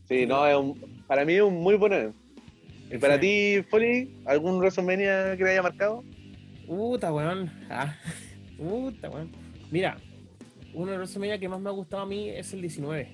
Sí, 0.07 0.27
no, 0.27 0.45
es 0.45 0.55
un, 0.55 1.03
para 1.07 1.25
mí 1.25 1.33
es 1.33 1.41
un 1.41 1.55
muy 1.55 1.75
buen 1.75 1.93
evento. 1.93 2.17
¿Y 2.91 2.97
para 2.99 3.19
ti, 3.19 3.63
Foley, 3.69 4.21
algún 4.25 4.59
WrestleMania 4.59 5.35
que 5.35 5.43
le 5.43 5.49
haya 5.51 5.63
marcado? 5.63 6.03
Puta, 6.67 7.13
weón. 7.13 7.49
Ah, 7.69 7.95
puta, 8.57 9.09
weón. 9.09 9.31
Mira, 9.71 9.97
uno 10.73 10.91
de 10.91 10.97
los 10.97 11.09
WrestleMania 11.09 11.39
que 11.39 11.49
más 11.49 11.59
me 11.59 11.69
ha 11.69 11.73
gustado 11.73 12.03
a 12.03 12.05
mí 12.05 12.29
es 12.29 12.53
el 12.53 12.61
19. 12.61 13.09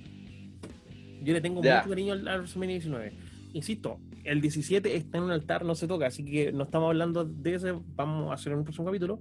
Yo 1.24 1.34
le 1.34 1.40
tengo 1.40 1.62
mucho 1.62 1.90
cariño 1.90 2.14
al, 2.14 2.24
WrestleMania 2.24 2.76
19. 2.76 3.14
Insisto, 3.54 4.00
el 4.24 4.42
17 4.42 4.96
está 4.96 5.20
en 5.20 5.26
un 5.26 5.32
altar, 5.32 5.64
no 5.64 5.76
se 5.76 5.88
toca, 5.88 6.08
así 6.08 6.26
que 6.26 6.52
no 6.52 6.64
estamos 6.64 6.88
hablando 6.88 7.24
de 7.24 7.54
ese, 7.54 7.74
vamos 7.96 8.32
a 8.32 8.34
hacer 8.34 8.54
un 8.56 8.64
próximo 8.64 8.86
capítulo. 8.86 9.20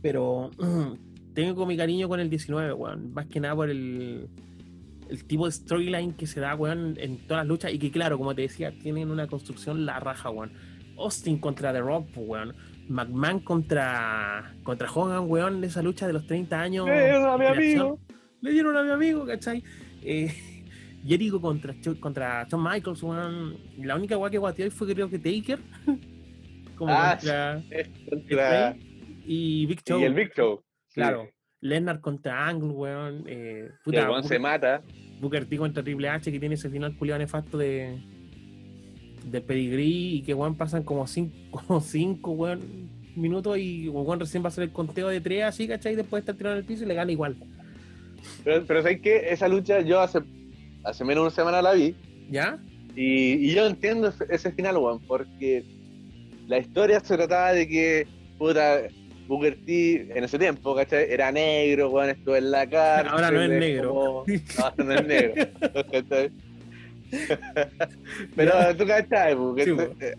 Pero 0.00 0.50
tengo 1.34 1.66
mi 1.66 1.76
cariño 1.76 2.08
con 2.08 2.20
el 2.20 2.30
19, 2.30 2.72
weón. 2.72 3.12
Más 3.12 3.26
que 3.26 3.40
nada 3.40 3.56
por 3.56 3.68
el, 3.68 4.28
el 5.10 5.24
tipo 5.24 5.46
de 5.46 5.52
storyline 5.52 6.12
que 6.12 6.26
se 6.26 6.40
da, 6.40 6.54
weón, 6.54 6.94
en 6.98 7.18
todas 7.26 7.44
las 7.44 7.48
luchas. 7.48 7.74
Y 7.74 7.78
que, 7.78 7.90
claro, 7.90 8.16
como 8.16 8.34
te 8.34 8.42
decía, 8.42 8.72
tienen 8.78 9.10
una 9.10 9.26
construcción 9.26 9.84
la 9.84 9.98
raja, 9.98 10.30
weón. 10.30 10.52
Austin 10.96 11.38
contra 11.38 11.72
The 11.72 11.80
Rock, 11.80 12.08
weón. 12.16 12.54
McMahon 12.90 13.40
contra, 13.40 14.52
contra 14.64 14.90
Hogan, 14.90 15.30
weón, 15.30 15.62
esa 15.62 15.80
lucha 15.80 16.08
de 16.08 16.12
los 16.12 16.26
30 16.26 16.60
años. 16.60 16.86
Le 16.86 17.04
dieron 17.04 17.24
a 17.24 17.38
mi 17.38 17.46
amigo. 17.46 17.98
Le 18.40 18.50
dieron 18.50 18.76
a 18.76 18.82
mi 18.82 18.90
amigo, 18.90 19.24
¿cachai? 19.24 19.62
Eh, 20.02 20.34
Jericho 21.06 21.40
contra, 21.40 21.74
contra 22.00 22.46
Shawn 22.48 22.62
Michaels, 22.62 23.02
weón. 23.02 23.56
La 23.78 23.94
única 23.94 24.18
weá 24.18 24.30
que 24.30 24.38
guateó 24.38 24.64
hoy 24.64 24.70
fue 24.70 24.92
creo 24.92 25.08
que 25.08 25.18
Taker. 25.18 25.60
Como 26.76 26.92
ah, 26.92 27.16
contra, 27.20 28.74
y 29.24 29.66
Big 29.66 29.82
Show. 29.84 30.00
Y 30.00 30.04
el 30.04 30.14
Big 30.14 30.32
Show. 30.34 30.64
Claro. 30.92 31.28
Lennart 31.60 32.00
contra 32.00 32.48
Angle, 32.48 32.70
weón. 32.70 33.24
Eh, 33.26 33.70
puta, 33.84 34.22
se 34.22 34.38
mata. 34.38 34.82
Booker 35.20 35.44
T 35.44 35.56
contra 35.58 35.82
Triple 35.82 36.08
H 36.08 36.32
que 36.32 36.40
tiene 36.40 36.54
ese 36.54 36.70
final 36.70 36.96
culiado 36.96 37.18
nefasto 37.18 37.58
de 37.58 38.00
de 39.30 39.40
pedigrí 39.40 40.16
y 40.16 40.22
que 40.22 40.34
weón 40.34 40.56
pasan 40.56 40.82
como 40.82 41.06
cinco, 41.06 41.34
como 41.66 41.80
cinco 41.80 42.32
weón, 42.32 42.60
minutos 43.16 43.58
y 43.58 43.88
weón 43.88 44.20
recién 44.20 44.42
va 44.42 44.46
a 44.46 44.48
hacer 44.48 44.64
el 44.64 44.72
conteo 44.72 45.08
de 45.08 45.20
tres 45.20 45.44
así, 45.44 45.68
¿cachai? 45.68 45.92
Y 45.92 45.96
después 45.96 46.22
está 46.22 46.34
tirado 46.34 46.56
en 46.56 46.60
el 46.60 46.66
piso 46.66 46.84
y 46.84 46.86
le 46.86 46.94
gana 46.94 47.12
igual. 47.12 47.36
Pero, 48.44 48.64
pero 48.66 48.82
¿sabes 48.82 49.00
qué? 49.00 49.30
Esa 49.30 49.48
lucha 49.48 49.80
yo 49.80 50.00
hace, 50.00 50.20
hace 50.84 51.04
menos 51.04 51.22
de 51.22 51.26
una 51.26 51.30
semana 51.30 51.62
la 51.62 51.72
vi. 51.72 51.94
¿Ya? 52.30 52.58
Y, 52.96 53.52
yo 53.54 53.66
entiendo 53.66 54.12
ese, 54.28 54.52
final, 54.52 54.76
weón, 54.76 55.00
porque 55.00 55.64
la 56.48 56.58
historia 56.58 57.00
se 57.00 57.16
trataba 57.16 57.52
de 57.52 57.68
que, 57.68 58.06
puta, 58.38 58.82
Booker 59.26 59.56
T 59.64 60.10
en 60.16 60.24
ese 60.24 60.38
tiempo, 60.38 60.74
¿cachai? 60.74 61.10
Era 61.10 61.30
negro, 61.30 61.90
weón, 61.90 62.10
estuvo 62.10 62.36
en 62.36 62.50
la 62.50 62.66
cárcel. 62.70 63.12
Ahora 63.12 63.30
no 63.30 63.42
es 63.42 63.50
negro. 63.50 64.24
No, 64.26 64.84
no 64.84 64.92
es 64.92 65.06
negro. 65.06 65.44
Pero 68.36 68.76
tú 68.76 68.86
cachai, 68.86 69.36
porque 69.36 70.14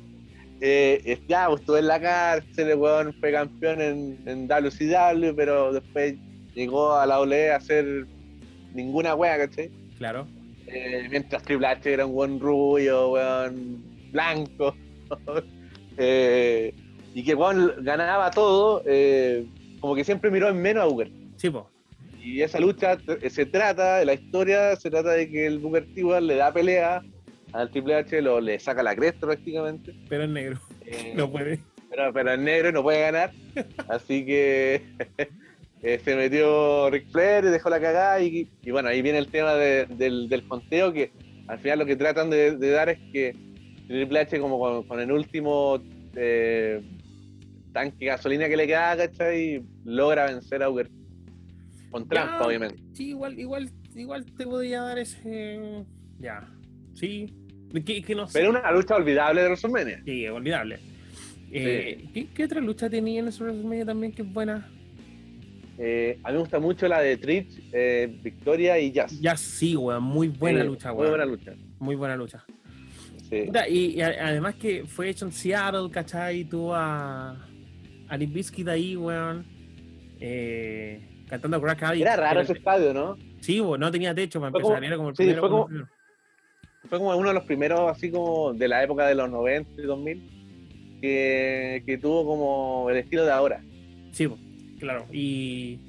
eh, 0.62 1.02
eh, 1.06 1.20
ya, 1.28 1.48
pues, 1.48 1.62
estuvo 1.62 1.78
en 1.78 1.88
la 1.88 2.00
cárcel, 2.00 2.70
el 2.70 2.78
weón 2.78 3.14
fue 3.20 3.32
campeón 3.32 3.82
en, 3.82 4.20
en 4.26 4.48
WCW, 4.48 5.36
pero 5.36 5.74
después 5.74 6.16
llegó 6.54 6.94
a 6.94 7.06
la 7.08 7.20
OLE 7.20 7.52
a 7.52 7.56
hacer 7.56 8.06
ninguna 8.74 9.16
wea, 9.16 9.39
¿cachai? 9.39 9.72
Claro. 9.98 10.28
Eh, 10.68 11.08
mientras 11.10 11.42
Triple 11.44 11.68
H 11.68 11.92
era 11.92 12.06
un 12.06 12.14
buen 12.14 12.39
rubio, 12.39 13.10
weón, 13.12 13.84
blanco. 14.12 14.76
y 15.98 17.24
que 17.24 17.36
weón 17.36 17.74
ganaba 17.80 18.30
todo, 18.30 18.84
como 19.80 19.96
que 19.96 20.04
siempre 20.04 20.30
miró 20.30 20.50
en 20.50 20.62
menos 20.62 20.84
a 20.84 20.88
Uber. 20.88 21.12
Sí, 21.38 21.50
pues. 21.50 21.66
Y 22.24 22.42
esa 22.42 22.60
lucha 22.60 22.98
se 23.30 23.46
trata, 23.46 23.98
de 23.98 24.06
la 24.06 24.14
historia, 24.14 24.76
se 24.76 24.90
trata 24.92 25.12
de 25.12 25.30
que 25.30 25.48
el 25.48 25.60
Booker 25.60 25.88
T 25.94 26.22
le 26.22 26.36
da 26.36 26.54
pelea 26.54 27.02
al 27.54 27.72
Triple 27.72 27.96
H, 27.96 28.22
lo, 28.22 28.40
le 28.40 28.60
saca 28.60 28.84
la 28.84 28.96
cresta 28.96 29.26
prácticamente. 29.26 29.94
Pero 30.08 30.24
es 30.24 30.30
negro, 30.30 30.60
eh, 30.86 31.14
no 31.16 31.30
puede. 31.30 31.60
Pero, 31.90 32.14
pero 32.14 32.32
es 32.32 32.40
negro 32.40 32.72
no 32.72 32.84
puede 32.84 33.02
ganar, 33.02 33.32
así 33.90 34.26
que 34.26 34.84
eh, 35.82 36.00
se 36.04 36.16
metió 36.16 36.90
Ric 36.90 37.10
Flair 37.12 37.46
y 37.46 37.48
dejó 37.50 37.70
la 37.70 37.82
cagada 37.82 38.22
y, 38.22 38.48
bueno, 38.70 38.90
ahí 38.90 39.02
viene 39.02 39.18
el 39.18 39.28
tema 39.28 39.56
del, 39.56 40.30
del 40.30 40.48
conteo 40.48 40.94
que 40.94 41.12
al 41.52 41.60
final 41.60 41.80
lo 41.80 41.86
que 41.86 41.98
tratan 41.98 42.30
de, 42.30 42.58
dar 42.58 42.88
es 42.88 43.00
que 43.12 43.36
Triple 43.88 44.20
H 44.20 44.40
como 44.40 44.86
con, 44.88 45.00
el 45.02 45.12
último 45.12 45.82
eh, 46.16 46.82
tanque 47.74 48.06
gasolina 48.06 48.48
que 48.48 48.56
le 48.56 48.68
queda, 48.68 48.96
¿cachai? 48.96 49.62
Logra 49.84 50.28
vencer 50.28 50.64
a 50.64 50.70
Booker 50.70 50.90
con 51.92 52.08
trampa, 52.08 52.48
obviamente. 52.48 52.82
Sí, 52.94 53.10
igual, 53.10 53.38
igual, 53.38 53.70
igual 53.96 54.26
te 54.26 54.46
podría 54.46 54.82
dar 54.82 54.98
ese. 54.98 55.86
Ya. 56.20 56.48
Sí. 56.94 57.34
Que, 57.86 58.16
no 58.16 58.28
sé. 58.28 58.39
Pero 58.39 58.50
una 58.50 58.72
lucha 58.72 58.96
olvidable 58.96 59.42
de 59.42 59.48
WrestleMania. 59.48 60.02
Sí, 60.04 60.28
olvidable. 60.28 60.80
Eh, 61.52 62.28
¿qué, 62.34 62.44
otra 62.46 62.62
lucha 62.62 62.89
tenía 62.89 63.20
en 63.20 63.28
ese 63.28 63.44
WrestleMania 63.44 63.86
también 63.86 64.12
que 64.14 64.22
es 64.22 64.34
buena? 64.34 64.70
Eh, 65.78 66.20
a 66.24 66.30
mí 66.30 66.34
me 66.34 66.39
gusta 66.42 66.60
mucho 66.60 66.88
la 66.88 67.02
de 67.02 67.18
Trish, 67.18 67.62
eh, 67.72 68.20
Victoria 68.22 68.78
y 68.80 68.92
Jazz. 68.92 69.20
Jazz, 69.20 69.39
sí, 69.39 69.76
weón. 69.76 70.04
Muy 70.04 70.28
buena 70.28 70.64
lucha, 70.64 70.92
weón. 70.92 71.04
Muy 71.04 71.10
buena 71.10 71.26
lucha. 71.26 71.54
Muy 71.80 71.96
buena 71.96 72.16
lucha. 72.16 72.46
Sí. 73.30 73.50
Y, 73.70 74.02
además 74.02 74.56
que 74.56 74.86
fue 74.86 75.10
hecho 75.10 75.26
en 75.26 75.32
Seattle, 75.32 75.89
¿cachai? 75.89 76.44
Tuvo 76.44 76.76
a, 76.76 77.48
a 78.08 78.18
Limp 78.18 78.34
Bizkit 78.34 78.68
ahí, 78.68 78.96
weón. 78.96 79.46
Eh, 80.20 81.11
cantando 81.32 81.62
Crack 81.62 81.84
Addict. 81.84 82.02
Era 82.02 82.16
raro 82.18 82.42
ese 82.42 82.54
estadio, 82.54 82.94
¿no? 82.94 83.18
Sí, 83.40 83.62
weón, 83.62 83.80
no 83.80 83.90
tenía 83.90 84.14
techo 84.14 84.40
para 84.40 84.50
empezar. 84.50 84.84
era 84.84 84.98
como 84.98 85.10
el 85.10 85.16
primero. 85.16 85.40
Fue 85.40 85.50
como, 85.50 85.68
fue 86.90 86.98
como 87.00 87.18
uno 87.18 87.30
de 87.30 87.34
los 87.34 87.46
primeros, 87.46 87.90
así 87.90 88.12
como 88.12 88.54
de 88.54 88.68
la 88.68 88.84
época 88.84 89.08
de 89.08 89.16
los 89.16 89.30
90 89.30 89.82
y 89.82 89.86
2000, 89.86 91.00
que, 91.02 91.84
que 91.86 91.98
tuvo 91.98 92.26
como 92.26 92.90
el 92.90 92.98
estilo 92.98 93.24
de 93.24 93.32
ahora. 93.32 93.64
Sí, 94.12 94.30
claro. 94.78 95.06
Y, 95.12 95.80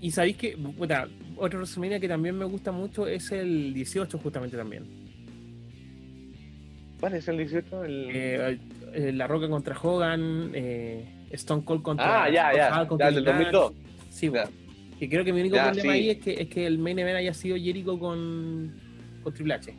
y 0.00 0.10
sabéis 0.10 0.36
que, 0.38 0.56
puta, 0.56 1.06
otro 1.36 1.60
WrestleMania 1.60 2.00
que 2.00 2.08
también 2.08 2.36
me 2.36 2.44
gusta 2.44 2.72
mucho 2.72 3.06
es 3.06 3.30
el 3.30 3.72
18, 3.72 4.18
justamente 4.18 4.56
también. 4.56 4.84
¿Cuál 6.98 7.14
es 7.14 7.28
el 7.28 7.38
18? 7.38 7.84
Eh, 7.86 8.58
la 9.12 9.28
Roca 9.28 9.48
contra 9.48 9.78
Hogan, 9.80 10.50
eh, 10.52 11.26
Stone 11.30 11.64
Cold 11.64 11.82
contra. 11.82 12.24
Ah, 12.24 12.28
ya, 12.28 12.52
ya. 12.52 12.88
ya 12.98 13.08
el 13.08 13.14
del 13.14 13.24
2002. 13.24 13.72
Sí, 14.10 14.30
ya. 14.32 14.48
Y 15.04 15.08
creo 15.08 15.24
que 15.24 15.32
mi 15.32 15.40
único 15.40 15.56
problema 15.56 15.92
ahí 15.92 16.10
es 16.10 16.18
que, 16.18 16.32
es 16.32 16.48
que 16.48 16.66
el 16.66 16.78
main 16.78 16.98
event 16.98 17.18
haya 17.18 17.34
sido 17.34 17.56
Jericho 17.56 17.98
con, 17.98 18.74
con 19.22 19.34
Triple 19.34 19.54
H. 19.54 19.74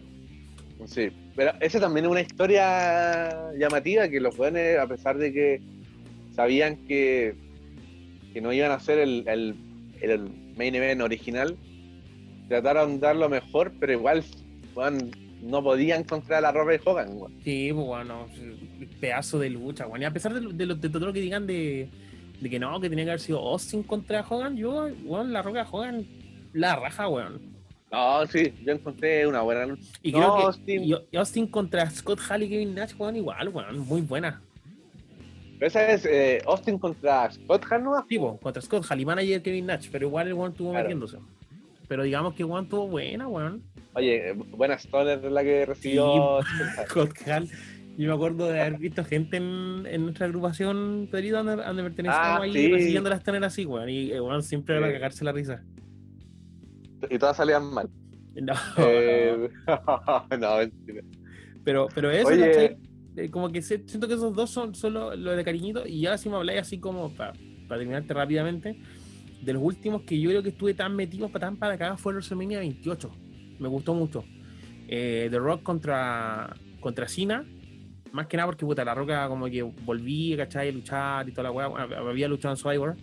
Sí, 0.85 1.09
pero 1.35 1.53
esa 1.61 1.79
también 1.79 2.05
es 2.05 2.11
una 2.11 2.21
historia 2.21 3.51
llamativa 3.57 4.07
que 4.07 4.19
los 4.19 4.35
jóvenes, 4.35 4.77
a 4.77 4.87
pesar 4.87 5.17
de 5.17 5.33
que 5.33 5.61
sabían 6.35 6.77
que 6.85 7.35
que 8.35 8.41
no 8.41 8.51
iban 8.51 8.71
a 8.73 8.79
ser 8.81 8.99
el, 8.99 9.23
el, 9.27 9.55
el 10.01 10.29
main 10.57 10.75
event 10.75 11.01
original, 11.01 11.55
trataron 12.49 12.95
de 12.95 12.99
dar 12.99 13.15
lo 13.15 13.29
mejor, 13.29 13.71
pero 13.79 13.93
igual 13.93 14.25
no 15.41 15.63
podían 15.63 16.01
encontrar 16.01 16.41
la 16.41 16.51
ropa 16.51 16.71
de 16.71 16.81
Hogan. 16.83 17.17
Sí, 17.45 17.69
pues 17.71 17.85
bueno, 17.85 18.27
pedazo 18.99 19.39
de 19.39 19.51
lucha, 19.51 19.85
bueno. 19.85 20.03
Y 20.03 20.05
a 20.05 20.11
pesar 20.11 20.33
de, 20.33 20.51
de, 20.53 20.75
de, 20.75 20.89
todo 20.89 21.05
lo 21.05 21.13
que 21.13 21.21
digan 21.21 21.47
de, 21.47 21.87
de, 22.41 22.49
que 22.49 22.59
no, 22.59 22.79
que 22.79 22.89
tenía 22.89 23.05
que 23.05 23.11
haber 23.11 23.19
sido 23.19 23.39
Austin 23.39 23.83
contra 23.83 24.25
Hogan, 24.27 24.55
yo, 24.57 24.89
bueno, 25.03 25.25
la 25.25 25.41
roca 25.41 25.67
Hogan 25.69 26.05
la 26.53 26.75
raja, 26.77 27.07
weón. 27.09 27.41
No, 27.91 28.25
sí, 28.27 28.53
yo 28.63 28.73
encontré 28.73 29.27
una 29.27 29.41
buena. 29.41 29.77
Y 30.01 30.11
creo 30.11 30.37
que 30.37 30.43
Austin... 30.43 30.95
Austin 31.15 31.47
contra 31.47 31.89
Scott 31.89 32.19
Hall 32.29 32.43
y 32.43 32.49
Kevin 32.49 32.75
Nash, 32.75 32.93
weón, 32.97 33.15
igual, 33.15 33.49
weón, 33.49 33.79
muy 33.79 34.01
buena. 34.01 34.41
Pero 35.59 35.67
esa 35.67 35.87
es 35.91 36.05
eh, 36.05 36.41
Austin 36.45 36.77
contra 36.77 37.31
Scott 37.31 37.65
Hall, 37.69 37.83
¿no? 37.83 38.05
Sí, 38.07 38.17
contra 38.41 38.61
Scott 38.61 38.85
Hall 38.89 38.99
y 38.99 39.05
manager 39.05 39.41
Kevin 39.41 39.65
Nash, 39.65 39.89
pero 39.91 40.07
igual 40.07 40.27
el 40.27 40.33
one 40.33 40.53
tuvo 40.53 40.73
metiéndose. 40.73 41.17
Pero 41.87 42.03
digamos 42.03 42.33
que 42.33 42.43
Juan 42.43 42.67
tuvo 42.67 42.87
buena, 42.87 43.27
weón. 43.27 43.61
Oye, 43.93 44.33
buena 44.33 44.75
Stoner 44.75 45.23
la 45.23 45.43
que 45.43 45.65
recibió 45.65 46.39
Scott 46.87 47.17
Hall. 47.27 47.49
Yo 47.97 48.09
me 48.09 48.13
acuerdo 48.13 48.47
de 48.47 48.59
haber 48.59 48.77
visto 48.77 49.05
gente 49.05 49.37
en, 49.37 49.85
en 49.85 50.03
nuestra 50.03 50.25
agrupación, 50.25 51.07
Pedrito, 51.11 51.43
donde, 51.43 51.63
donde 51.63 51.83
pertenecíamos 51.83 52.39
ah, 52.39 52.43
ahí, 52.43 52.53
sí. 52.53 52.71
recibiendo 52.71 53.09
las 53.09 53.21
Stoner 53.21 53.43
así, 53.45 53.65
weón. 53.65 53.89
Y 53.89 54.11
weón 54.19 54.43
siempre 54.43 54.77
era 54.77 54.91
cagarse 54.91 55.23
la 55.23 55.31
risa. 55.31 55.63
Y 57.09 57.17
todas 57.17 57.37
salían 57.37 57.65
mal. 57.73 57.89
No, 58.35 58.53
eh... 58.79 59.49
no, 60.37 60.57
mentira. 60.57 61.01
Pero, 61.63 61.87
pero 61.95 62.11
eso, 62.11 62.27
Oye, 62.27 62.77
eh, 63.15 63.29
como 63.29 63.49
que 63.49 63.61
siento 63.61 64.09
que 64.09 64.15
esos 64.15 64.35
dos 64.35 64.49
son 64.49 64.75
solo 64.75 65.15
lo 65.15 65.31
de 65.31 65.43
cariñito. 65.45 65.87
Y 65.87 66.01
ya 66.01 66.17
si 66.17 66.27
me 66.27 66.35
habláis 66.35 66.59
así 66.59 66.77
como, 66.77 67.13
para 67.13 67.33
terminarte 67.69 68.13
rápidamente, 68.13 68.77
de 69.41 69.53
los 69.53 69.63
últimos 69.63 70.01
que 70.01 70.19
yo 70.19 70.29
creo 70.31 70.43
que 70.43 70.49
estuve 70.49 70.73
tan 70.73 70.95
metido 70.95 71.29
para 71.29 71.47
tan 71.47 71.57
para 71.57 71.75
acá 71.75 71.97
fue 71.97 72.11
el 72.11 72.17
WrestleMania 72.17 72.59
28. 72.59 73.09
Me 73.59 73.69
gustó 73.69 73.93
mucho. 73.93 74.25
Eh, 74.87 75.27
The 75.31 75.39
Rock 75.39 75.63
contra, 75.63 76.53
contra 76.81 77.07
Cena. 77.07 77.45
Más 78.15 78.27
que 78.27 78.37
nada 78.37 78.47
porque 78.47 78.65
puta, 78.65 78.85
la 78.85 78.95
roca 78.95 79.27
como 79.27 79.47
que 79.47 79.61
volví, 79.61 80.37
¿cachai? 80.37 80.69
A 80.69 80.71
luchar 80.71 81.27
y 81.27 81.33
toda 81.33 81.43
la 81.43 81.51
weá. 81.51 81.65
había 81.65 82.29
luchado 82.29 82.53
en 82.53 82.57
Survivor. 82.57 82.95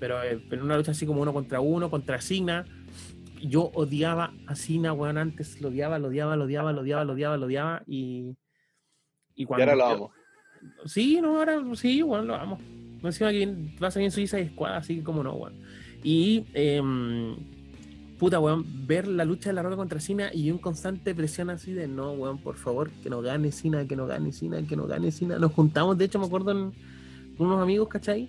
Pero, 0.00 0.22
eh, 0.22 0.42
pero 0.48 0.64
una 0.64 0.78
lucha 0.78 0.92
así 0.92 1.04
como 1.04 1.20
uno 1.20 1.34
contra 1.34 1.60
uno, 1.60 1.90
contra 1.90 2.22
Cena. 2.22 2.64
Yo 3.42 3.70
odiaba 3.74 4.32
a 4.46 4.54
Cena, 4.54 4.94
weón, 4.94 5.18
antes 5.18 5.60
lo 5.60 5.68
odiaba, 5.68 5.98
lo 5.98 6.08
odiaba, 6.08 6.36
lo 6.36 6.44
odiaba, 6.44 6.72
lo 6.72 6.80
odiaba, 6.80 7.04
lo 7.04 7.12
odiaba, 7.12 7.36
lo 7.36 7.46
odiaba. 7.46 7.82
Y 7.86 8.34
y, 9.34 9.46
ahora 9.50 9.76
lo 9.76 9.86
amo. 9.86 10.12
Sí, 10.86 11.20
no, 11.20 11.38
ahora 11.38 11.62
sí, 11.74 12.00
bueno, 12.00 12.24
lo 12.24 12.34
amo. 12.34 12.58
Encima 13.02 13.30
que 13.30 13.46
va 13.82 13.88
a 13.88 13.90
salir 13.90 14.06
en 14.06 14.10
Suiza 14.10 14.40
y 14.40 14.48
Squad, 14.48 14.76
así 14.76 14.96
que 14.96 15.04
como 15.04 15.22
no, 15.22 15.34
weón. 15.34 15.60
Y, 16.02 16.46
em, 16.54 17.36
puta, 18.20 18.38
weón, 18.38 18.66
ver 18.86 19.08
la 19.08 19.24
lucha 19.24 19.48
de 19.48 19.54
la 19.54 19.62
roca 19.62 19.76
contra 19.76 19.98
Cina 19.98 20.30
y 20.32 20.50
un 20.50 20.58
constante 20.58 21.14
presión 21.14 21.48
así 21.48 21.72
de 21.72 21.88
no, 21.88 22.12
weón, 22.12 22.36
por 22.36 22.56
favor, 22.56 22.90
que 23.02 23.08
no 23.08 23.22
gane 23.22 23.50
Cina, 23.50 23.86
que 23.86 23.96
no 23.96 24.06
gane 24.06 24.30
Cina, 24.30 24.62
que 24.62 24.76
no 24.76 24.86
gane 24.86 25.10
Cina. 25.10 25.38
Nos 25.38 25.52
juntamos, 25.52 25.96
de 25.96 26.04
hecho, 26.04 26.18
me 26.18 26.26
acuerdo 26.26 26.50
en 26.50 26.72
unos 27.38 27.62
amigos, 27.62 27.88
¿cachai? 27.88 28.28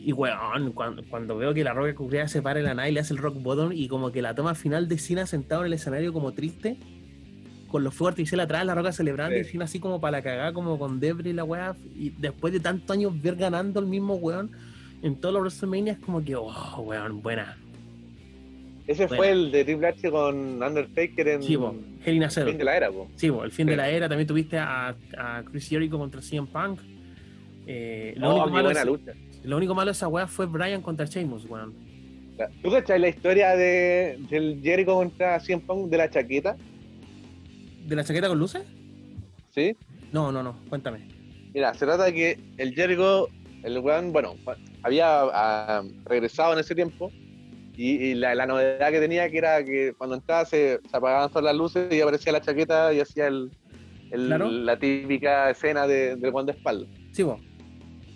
Y 0.00 0.12
weón, 0.12 0.72
cuando, 0.72 1.04
cuando 1.08 1.36
veo 1.36 1.54
que 1.54 1.62
la 1.62 1.72
roca 1.72 1.94
cubriada 1.94 2.26
se 2.26 2.42
para 2.42 2.58
en 2.58 2.66
la 2.66 2.74
nada 2.74 2.88
y 2.88 2.92
le 2.92 2.98
hace 2.98 3.14
el 3.14 3.18
rock 3.18 3.40
bottom 3.40 3.70
y 3.72 3.86
como 3.86 4.10
que 4.10 4.22
la 4.22 4.34
toma 4.34 4.56
final 4.56 4.88
de 4.88 4.98
Cina 4.98 5.24
sentado 5.24 5.60
en 5.60 5.68
el 5.68 5.74
escenario 5.74 6.12
como 6.12 6.32
triste 6.32 6.76
con 7.70 7.84
los 7.84 7.94
fuegos 7.94 8.12
artificiales 8.12 8.44
atrás, 8.44 8.66
la 8.66 8.74
roca 8.74 8.90
celebrando, 8.90 9.36
y 9.36 9.62
así 9.62 9.78
como 9.78 10.00
para 10.00 10.18
la 10.18 10.22
cagada, 10.22 10.52
como 10.52 10.80
con 10.80 10.98
Debris 10.98 11.32
y 11.32 11.32
la 11.32 11.44
weá. 11.44 11.76
Y 11.94 12.10
después 12.10 12.52
de 12.52 12.58
tantos 12.58 12.90
años 12.90 13.12
ver 13.22 13.36
ganando 13.36 13.78
el 13.78 13.86
mismo 13.86 14.14
weón 14.14 14.50
en 15.02 15.14
todos 15.20 15.32
los 15.32 15.42
WrestleMania, 15.42 15.92
es 15.92 15.98
como 16.00 16.24
que, 16.24 16.34
oh, 16.34 16.80
weón, 16.80 17.22
buena. 17.22 17.56
Ese 18.86 19.08
fue 19.08 19.30
el 19.30 19.50
de 19.50 19.64
Triple 19.64 19.88
H 19.88 20.10
con 20.10 20.62
Undertaker 20.62 21.28
en 21.28 21.42
sí, 21.42 21.54
el 22.04 22.30
fin 22.30 22.58
de 22.58 22.64
la 22.64 22.76
era. 22.76 22.90
Sí, 23.16 23.26
el 23.26 23.50
fin 23.50 23.66
de 23.66 23.76
la 23.76 23.88
era. 23.88 24.08
También 24.08 24.28
tuviste 24.28 24.58
a, 24.58 24.94
a 25.18 25.42
Chris 25.44 25.68
Jericho 25.68 25.98
contra 25.98 26.22
CM 26.22 26.46
Punk. 26.46 26.80
Eh, 27.66 28.14
lo, 28.16 28.28
oh, 28.28 28.34
único 28.34 28.50
malo 28.50 28.64
buena 28.68 28.84
lucha. 28.84 29.12
lo 29.42 29.56
único 29.56 29.74
malo 29.74 29.86
de 29.86 29.92
esa 29.92 30.06
weá 30.06 30.28
fue 30.28 30.46
Brian 30.46 30.82
contra 30.82 31.04
Sheamus, 31.06 31.46
weón. 31.46 31.74
¿Tú 32.62 32.70
cachai 32.70 33.00
la 33.00 33.08
historia 33.08 33.56
de, 33.56 34.18
del 34.30 34.60
Jericho 34.62 34.94
contra 34.94 35.40
CM 35.40 35.62
Punk 35.62 35.90
de 35.90 35.96
la 35.96 36.08
chaqueta? 36.08 36.56
¿De 37.86 37.96
la 37.96 38.04
chaqueta 38.04 38.28
con 38.28 38.38
luces? 38.38 38.62
Sí. 39.52 39.76
No, 40.12 40.30
no, 40.30 40.44
no, 40.44 40.60
cuéntame. 40.68 41.08
Mira, 41.52 41.74
se 41.74 41.86
trata 41.86 42.04
de 42.04 42.14
que 42.14 42.38
el 42.58 42.72
Jericho, 42.74 43.28
el 43.64 43.78
weón, 43.78 44.12
bueno, 44.12 44.36
había 44.82 45.22
ah, 45.22 45.82
regresado 46.04 46.52
en 46.52 46.60
ese 46.60 46.74
tiempo 46.74 47.10
y, 47.76 48.14
la, 48.14 48.46
novedad 48.46 48.90
que 48.90 49.00
tenía 49.00 49.30
que 49.30 49.38
era 49.38 49.62
que 49.62 49.92
cuando 49.98 50.16
entraba 50.16 50.44
se, 50.46 50.80
apagaban 50.92 51.28
todas 51.28 51.44
las 51.44 51.54
luces 51.54 51.92
y 51.92 52.00
aparecía 52.00 52.32
la 52.32 52.40
chaqueta 52.40 52.92
y 52.94 53.00
hacía 53.00 53.26
el, 53.26 53.50
la 54.10 54.78
típica 54.78 55.50
escena 55.50 55.86
del 55.86 56.20
de 56.20 56.30
de 56.30 56.52
espalda. 56.52 56.86
Sí, 57.12 57.22
vos. 57.22 57.40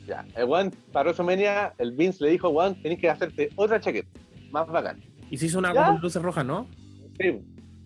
Ya, 0.06 0.24
el 0.36 0.46
weón, 0.46 0.72
para 0.92 1.11
WrestleMania, 1.11 1.74
el 1.78 1.92
Vince 1.92 2.24
le 2.24 2.30
dijo, 2.30 2.48
weón, 2.48 2.80
tenés 2.82 2.98
que 2.98 3.11
hacerte 3.11 3.50
otra 3.54 3.78
chaqueta, 3.78 4.08
más 4.50 4.66
bacán. 4.66 5.00
Y 5.30 5.36
se 5.36 5.46
hizo 5.46 5.58
una 5.58 5.74
con 5.74 6.00
luces 6.00 6.22
rojas, 6.22 6.44
¿no? 6.44 6.66
Sí, 7.18 7.38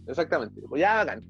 exactamente. 0.07 0.61
Pues 0.69 0.81
ya 0.81 0.97
bacán. 0.97 1.23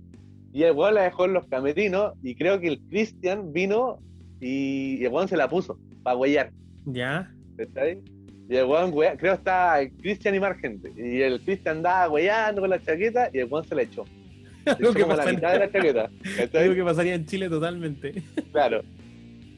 Y 0.53 0.63
el 0.63 0.73
weón 0.73 0.95
la 0.95 1.03
dejó 1.03 1.25
en 1.25 1.33
los 1.33 1.47
camerinos 1.47 2.13
y 2.23 2.37
creo 2.37 2.61
que 2.61 2.69
el 2.69 2.81
Christian 2.89 3.53
vino 3.53 3.99
y, 4.41 5.05
el 5.05 5.11
weón 5.11 5.27
se 5.27 5.37
la 5.37 5.49
puso 5.49 5.79
para 6.03 6.17
huellar. 6.17 6.53
Ya. 6.85 7.33
¿Está 7.57 7.83
ahí? 7.83 8.01
Y 8.49 8.57
el 8.57 8.67
weón, 8.67 8.93
creo 8.93 9.17
que 9.17 9.29
está 9.29 9.81
Christian 10.01 10.35
y 10.35 10.41
más 10.41 10.59
gente. 10.59 10.93
Y 10.97 11.23
el 11.23 11.41
Christian 11.41 11.79
andaba 11.79 12.11
huellando 12.11 12.61
con 12.61 12.71
la 12.71 12.83
chaqueta 12.83 13.31
y 13.33 13.39
el 13.39 13.47
weón 13.47 13.67
se 13.67 13.75
la 13.75 13.83
echó. 13.83 14.05
Algo 14.67 14.93
que, 14.93 15.07
la 15.07 15.27
mitad 15.27 15.53
de 15.53 15.59
la 15.59 15.73
chaqueta. 15.73 16.11
Algo 16.55 16.75
que 16.75 16.85
pasaría 16.85 17.15
en 17.15 17.27
Chile 17.27 17.49
totalmente. 17.49 18.23
Claro. 18.53 18.83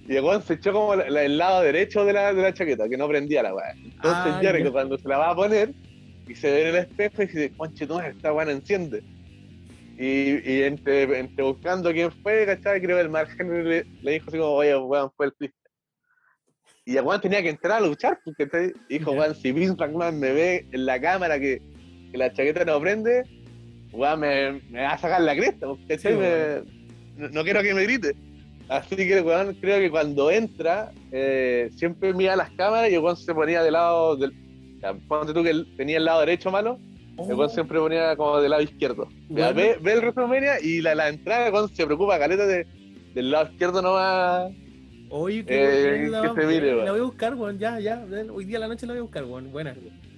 Y 0.08 0.14
el 0.14 0.22
weón 0.22 0.42
se 0.42 0.54
echó 0.54 0.72
como 0.72 0.94
el 0.94 1.38
lado 1.38 1.62
derecho 1.62 2.04
de 2.04 2.12
la, 2.12 2.32
de 2.32 2.42
la 2.42 2.54
chaqueta, 2.54 2.88
que 2.88 2.96
no 2.96 3.08
prendía 3.08 3.42
la 3.42 3.54
weá. 3.54 3.72
Entonces 3.72 4.02
ah, 4.04 4.38
Jericho 4.40 4.72
cuando 4.72 4.96
se 4.98 5.08
la 5.08 5.18
va 5.18 5.30
a 5.30 5.34
poner 5.34 5.72
y 6.28 6.34
se 6.34 6.50
ve 6.50 6.62
en 6.62 6.68
el 6.68 6.76
espejo 6.76 7.22
y 7.22 7.26
dice, 7.26 7.52
conche, 7.56 7.86
tú 7.86 7.98
esta 7.98 8.32
weá 8.32 8.44
no 8.44 8.52
enciende. 8.52 9.02
Y, 9.98 10.62
entre, 10.62 11.18
entre, 11.18 11.42
buscando 11.42 11.90
quién 11.90 12.12
fue, 12.22 12.44
¿cachai? 12.44 12.82
Creo 12.82 12.96
que 12.98 13.02
el 13.02 13.08
Mark 13.08 13.30
Henry 13.38 13.84
le, 14.02 14.12
dijo 14.12 14.28
así 14.28 14.36
como, 14.36 14.52
oye, 14.52 14.76
weón, 14.76 15.10
fue 15.16 15.26
el 15.26 15.32
Christian. 15.32 15.65
Y 16.88 16.96
weón 17.00 17.20
tenía 17.20 17.42
que 17.42 17.50
entrar 17.50 17.82
a 17.82 17.86
luchar, 17.86 18.20
porque 18.24 18.72
dijo, 18.88 19.10
weón, 19.10 19.34
si 19.34 19.50
Vince 19.50 19.74
McMahon 19.76 20.20
me 20.20 20.32
ve 20.32 20.66
en 20.70 20.86
la 20.86 21.00
cámara 21.00 21.40
que, 21.40 21.60
que 22.12 22.16
la 22.16 22.32
chaqueta 22.32 22.64
no 22.64 22.80
prende, 22.80 23.24
weón, 23.90 24.20
me, 24.20 24.52
me, 24.70 24.82
va 24.82 24.92
a 24.92 24.98
sacar 24.98 25.20
la 25.20 25.34
cresta, 25.34 25.66
porque 25.66 26.62
no, 27.16 27.42
quiero 27.42 27.62
que 27.62 27.74
me 27.74 27.82
grite. 27.82 28.14
Así 28.68 28.94
que, 28.94 29.20
weón, 29.20 29.54
creo 29.60 29.80
que 29.80 29.90
cuando 29.90 30.30
entra, 30.30 30.92
eh, 31.10 31.70
siempre 31.74 32.14
mira 32.14 32.36
las 32.36 32.50
cámaras 32.50 32.88
y 32.92 32.98
weón 32.98 33.16
se 33.16 33.34
ponía 33.34 33.64
del 33.64 33.72
lado 33.72 34.16
del. 34.16 34.32
Ponte 35.08 35.34
tú 35.34 35.42
que 35.42 35.64
tenía 35.76 35.96
el 35.96 36.04
lado 36.04 36.20
derecho 36.20 36.52
malo, 36.52 36.78
el 37.18 37.34
weón 37.34 37.50
siempre 37.50 37.80
ponía 37.80 38.14
como 38.14 38.40
del 38.40 38.50
lado 38.50 38.62
izquierdo. 38.62 39.08
ve, 39.28 39.76
el 39.82 39.98
WrestleMania 39.98 40.60
y 40.60 40.82
la, 40.82 40.94
la 40.94 41.08
entrada, 41.08 41.50
cuando 41.50 41.66
se 41.66 41.84
preocupa, 41.84 42.16
caleta 42.16 42.46
de, 42.46 42.64
del 43.12 43.32
lado 43.32 43.50
izquierdo 43.50 43.82
Oye, 45.08 45.44
que, 45.44 46.08
la, 46.10 46.32
voy 46.32 46.88
a 46.88 47.02
buscar, 47.02 47.34
weón. 47.34 47.58
Ya, 47.58 47.78
ya. 47.78 48.04
Hoy 48.32 48.44
día 48.44 48.58
a 48.58 48.60
la 48.60 48.68
noche 48.68 48.86
la 48.86 48.94
voy 48.94 49.00
a 49.00 49.02
buscar, 49.02 49.24
weón. 49.24 49.52
Buena. 49.52 49.74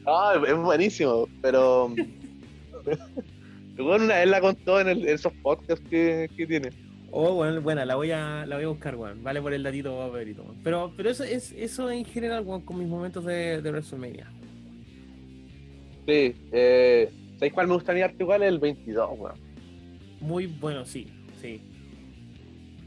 Ah, 0.07 0.41
es 0.47 0.57
buenísimo, 0.57 1.29
pero. 1.43 1.89
bueno, 3.77 4.05
una 4.05 4.17
vez 4.17 4.29
la 4.29 4.41
contó 4.41 4.81
en, 4.81 5.07
esos 5.07 5.33
podcasts 5.43 5.85
que, 5.91 6.31
que 6.37 6.47
tiene. 6.47 6.71
Oh, 7.11 7.35
bueno, 7.35 7.61
buena, 7.61 7.85
la 7.85 7.97
voy 7.97 8.11
a, 8.11 8.45
la 8.47 8.57
voy 8.57 8.65
a 8.65 8.69
buscar, 8.69 8.97
weón. 8.97 9.23
Vale 9.23 9.43
por 9.43 9.53
el 9.53 9.63
datito, 9.63 10.11
Pedrito. 10.13 10.45
Pero, 10.65 10.93
pero 10.97 11.11
eso 11.11 11.25
es 11.25 11.53
eso 11.53 11.91
en 11.91 12.05
general, 12.05 12.45
weón, 12.45 12.63
con 12.63 12.79
mis 12.79 12.89
momentos 12.89 13.25
de, 13.25 13.61
de 13.61 13.71
WrestleMania. 13.71 14.31
Sí, 16.07 16.35
eh, 16.53 17.11
¿sabéis 17.35 17.53
cuál 17.53 17.67
me 17.69 17.75
gustaría 17.75 18.11
igual? 18.19 18.43
El 18.43 18.59
22, 18.59 19.11
weón. 19.19 19.35
Muy 20.21 20.47
bueno, 20.47 20.85
sí, 20.85 21.07
sí. 21.41 21.61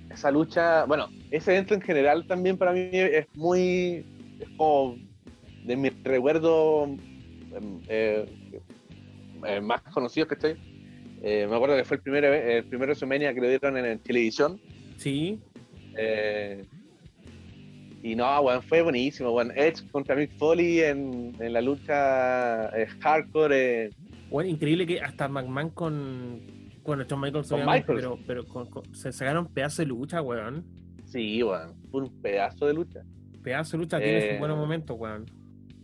Esa 0.10 0.32
lucha, 0.32 0.86
bueno, 0.86 1.08
ese 1.32 1.53
evento 1.53 1.73
en 1.73 1.82
general 1.82 2.27
también 2.27 2.57
para 2.57 2.73
mí 2.73 2.89
es 2.91 3.25
muy, 3.36 4.05
es 4.39 4.49
como 4.57 4.97
de 5.63 5.75
mis 5.75 6.03
recuerdos 6.03 6.89
em, 6.89 7.79
eh, 7.88 8.25
eh, 9.47 9.61
más 9.61 9.82
conocidos 9.93 10.27
que 10.27 10.36
estoy 10.36 10.55
eh, 11.23 11.47
me 11.47 11.55
acuerdo 11.55 11.77
que 11.77 11.86
fue 11.86 11.97
el 11.97 12.03
primer, 12.03 12.25
el 12.25 12.63
primer 12.65 12.89
WrestleMania 12.89 13.34
que 13.34 13.41
lo 13.41 13.47
dieron 13.47 13.77
en, 13.77 13.99
televisión. 13.99 14.59
Sí. 14.97 15.39
Y 18.01 18.15
no, 18.15 18.41
bueno, 18.41 18.63
fue 18.63 18.82
buenísimo. 18.82 19.29
Bueno, 19.29 19.53
Edge 19.55 19.88
contra 19.91 20.15
Mick 20.15 20.32
Foley 20.38 20.79
en, 20.79 21.36
en 21.39 21.53
la 21.53 21.61
lucha 21.61 22.71
hardcore. 23.01 23.91
Bueno, 24.32 24.49
increíble 24.49 24.88
que 24.88 24.99
hasta 24.99 25.27
McMahon 25.27 25.69
con. 25.69 26.41
Bueno, 26.84 27.05
John 27.07 27.21
Michaels, 27.21 27.47
pero, 27.86 28.17
pero 28.25 28.43
se 28.93 29.11
sacaron 29.11 29.45
pedazos 29.45 29.77
de 29.77 29.86
lucha, 29.86 30.21
weón. 30.23 30.65
Sí, 31.12 31.43
weón. 31.43 31.76
Un 31.91 32.22
pedazo 32.22 32.66
de 32.68 32.74
lucha. 32.74 33.03
Pedazo 33.43 33.78
de 33.78 33.84
lucha 33.84 33.99
tiene 33.99 34.32
sus 34.32 34.39
buenos 34.39 34.57
momentos, 34.57 34.97
weón. 34.97 35.26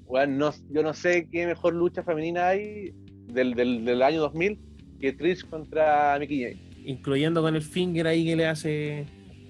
Weón, 0.05 0.37
no, 0.37 0.51
yo 0.69 0.83
no 0.83 0.93
sé 0.93 1.27
qué 1.29 1.45
mejor 1.45 1.73
lucha 1.73 2.01
femenina 2.01 2.47
hay 2.47 2.93
del, 3.27 3.53
del, 3.55 3.83
del 3.83 4.01
año 4.01 4.21
2000 4.21 4.57
que 4.99 5.13
Trish 5.13 5.45
contra 5.45 6.17
Mickey 6.19 6.43
James. 6.43 6.59
Incluyendo 6.85 7.41
con 7.41 7.55
el 7.55 7.61
finger 7.61 8.07
ahí 8.07 8.25
que 8.25 8.35
le 8.35 8.47
hace. 8.47 9.05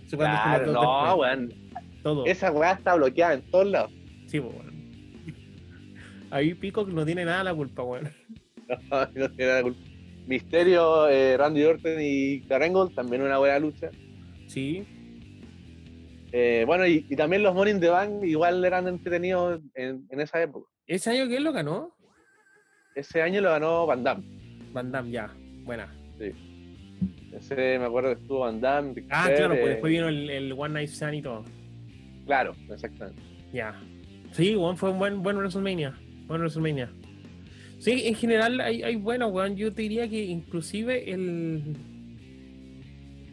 Claro, 0.10 0.72
no, 0.72 1.16
weón. 1.16 1.54
Todo. 2.02 2.26
Esa 2.26 2.52
weá 2.52 2.74
está 2.74 2.96
bloqueada 2.96 3.36
en 3.36 3.42
todos 3.52 3.68
lados. 3.68 3.92
Sí, 4.26 4.40
pues, 4.40 4.54
weón. 4.56 4.68
Ahí 6.32 6.54
Pico 6.54 6.86
no 6.86 7.06
tiene 7.06 7.26
nada 7.26 7.44
la 7.44 7.54
culpa, 7.54 7.84
weón. 7.84 8.10
No, 8.68 9.00
no 9.00 9.30
tiene 9.32 9.46
nada 9.46 9.58
la 9.58 9.64
culpa. 9.64 9.80
Misterio, 10.28 11.08
eh, 11.08 11.38
Randy 11.38 11.64
Orton 11.64 11.98
y 12.02 12.42
Karengold, 12.42 12.94
también 12.94 13.22
una 13.22 13.38
buena 13.38 13.60
lucha. 13.60 13.92
Sí. 14.48 14.86
Eh, 16.32 16.64
bueno, 16.68 16.86
y, 16.86 17.02
también 17.16 17.44
los 17.44 17.54
Morning 17.54 17.80
the 17.80 17.90
Bank 17.90 18.24
igual 18.24 18.64
eran 18.64 18.88
entretenidos 18.88 19.62
en, 19.76 20.06
en, 20.10 20.22
esa 20.22 20.42
época. 20.42 20.70
¿Ese 20.86 21.10
año 21.12 21.28
quién 21.28 21.44
lo 21.44 21.54
ganó? 21.54 21.96
Ese 22.96 23.22
año 23.22 23.42
lo 23.42 23.52
ganó 23.52 23.86
Van 23.86 24.04
Damme. 24.04 24.26
Van 24.74 24.92
Damme, 24.92 25.12
ya. 25.12 25.34
Buena. 25.64 25.94
Sí. 26.18 26.32
Ese 27.32 27.78
me 27.80 27.86
acuerdo 27.86 28.16
que 28.16 28.22
estuvo 28.22 28.40
Van 28.40 28.60
Damme. 28.60 29.04
ah, 29.10 29.30
claro, 29.36 29.56
pues 29.56 29.68
después 29.68 29.92
vino 29.92 30.08
el, 30.08 30.52
One 30.52 30.74
Night 30.74 30.90
Stand 30.90 31.16
y 31.16 31.22
todo. 31.22 31.46
Claro, 32.26 32.56
exactamente. 32.70 33.22
Ya. 33.54 33.80
Sí, 34.32 34.56
One 34.56 34.78
fue 34.78 34.90
un 34.90 35.00
buen, 35.00 35.24
buen 35.24 35.38
WrestleMania. 35.38 35.96
Buen 36.28 36.42
WrestleMania. 36.42 36.90
Sí, 37.80 38.08
en 38.08 38.16
general 38.16 38.60
hay, 38.60 38.84
hay 38.84 38.96
bueno, 38.96 39.28
weón. 39.28 39.56
Yo 39.56 39.72
te 39.72 39.84
diría 39.84 40.10
que 40.10 40.26
inclusive 40.26 41.12
el. 41.12 41.76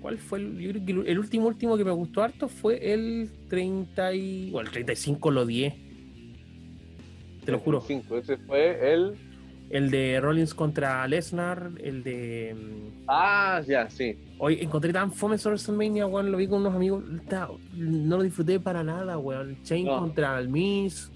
¿Cuál 0.05 0.18
fue 0.18 0.38
el, 0.38 0.59
yo 0.59 0.70
creo 0.70 0.84
que 0.84 1.11
el 1.11 1.18
último 1.18 1.46
último 1.46 1.78
que 1.78 1.84
me 1.84 1.90
gustó 1.90 2.22
harto 2.22 2.46
fue 2.46 2.92
el 2.92 3.30
30 3.48 4.12
y. 4.12 4.50
Bueno, 4.50 4.68
el 4.68 4.72
35 4.74 5.30
lo 5.30 5.46
10. 5.46 5.74
Te 7.46 7.52
lo 7.52 7.59
juro. 7.59 7.80
35, 7.80 8.18
ese 8.18 8.36
fue 8.36 8.92
el 8.92 9.16
el 9.70 9.90
de 9.90 10.20
Rollins 10.20 10.52
contra 10.52 11.09
Lesnar, 11.09 11.70
el 11.82 12.02
de. 12.02 12.55
Mm, 12.55 13.05
ah, 13.09 13.62
ya, 13.66 13.88
sí. 13.88 14.18
Hoy 14.38 14.59
encontré 14.61 14.92
tan 14.92 15.11
fome 15.11 15.38
sobre 15.38 15.55
WrestleMania, 15.55 16.07
weón. 16.07 16.30
Lo 16.30 16.36
vi 16.36 16.48
con 16.48 16.61
unos 16.61 16.74
amigos. 16.74 17.02
No 17.72 18.18
lo 18.18 18.22
disfruté 18.24 18.61
para 18.61 18.84
nada, 18.84 19.16
weón. 19.16 19.62
Chain 19.62 19.86
contra 19.86 20.38
el 20.38 20.50
Miz. 20.50 21.11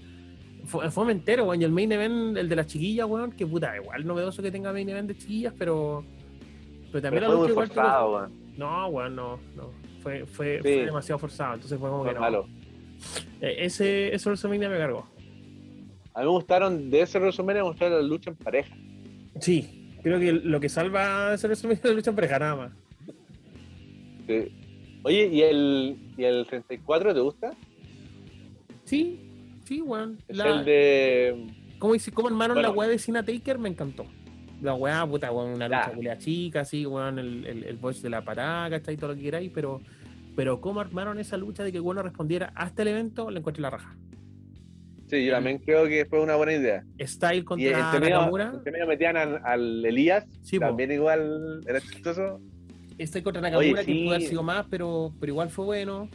Fome 0.65 1.11
entero, 1.11 1.45
weón. 1.45 1.61
Y 1.61 1.65
el 1.65 1.71
main 1.71 1.91
event, 1.91 2.37
el 2.37 2.49
de 2.49 2.55
las 2.55 2.65
chiquillas, 2.65 3.05
weón. 3.07 3.33
Que 3.33 3.45
puta, 3.45 3.77
igual 3.77 4.03
novedoso 4.03 4.41
que 4.41 4.49
tenga 4.49 4.73
main 4.73 4.89
event 4.89 5.09
de 5.09 5.15
chiquillas, 5.15 5.53
pero. 5.55 6.03
Pero 6.91 7.03
también 7.03 7.25
la 7.25 7.29
lucha 7.29 7.51
igual. 7.51 7.67
Forzado. 7.67 8.48
No, 8.59 8.87
weón, 8.87 9.15
no. 9.15 9.39
no. 9.55 9.71
Fue, 10.03 10.25
fue, 10.25 10.59
fue, 10.61 10.85
demasiado 10.85 11.17
forzado. 11.17 11.53
Entonces 11.53 11.79
fue 11.79 11.89
como 11.89 12.03
que 12.03 12.13
no. 12.13 12.19
Malo. 12.19 12.47
Eh, 13.39 13.55
ese, 13.59 14.13
ese 14.13 14.29
WrestleMania 14.29 14.67
me 14.67 14.77
cargó. 14.77 15.07
A 16.13 16.19
mí 16.19 16.25
me 16.25 16.31
gustaron, 16.31 16.89
de 16.89 17.01
ese 17.01 17.19
WrestleMania 17.19 17.63
me 17.63 17.69
gustaron 17.69 17.99
las 17.99 18.05
luchas 18.05 18.37
en 18.37 18.43
pareja. 18.43 18.75
Sí, 19.39 19.95
creo 20.03 20.19
que 20.19 20.33
lo 20.33 20.59
que 20.59 20.67
salva 20.67 21.29
de 21.29 21.35
ese 21.35 21.47
WrestleMania 21.47 21.79
es 21.79 21.89
la 21.89 21.95
lucha 21.95 22.09
en 22.09 22.15
pareja, 22.17 22.39
nada 22.39 22.55
más. 22.57 22.71
Sí. 24.27 24.99
Oye, 25.03 25.27
¿y 25.27 25.41
el, 25.41 25.97
¿y 26.17 26.23
el 26.25 26.45
34 26.45 27.13
te 27.13 27.19
gusta? 27.21 27.53
Sí, 28.83 29.61
sí, 29.63 29.79
weón. 29.79 30.17
Es 30.27 30.37
el 30.37 30.65
de. 30.65 31.47
¿Cómo, 31.79 31.93
cómo 32.13 32.27
armaron 32.27 32.61
la 32.61 32.71
weá 32.71 32.89
de 32.89 32.99
Cena 32.99 33.23
Taker? 33.23 33.57
Me 33.57 33.69
encantó. 33.69 34.05
La 34.61 34.73
weá, 34.73 35.05
puta, 35.05 35.31
weón, 35.31 35.53
una 35.53 35.67
lucha 35.67 35.91
culea 35.93 36.17
chica, 36.17 36.61
así, 36.61 36.85
weón, 36.85 37.17
el, 37.19 37.45
el, 37.45 37.63
el 37.63 37.77
voice 37.77 38.01
de 38.01 38.09
la 38.09 38.21
parada, 38.21 38.69
¿cachai? 38.69 38.97
Todo 38.97 39.11
lo 39.11 39.15
que 39.15 39.21
queráis, 39.23 39.51
pero, 39.53 39.81
pero 40.35 40.59
cómo 40.59 40.81
armaron 40.81 41.19
esa 41.19 41.37
lucha 41.37 41.63
de 41.63 41.71
que 41.71 41.79
bueno 41.79 42.03
respondiera 42.03 42.51
hasta 42.55 42.81
el 42.81 42.89
evento, 42.89 43.31
le 43.31 43.39
encontré 43.39 43.61
la 43.61 43.69
raja. 43.69 43.95
Sí, 45.09 45.25
yo 45.25 45.31
también 45.33 45.57
creo 45.57 45.87
que 45.87 46.05
fue 46.05 46.21
una 46.21 46.35
buena 46.35 46.53
idea. 46.53 46.83
Style 46.99 47.43
contra 47.43 47.67
y 47.67 47.71
Nakamura. 48.01 48.53
En 48.63 48.87
metían 48.87 49.17
al, 49.17 49.83
Elías, 49.83 50.25
también 50.59 50.91
igual 50.91 51.61
era 51.67 51.81
chistoso. 51.81 52.39
Style 52.99 53.23
contra 53.23 53.41
Nakamura, 53.41 53.83
que 53.83 53.91
pudo 53.91 54.13
haber 54.13 54.27
sido 54.27 54.43
más, 54.43 54.67
pero, 54.69 55.11
pero 55.19 55.31
igual 55.31 55.49
fue 55.49 55.65
bueno. 55.65 56.09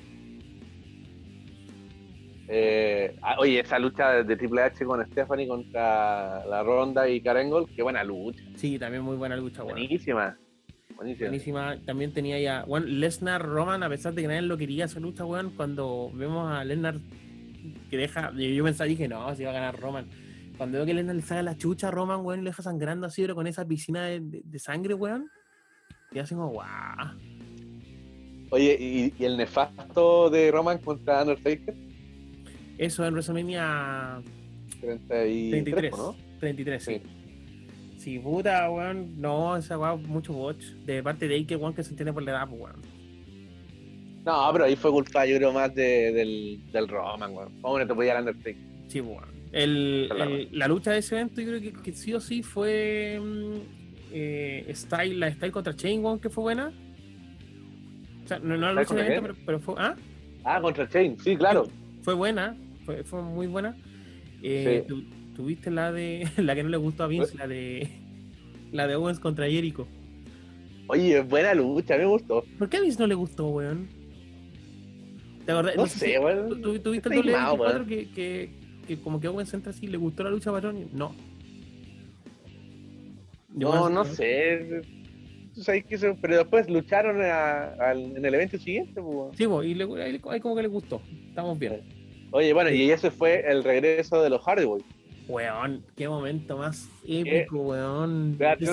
Eh, 2.49 3.16
ah, 3.22 3.36
oye, 3.38 3.61
esa 3.61 3.78
lucha 3.78 4.22
de 4.22 4.36
Triple 4.36 4.62
H 4.62 4.84
con 4.84 5.05
Stephanie 5.07 5.49
contra 5.49 6.45
la 6.47 6.62
Ronda 6.62 7.09
y 7.09 7.20
Karen 7.20 7.51
Gold, 7.51 7.74
qué 7.74 7.82
buena 7.82 8.05
lucha. 8.05 8.42
Sí, 8.57 8.78
también 8.78 9.03
muy 9.03 9.16
buena 9.16 9.36
lucha. 9.36 9.62
Buenísima. 9.62 10.36
Buenísima. 10.97 11.28
Buenísima. 11.28 11.76
También 11.84 12.12
tenía 12.12 12.38
ya. 12.38 12.64
Bueno, 12.64 12.86
Lesnar 12.86 13.42
Roman, 13.42 13.82
a 13.82 13.88
pesar 13.88 14.14
de 14.14 14.22
que 14.22 14.28
nadie 14.28 14.42
lo 14.42 14.57
quería 14.57 14.84
esa 14.84 15.01
lucha, 15.01 15.24
weón, 15.24 15.51
cuando 15.51 16.11
vemos 16.14 16.51
a 16.51 16.64
Lesnar 16.64 17.01
que 17.90 17.97
deja. 17.97 18.32
Yo 18.32 18.64
pensaba, 18.64 18.86
dije, 18.86 19.09
no, 19.09 19.34
si 19.34 19.45
va 19.45 19.51
a 19.51 19.55
ganar 19.55 19.80
Roman. 19.80 20.07
Cuando 20.57 20.78
veo 20.78 20.86
que 20.86 20.95
le 20.95 21.22
saca 21.22 21.42
la 21.42 21.57
chucha 21.57 21.88
a 21.88 21.90
Roman, 21.90 22.24
weón, 22.24 22.40
y 22.40 22.42
le 22.45 22.51
deja 22.51 22.62
sangrando 22.62 23.07
así, 23.07 23.22
pero 23.22 23.34
con 23.34 23.47
esa 23.47 23.66
piscina 23.66 24.05
de, 24.05 24.59
sangre, 24.59 24.95
weón. 24.95 25.28
Y 26.12 26.18
así 26.18 26.34
como, 26.34 26.51
guau. 26.51 26.66
Oye, 28.51 28.76
¿y, 29.18 29.24
el 29.24 29.36
nefasto 29.36 30.30
de 30.30 30.53
Roman 30.53 30.78
contra 30.78 31.22
Undertaker? 31.22 31.74
Eso 32.79 33.07
en 33.07 33.14
WrestleMania 33.14 34.22
33, 34.81 35.93
¿no? 35.97 36.16
33, 36.41 36.83
sí. 36.83 37.03
sí. 37.99 38.18
puta, 38.18 38.70
weón. 38.70 39.20
No, 39.20 39.57
esa 39.57 39.79
weón, 39.79 40.07
mucho 40.07 40.33
watch. 40.33 40.64
De 40.85 41.03
parte 41.03 41.29
de 41.29 41.37
Ike, 41.37 41.57
weón, 41.57 41.75
que 41.75 41.83
se 41.83 41.91
entiende 41.91 42.12
por 42.12 42.22
la 42.22 42.33
edad, 42.33 42.49
pues, 42.49 42.61
weón. 42.61 42.83
No, 44.25 44.49
pero 44.53 44.64
ahí 44.64 44.77
fue 44.77 44.91
culpa, 44.91 45.27
yo 45.27 45.37
creo, 45.37 45.53
más 45.53 45.75
de, 45.75 46.12
del, 46.12 46.61
del 46.72 46.89
Roman, 46.89 47.35
weón. 47.35 47.61
¿Cómo 47.61 47.79
no 47.79 47.87
te 47.87 47.95
podía 47.95 48.12
el 48.12 48.20
Undertaker? 48.20 48.57
Sí, 48.89 49.01
weón. 49.01 49.35
El, 49.53 50.49
la 50.51 50.66
lucha 50.66 50.91
de 50.91 50.99
ese 50.99 51.14
evento, 51.14 51.41
yo 51.41 51.49
creo 51.49 51.61
que, 51.61 51.72
que 51.72 51.93
sí 51.93 52.12
o 52.12 52.20
sí 52.20 52.43
fue 52.43 53.20
mm, 53.22 53.59
eh, 54.12 54.72
Style, 54.75 55.18
la 55.18 55.31
Style 55.31 55.53
contra 55.53 55.77
Chain, 55.77 56.05
weón, 56.05 56.18
que 56.18 56.29
fue 56.29 56.43
buena. 56.43 56.72
O 58.25 58.29
sea, 58.29 58.39
no, 58.39 58.57
no 58.57 58.72
la 58.72 58.81
lucha 58.81 58.95
de 58.95 59.03
evento, 59.03 59.22
pero, 59.22 59.37
pero, 59.47 59.61
fue. 59.61 59.75
¿Ah? 59.79 59.95
Ah, 60.43 60.61
contra 60.61 60.89
Chain, 60.89 61.18
sí, 61.20 61.37
claro. 61.37 61.68
Fue 62.03 62.14
buena, 62.14 62.57
fue, 62.85 63.05
fue 63.05 63.22
muy 63.22 63.47
buena. 63.47 63.76
Eh, 64.43 64.87
tuviste 65.35 65.70
la 65.70 65.93
de. 65.93 66.28
la 66.37 66.55
que 66.55 66.62
no 66.62 66.68
le 66.68 66.76
gustó 66.76 67.05
a 67.05 67.07
Vince, 67.07 67.37
la 67.37 67.47
de. 67.47 67.89
La 68.72 68.87
de 68.87 68.97
Owens 68.97 69.20
contra 69.20 69.49
Jericho. 69.49 69.87
Oye, 70.89 71.20
buena 71.22 71.55
lucha, 71.55 71.97
me 71.97 72.05
gustó. 72.05 72.45
¿Por 72.59 72.68
qué 72.68 72.76
a 72.76 72.80
Vince 72.80 72.99
no 72.99 73.07
le 73.07 73.14
gustó, 73.14 73.49
weón? 73.49 73.89
No, 75.47 75.87
sé, 75.87 76.18
weón. 76.18 76.61
¿Tuviste 76.61 77.09
el 77.09 77.32
doble 77.32 77.87
que, 77.87 78.11
que, 78.11 78.51
que, 78.87 78.97
como 78.99 79.20
que 79.20 79.28
Owens 79.28 79.53
entra 79.55 79.70
así, 79.70 79.87
le 79.87 79.97
gustó 79.97 80.24
la 80.24 80.30
lucha 80.30 80.51
a 80.51 80.61
No. 80.93 81.14
no, 83.55 83.89
no 83.89 84.05
sé. 84.05 84.82
pero 86.20 86.39
después 86.39 86.68
lucharon 86.68 87.22
en 87.22 88.24
el 88.24 88.35
evento 88.35 88.59
siguiente. 88.59 89.01
Pues. 89.01 89.37
Sí, 89.37 89.45
y 89.45 89.82
ahí 90.01 90.41
como 90.41 90.57
que 90.57 90.62
le 90.62 90.68
gustó. 90.68 91.01
Estamos 91.28 91.59
bien. 91.59 91.93
Oye, 92.35 92.53
bueno, 92.53 92.68
y 92.70 92.91
ese 92.91 93.12
fue 93.12 93.49
el 93.49 93.62
regreso 93.62 94.20
de 94.20 94.28
los 94.28 94.43
Hardy 94.43 94.64
Boys. 94.64 94.85
Weón, 95.28 95.85
qué 95.95 96.09
momento 96.09 96.59
más 96.59 96.91
épico, 97.07 97.61
weón. 97.61 98.37
Yo, 98.37 98.72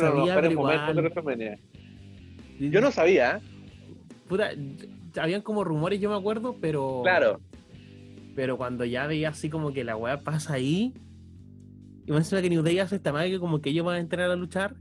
Yo 2.58 2.82
no 2.82 2.92
sabía, 2.92 3.40
¿eh? 3.40 4.82
habían 5.16 5.44
como 5.44 5.64
rumores, 5.64 6.02
yo 6.02 6.10
me 6.10 6.16
acuerdo, 6.16 6.56
pero. 6.60 7.02
Claro. 7.04 7.40
Pero 8.36 8.58
cuando 8.58 8.84
ya 8.84 9.06
veía 9.06 9.30
así 9.30 9.48
como 9.52 9.72
que 9.72 9.84
la 9.84 9.96
weá 9.96 10.18
pasa 10.18 10.54
ahí. 10.54 10.96
Y 12.08 12.12
me 12.12 12.18
encima 12.18 12.42
que 12.42 12.50
New 12.50 12.64
Day 12.64 12.80
hace 12.80 12.96
esta 12.96 13.14
madre 13.14 13.30
que 13.30 13.40
como 13.40 13.62
que 13.62 13.70
ellos 13.70 13.86
van 13.86 13.98
a 13.98 14.00
entrar 14.00 14.32
a 14.32 14.36
luchar. 14.36 14.74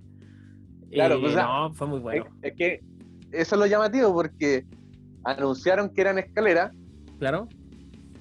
Claro, 0.91 1.16
eh, 1.16 1.20
pues, 1.20 1.37
no, 1.37 1.70
fue 1.74 1.87
muy 1.87 1.99
bueno. 1.99 2.24
Es, 2.41 2.55
que 2.55 2.81
eso 3.31 3.57
es 3.57 3.59
lo 3.59 3.66
llamativo 3.66 4.14
porque 4.14 4.64
anunciaron 5.24 5.91
que 5.91 6.01
eran 6.01 6.18
escaleras. 6.18 6.74
Claro. 7.18 7.47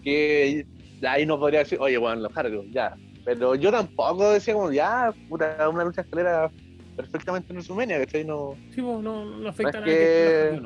Que 0.03 0.65
ahí 1.07 1.25
no 1.25 1.39
podría 1.39 1.59
decir, 1.59 1.79
oye, 1.81 1.97
bueno, 1.97 2.21
los 2.21 2.33
cargos, 2.33 2.65
ya. 2.71 2.95
Pero 3.25 3.55
yo 3.55 3.71
tampoco 3.71 4.31
decía 4.31 4.53
como, 4.53 4.71
ya, 4.71 5.13
puta, 5.27 5.69
una 5.69 5.83
lucha 5.83 6.01
escalera 6.01 6.49
perfectamente 6.95 7.51
en 7.51 7.57
WrestleMania, 7.57 7.99
¿cachai? 7.99 8.25
No, 8.25 8.55
sí, 8.73 8.81
pues, 8.81 8.99
no, 9.01 9.25
no 9.25 9.49
afecta 9.49 9.77
a 9.77 9.81
nadie. 9.81 10.61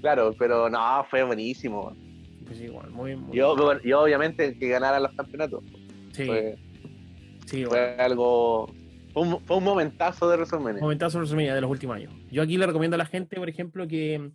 Claro, 0.00 0.34
pero 0.38 0.68
no, 0.68 1.06
fue 1.10 1.22
buenísimo. 1.22 1.94
Pues 2.46 2.60
igual, 2.60 2.90
muy, 2.90 3.16
muy 3.16 3.36
yo, 3.36 3.80
yo, 3.82 4.00
obviamente 4.00 4.58
que 4.58 4.68
ganaran 4.68 5.02
los 5.02 5.12
campeonatos. 5.12 5.62
Sí. 6.12 6.24
Fue, 6.24 6.58
sí, 7.46 7.64
fue 7.64 7.96
algo. 7.96 8.72
Fue 9.12 9.22
un, 9.22 9.40
fue 9.44 9.56
un, 9.56 9.64
momentazo 9.64 10.28
de 10.28 10.36
WrestleMania. 10.36 10.80
Momentazo 10.80 11.18
de 11.18 11.20
WrestleMania 11.20 11.54
de 11.54 11.60
los 11.60 11.70
últimos 11.70 11.96
años. 11.96 12.12
Yo 12.30 12.42
aquí 12.42 12.56
le 12.56 12.66
recomiendo 12.66 12.96
a 12.96 12.98
la 12.98 13.06
gente, 13.06 13.36
por 13.36 13.48
ejemplo, 13.48 13.86
que 13.86 14.32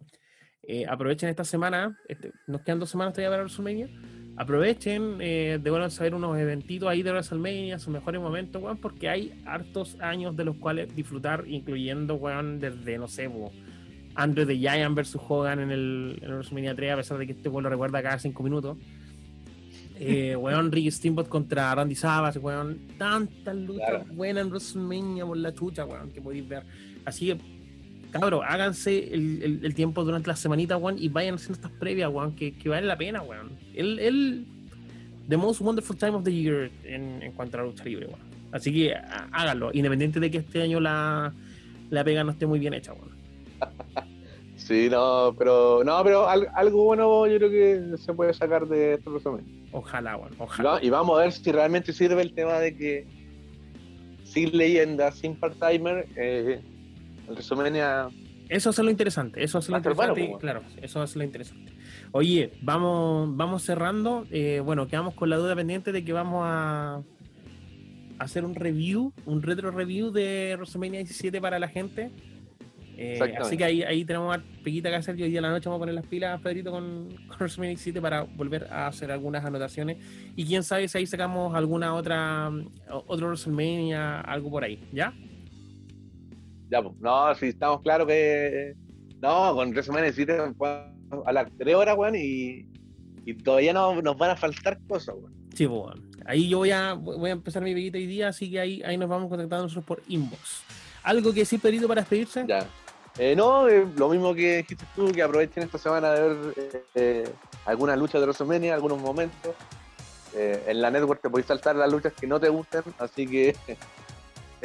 eh, 0.64 0.86
aprovechen 0.88 1.30
esta 1.30 1.43
semana. 1.43 2.00
Este, 2.08 2.32
nos 2.48 2.62
quedan 2.62 2.80
dos 2.80 2.89
semanas 2.89 3.14
todavía 3.14 3.32
para 3.32 3.43
WrestleMania 3.43 3.89
aprovechen, 4.38 5.18
eh, 5.20 5.60
de 5.62 5.90
saber 5.90 6.16
unos 6.16 6.38
eventitos 6.38 6.90
ahí 6.90 7.04
de 7.04 7.12
WrestleMania, 7.12 7.80
sus 7.80 7.90
mejores 7.90 8.20
momentos, 8.22 8.62
weón, 8.62 8.78
porque 8.78 9.10
hay 9.10 9.34
hartos 9.46 9.98
años 10.02 10.36
de 10.36 10.46
los 10.46 10.58
cuales 10.58 10.94
disfrutar, 10.96 11.46
incluyendo, 11.48 12.16
weón, 12.16 12.60
desde, 12.60 12.98
no 12.98 13.08
sé, 13.08 13.28
weón, 13.28 13.52
Andrew 14.16 14.46
the 14.46 14.58
Giant 14.58 14.96
versus 14.96 15.22
Hogan 15.28 15.60
en 15.60 15.72
el, 15.72 16.20
en 16.22 16.32
WrestleMania 16.32 16.76
3, 16.76 16.92
a 16.92 16.96
pesar 16.98 17.18
de 17.18 17.26
que 17.26 17.34
este 17.34 17.50
weón 17.50 17.64
lo 17.64 17.70
recuerda 17.70 18.02
cada 18.02 18.20
cinco 18.20 18.44
minutos. 18.44 18.78
Eh, 19.98 20.36
weón, 20.40 20.72
Ricky 20.72 20.92
Steamboat 20.92 21.28
contra 21.28 21.74
Randy 21.74 21.96
Savage, 21.96 22.40
weón, 22.40 22.80
tantas 22.98 23.56
luchas 23.56 24.08
buenas 24.14 24.44
en 24.44 24.50
WrestleMania 24.50 25.26
por 25.26 25.38
la 25.38 25.54
chucha, 25.54 25.86
weón, 25.86 26.12
que 26.12 26.22
podéis 26.22 26.48
ver. 26.48 26.64
Así 27.06 27.28
que 27.28 27.55
cabrón, 28.20 28.41
háganse 28.47 29.13
el, 29.13 29.74
tiempo 29.76 30.03
durante 30.03 30.28
la 30.28 30.36
semanita, 30.36 30.78
weón, 30.78 30.97
y 30.99 31.09
vayan 31.09 31.36
haciendo 31.36 31.55
estas 31.55 31.72
previas, 31.72 32.09
weón, 32.11 32.36
que, 32.36 32.53
que 32.57 32.70
vale 32.70 32.88
la 32.88 32.97
pena, 32.97 33.22
weón. 33.22 33.51
El, 33.74 33.99
el 33.99 34.45
The 35.28 35.38
Most 35.38 35.61
Wonderful 35.61 35.97
Time 35.97 36.11
of 36.11 36.24
the 36.24 36.34
Year 36.34 36.72
en, 36.84 37.32
cuanto 37.36 37.57
a 37.57 37.61
la 37.61 37.68
lucha 37.68 37.84
libre, 37.84 38.07
weón. 38.07 38.20
Así 38.51 38.74
que 38.74 38.93
háganlo, 39.32 39.72
independiente 39.74 40.20
de 40.20 40.32
que 40.32 40.38
este 40.38 40.61
año 40.61 40.80
la, 40.80 41.34
la 41.89 42.03
pega 42.03 42.24
no 42.24 42.32
esté 42.32 42.45
muy 42.45 42.59
bien 42.59 42.74
hecha, 42.74 42.93
weón. 42.93 43.16
Sí, 44.57 44.88
no, 44.89 45.36
pero 45.38 45.84
no, 45.84 46.01
pero 46.03 46.28
algo 46.28 46.86
bueno 46.86 47.28
yo 47.28 47.38
creo 47.38 47.49
que 47.51 47.97
se 47.97 48.13
puede 48.13 48.34
sacar 48.34 48.66
de 48.68 48.93
este 48.93 49.09
resumen. 49.09 49.45
Ojalá, 49.74 50.18
ojalá. 50.39 50.80
y 50.82 50.89
vamos 50.89 51.20
a 51.20 51.24
ver 51.24 51.34
si 51.34 51.51
realmente 51.51 51.91
sirve 51.91 52.22
el 52.22 52.34
tema 52.34 52.53
de 52.59 52.76
que 52.76 53.05
sin 54.24 54.57
leyenda, 54.57 55.11
sin 55.11 55.39
part-timer, 55.39 56.07
eh, 56.16 56.61
el 57.28 57.34
WrestleMania. 57.34 58.10
Eso 58.48 58.70
es 58.70 58.78
lo 58.78 58.92
interesante, 58.92 59.44
eso 59.44 59.58
es 59.58 59.70
lo 59.70 59.78
interesante, 59.78 60.28
pues, 60.28 60.40
claro, 60.40 60.62
eso 60.82 61.04
es 61.04 61.16
lo 61.16 61.24
interesante. 61.24 61.74
Oye, 62.12 62.52
vamos, 62.62 63.36
vamos 63.36 63.64
cerrando. 63.64 64.28
Eh, 64.30 64.62
bueno, 64.64 64.88
quedamos 64.88 65.16
con 65.16 65.30
la 65.30 65.38
duda 65.38 65.56
pendiente 65.56 65.92
de 65.92 66.06
que 66.06 66.14
vamos 66.14 66.44
a 66.46 67.02
hacer 68.20 68.46
un 68.46 68.56
review, 68.56 69.14
un 69.26 69.42
retro 69.42 69.72
review 69.72 70.12
de 70.12 70.56
WrestleMania 70.58 71.00
17 71.00 71.42
para 71.42 71.60
la 71.60 71.68
gente. 71.68 72.12
Eh, 72.98 73.20
así 73.40 73.58
que 73.58 73.66
ahí, 73.66 73.84
ahí 73.84 74.06
tenemos 74.06 74.34
una 74.34 74.44
pequita 74.64 74.90
que 74.90 74.96
hacer. 74.96 75.20
Y 75.20 75.24
hoy 75.24 75.30
día 75.30 75.40
a 75.40 75.42
la 75.42 75.50
noche 75.50 75.68
vamos 75.68 75.80
a 75.80 75.82
poner 75.82 75.96
las 75.96 76.06
pilas, 76.06 76.40
Pedrito, 76.42 76.72
con, 76.72 77.10
con 77.28 77.38
WrestleMania 77.38 77.72
17 77.72 78.02
para 78.02 78.22
volver 78.22 78.68
a 78.72 78.88
hacer 78.88 79.12
algunas 79.12 79.44
anotaciones. 79.44 79.98
Y 80.36 80.46
quién 80.46 80.64
sabe 80.64 80.88
si 80.88 80.98
ahí 80.98 81.06
sacamos 81.06 81.56
alguna 81.56 81.94
otra, 81.96 82.52
otro 83.08 83.28
WrestleMania, 83.28 84.22
algo 84.22 84.50
por 84.50 84.64
ahí, 84.64 84.80
¿ya? 84.94 85.14
Ya, 86.70 86.82
pues, 86.82 86.95
no, 86.99 87.34
si 87.36 87.47
estamos 87.47 87.82
claros 87.82 88.07
que. 88.07 88.76
No, 89.22 89.55
con 89.55 89.74
resumen 89.74 90.03
necesitan 90.03 90.55
a 91.26 91.32
las 91.32 91.49
3 91.57 91.76
horas, 91.76 91.97
weón, 91.97 92.16
y, 92.16 92.68
y 93.26 93.34
todavía 93.36 93.74
no, 93.74 94.01
nos 94.01 94.18
van 94.18 94.32
a 94.32 94.36
faltar 94.36 94.80
cosas, 94.88 95.16
weón. 95.18 95.34
Sí, 95.53 95.68
pues, 95.68 95.95
Ahí 96.26 96.49
yo 96.49 96.57
voy 96.59 96.72
a, 96.72 96.93
voy 96.93 97.30
a 97.30 97.34
empezar 97.34 97.61
mi 97.61 97.74
peguita 97.74 97.97
hoy 97.97 98.07
día, 98.07 98.30
así 98.30 98.49
que 98.49 98.59
ahí, 98.59 98.82
ahí 98.84 98.97
nos 98.97 99.07
vamos 99.07 99.30
contactando 99.30 99.63
nosotros 99.63 99.86
por 99.86 100.01
inbox. 100.07 100.63
¿Algo 101.03 101.32
que 101.32 101.45
sí, 101.45 101.59
Perito, 101.59 101.88
para 101.88 102.01
despedirse? 102.01 102.45
Ya. 102.47 102.68
Eh, 103.18 103.36
no, 103.36 103.70
eh, 103.70 103.88
lo 103.95 104.09
mismo 104.09 104.34
que 104.34 104.57
dijiste 104.57 104.86
tú, 104.95 105.11
que 105.11 105.22
aprovechen 105.22 105.63
esta 105.63 105.78
semana 105.78 106.11
de 106.11 106.22
ver 106.22 106.53
eh, 106.57 106.84
eh 106.95 107.34
algunas 107.66 107.97
luchas 107.97 108.20
de 108.20 108.28
WrestleMania, 108.28 108.74
algunos 108.74 108.99
momentos. 108.99 109.55
en 110.36 110.82
la 110.82 110.91
network 110.91 111.22
te 111.22 111.30
podéis 111.30 111.47
saltar 111.47 111.76
las 111.78 111.89
luchas 111.89 112.13
que 112.13 112.28
no 112.28 112.39
te 112.39 112.49
gusten, 112.49 112.84
así 112.99 113.26
que 113.26 113.55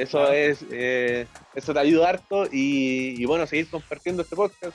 Eso 0.01 0.33
es, 0.33 0.65
eh, 0.71 1.27
eso 1.55 1.75
te 1.75 1.79
ayuda 1.79 2.09
harto 2.09 2.45
y, 2.51 3.23
bueno, 3.27 3.47
seguir 3.47 3.69
compartiendo 3.69 4.23
este 4.23 4.35
podcast 4.35 4.75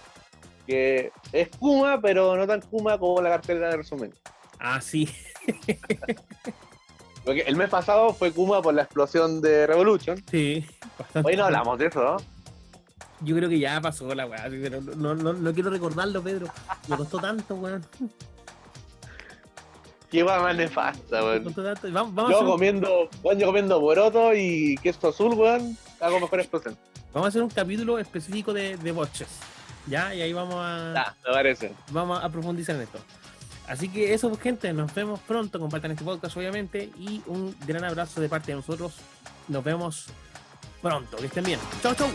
que 0.68 1.12
es 1.32 1.50
Kuma, 1.58 2.00
pero 2.00 2.36
no 2.36 2.46
tan 2.46 2.62
Kuma 2.62 2.98
como 3.00 3.22
la 3.22 3.30
cartera 3.30 3.70
de 3.70 3.78
resumen. 3.78 4.14
Ah, 4.60 4.80
sí. 4.82 5.10
Porque 7.26 7.42
el 7.42 7.56
mes 7.56 7.70
pasado 7.70 8.14
fue 8.14 8.32
Kuma 8.32 8.62
por 8.62 8.76
la 8.76 8.84
explosión 8.84 9.42
de 9.42 9.66
Revolution. 9.66 10.24
Sí, 10.30 10.64
bastante. 10.98 11.28
Hoy 11.28 11.36
no 11.36 11.46
hablamos 11.46 11.80
de 11.80 11.88
eso, 11.88 12.04
¿no? 12.04 12.18
Yo 13.22 13.36
creo 13.36 13.50
que 13.50 13.58
ya 13.58 13.82
pasó 13.82 14.14
la 14.14 14.28
weá, 14.28 14.48
pero 14.50 14.82
no, 14.82 15.16
no, 15.16 15.34
no 15.34 15.54
quiero 15.54 15.72
recordarlo, 15.72 16.22
Pedro. 16.22 16.48
Me 16.88 16.98
costó 16.98 17.18
tanto, 17.20 17.56
weón. 17.56 17.84
Qué 20.16 20.24
guay 20.24 20.42
más 20.42 20.56
nefasta, 20.56 21.24
weón. 21.26 21.54
yo 22.30 22.46
comiendo, 22.46 23.10
weón, 23.22 23.38
yo 23.38 23.48
comiendo 23.48 23.82
boroto 23.82 24.34
y 24.34 24.78
queso 24.82 25.10
azul, 25.10 25.34
weón, 25.34 25.78
hago 26.00 26.22
mejor 26.22 26.40
explosión. 26.40 26.78
Vamos 27.14 27.26
a 27.26 27.30
hacer 27.30 27.44
un 27.44 27.50
capítulo 27.50 28.00
específico 28.00 28.54
de, 28.54 28.78
de 28.78 28.92
botches. 28.94 29.28
¿Ya? 29.88 30.16
Y 30.16 30.22
ahí 30.22 30.32
vamos 30.32 30.56
a. 30.58 30.94
Ya, 30.96 31.16
me 31.28 31.34
parece. 31.34 31.74
Vamos 31.92 32.24
a 32.24 32.30
profundizar 32.30 32.78
en 32.78 32.84
esto. 32.84 32.98
Así 33.68 33.90
que 33.90 34.14
eso, 34.14 34.30
pues, 34.30 34.42
gente, 34.42 34.72
nos 34.72 34.94
vemos 34.96 35.20
pronto. 35.20 35.60
Compartan 35.60 35.92
este 35.92 36.06
podcast, 36.06 36.38
obviamente. 36.38 36.90
Y 36.98 37.22
un 37.26 37.54
gran 37.68 37.84
abrazo 37.84 38.22
de 38.22 38.30
parte 38.30 38.54
de 38.54 38.56
nosotros. 38.56 38.94
Nos 39.50 39.66
vemos 39.66 40.08
pronto. 40.82 41.18
Que 41.18 41.26
estén 41.26 41.44
bien. 41.44 41.60
Chau, 41.84 41.94
chau. 41.94 42.08